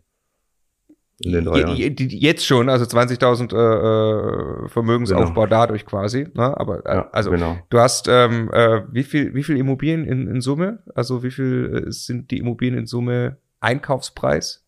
[1.21, 1.77] in den drei Jahren.
[1.77, 5.47] Jetzt schon, also 20.000 äh, äh, Vermögensaufbau genau.
[5.47, 6.27] dadurch quasi.
[6.35, 6.59] Ne?
[6.59, 7.59] Aber äh, ja, also genau.
[7.71, 10.83] du hast ähm, äh, wie viel wie viel Immobilien in, in Summe?
[10.95, 14.65] Also wie viel äh, sind die Immobilien in Summe Einkaufspreis?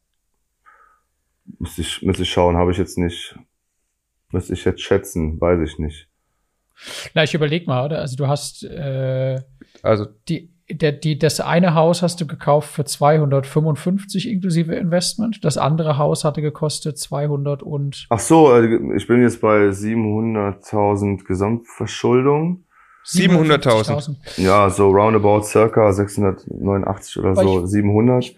[1.59, 3.37] Müsste ich, müsste ich schauen, habe ich jetzt nicht.
[4.31, 6.09] Müsste ich jetzt schätzen, weiß ich nicht.
[7.15, 7.99] Na, ich überleg mal, oder?
[7.99, 9.41] Also du hast äh,
[9.83, 15.45] also die der, die, das eine Haus hast du gekauft für 255 inklusive Investment.
[15.45, 18.07] Das andere Haus hatte gekostet 200 und.
[18.11, 22.65] Ach so, äh, ich bin jetzt bei 700.000 Gesamtverschuldung.
[23.07, 24.17] 700.000.
[24.37, 28.35] Ja, so roundabout circa 689 oder so, 700.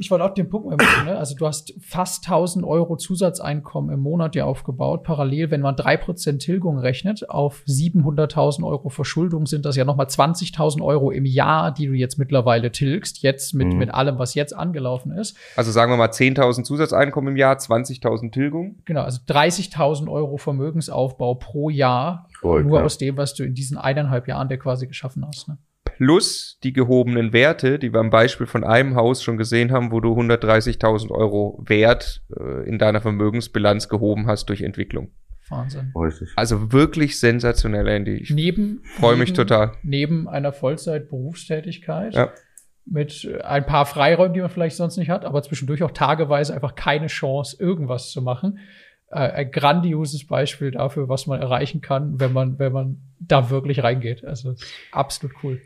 [0.00, 1.18] Ich wollte auch den Punkt mal machen, ne?
[1.18, 5.02] Also du hast fast 1000 Euro Zusatzeinkommen im Monat dir aufgebaut.
[5.02, 10.06] Parallel, wenn man drei Prozent Tilgung rechnet, auf 700.000 Euro Verschuldung sind das ja nochmal
[10.06, 13.22] 20.000 Euro im Jahr, die du jetzt mittlerweile tilgst.
[13.22, 13.78] Jetzt mit, Mhm.
[13.78, 15.36] mit allem, was jetzt angelaufen ist.
[15.56, 18.76] Also sagen wir mal 10.000 Zusatzeinkommen im Jahr, 20.000 Tilgung.
[18.84, 22.28] Genau, also 30.000 Euro Vermögensaufbau pro Jahr.
[22.38, 22.84] Voll, nur ja.
[22.84, 25.48] aus dem, was du in diesen eineinhalb Jahren der quasi geschaffen hast.
[25.48, 25.58] Ne?
[25.98, 29.98] Plus die gehobenen Werte, die wir am Beispiel von einem Haus schon gesehen haben, wo
[29.98, 35.10] du 130.000 Euro Wert äh, in deiner Vermögensbilanz gehoben hast durch Entwicklung.
[35.48, 35.92] Wahnsinn.
[35.96, 36.28] Richtig.
[36.36, 38.14] Also wirklich sensationell, Andy.
[38.14, 39.72] Ich Neben, freue mich total.
[39.82, 42.14] Neben einer Vollzeit-Berufstätigkeit.
[42.14, 42.32] Ja.
[42.84, 46.54] Mit äh, ein paar Freiräumen, die man vielleicht sonst nicht hat, aber zwischendurch auch tageweise
[46.54, 48.60] einfach keine Chance, irgendwas zu machen.
[49.10, 53.82] Äh, ein grandioses Beispiel dafür, was man erreichen kann, wenn man, wenn man da wirklich
[53.82, 54.24] reingeht.
[54.24, 54.54] Also
[54.92, 55.60] absolut cool.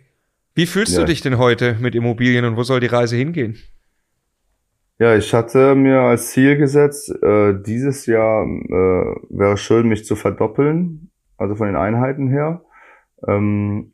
[0.54, 1.00] Wie fühlst Ja.
[1.00, 3.56] du dich denn heute mit Immobilien und wo soll die Reise hingehen?
[4.98, 10.14] Ja, ich hatte mir als Ziel gesetzt, äh, dieses Jahr äh, wäre schön, mich zu
[10.14, 12.62] verdoppeln, also von den Einheiten her,
[13.26, 13.92] ähm,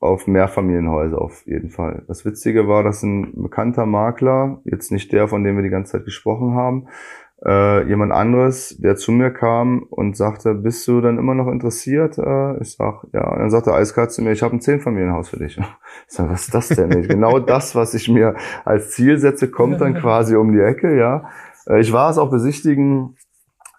[0.00, 2.04] auf Mehrfamilienhäuser auf jeden Fall.
[2.08, 5.92] Das Witzige war, dass ein bekannter Makler, jetzt nicht der, von dem wir die ganze
[5.92, 6.88] Zeit gesprochen haben,
[7.46, 12.16] äh, jemand anderes, der zu mir kam und sagte, bist du dann immer noch interessiert?
[12.18, 13.28] Äh, ich sag, ja.
[13.30, 15.58] Und dann sagte eiskalt zu mir, ich habe ein Zehnfamilienhaus für dich.
[16.08, 16.90] Ich sag, was ist das denn?
[17.02, 18.34] genau das, was ich mir
[18.64, 21.28] als Ziel setze, kommt dann quasi um die Ecke, ja.
[21.66, 23.16] Äh, Ich war es auch besichtigen,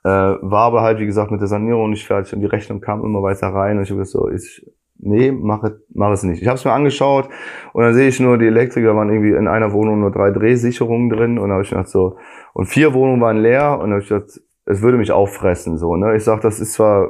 [0.03, 3.03] äh, war aber halt, wie gesagt, mit der Sanierung nicht fertig und die Rechnung kam
[3.03, 4.65] immer weiter rein und ich habe gesagt, so, ich,
[4.97, 6.41] nee, mach, es- mach es nicht.
[6.41, 7.30] Ich habe es mir angeschaut
[7.73, 11.09] und dann sehe ich nur, die Elektriker waren irgendwie in einer Wohnung nur drei Drehsicherungen
[11.09, 12.17] drin und habe ich gedacht so,
[12.53, 16.15] und vier Wohnungen waren leer und habe ich gedacht, es würde mich auffressen, so, ne.
[16.15, 17.09] Ich sag, das ist zwar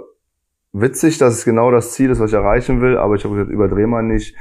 [0.74, 3.52] witzig, dass es genau das Ziel ist, was ich erreichen will, aber ich habe gesagt,
[3.52, 4.36] überdreh mal nicht,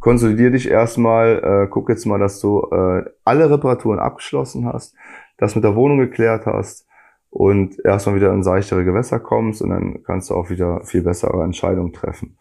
[0.00, 4.94] konsolidier dich erstmal, äh, guck jetzt mal, dass du äh, alle Reparaturen abgeschlossen hast,
[5.38, 6.86] das mit der Wohnung geklärt hast
[7.30, 11.42] und erstmal wieder in seichtere Gewässer kommst und dann kannst du auch wieder viel bessere
[11.42, 12.36] Entscheidungen treffen.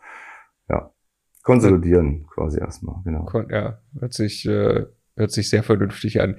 [1.47, 1.53] Ja.
[1.53, 3.23] Konsolidieren quasi erstmal, genau.
[3.25, 6.35] Kon- Ja, hört sich, äh, hört sich sehr vernünftig an.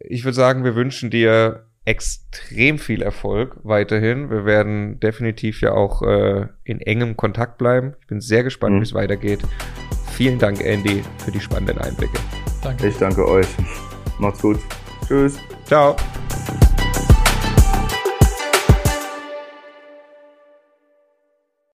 [0.00, 4.30] Ich würde sagen, wir wünschen dir extrem viel Erfolg weiterhin.
[4.30, 7.94] Wir werden definitiv ja auch äh, in engem Kontakt bleiben.
[8.00, 8.80] Ich bin sehr gespannt, Mhm.
[8.80, 9.40] wie es weitergeht.
[10.12, 12.18] Vielen Dank, Andy, für die spannenden Einblicke.
[12.62, 12.88] Danke.
[12.88, 13.46] Ich danke euch.
[14.18, 14.58] Macht's gut.
[15.06, 15.38] Tschüss.
[15.64, 15.96] Ciao.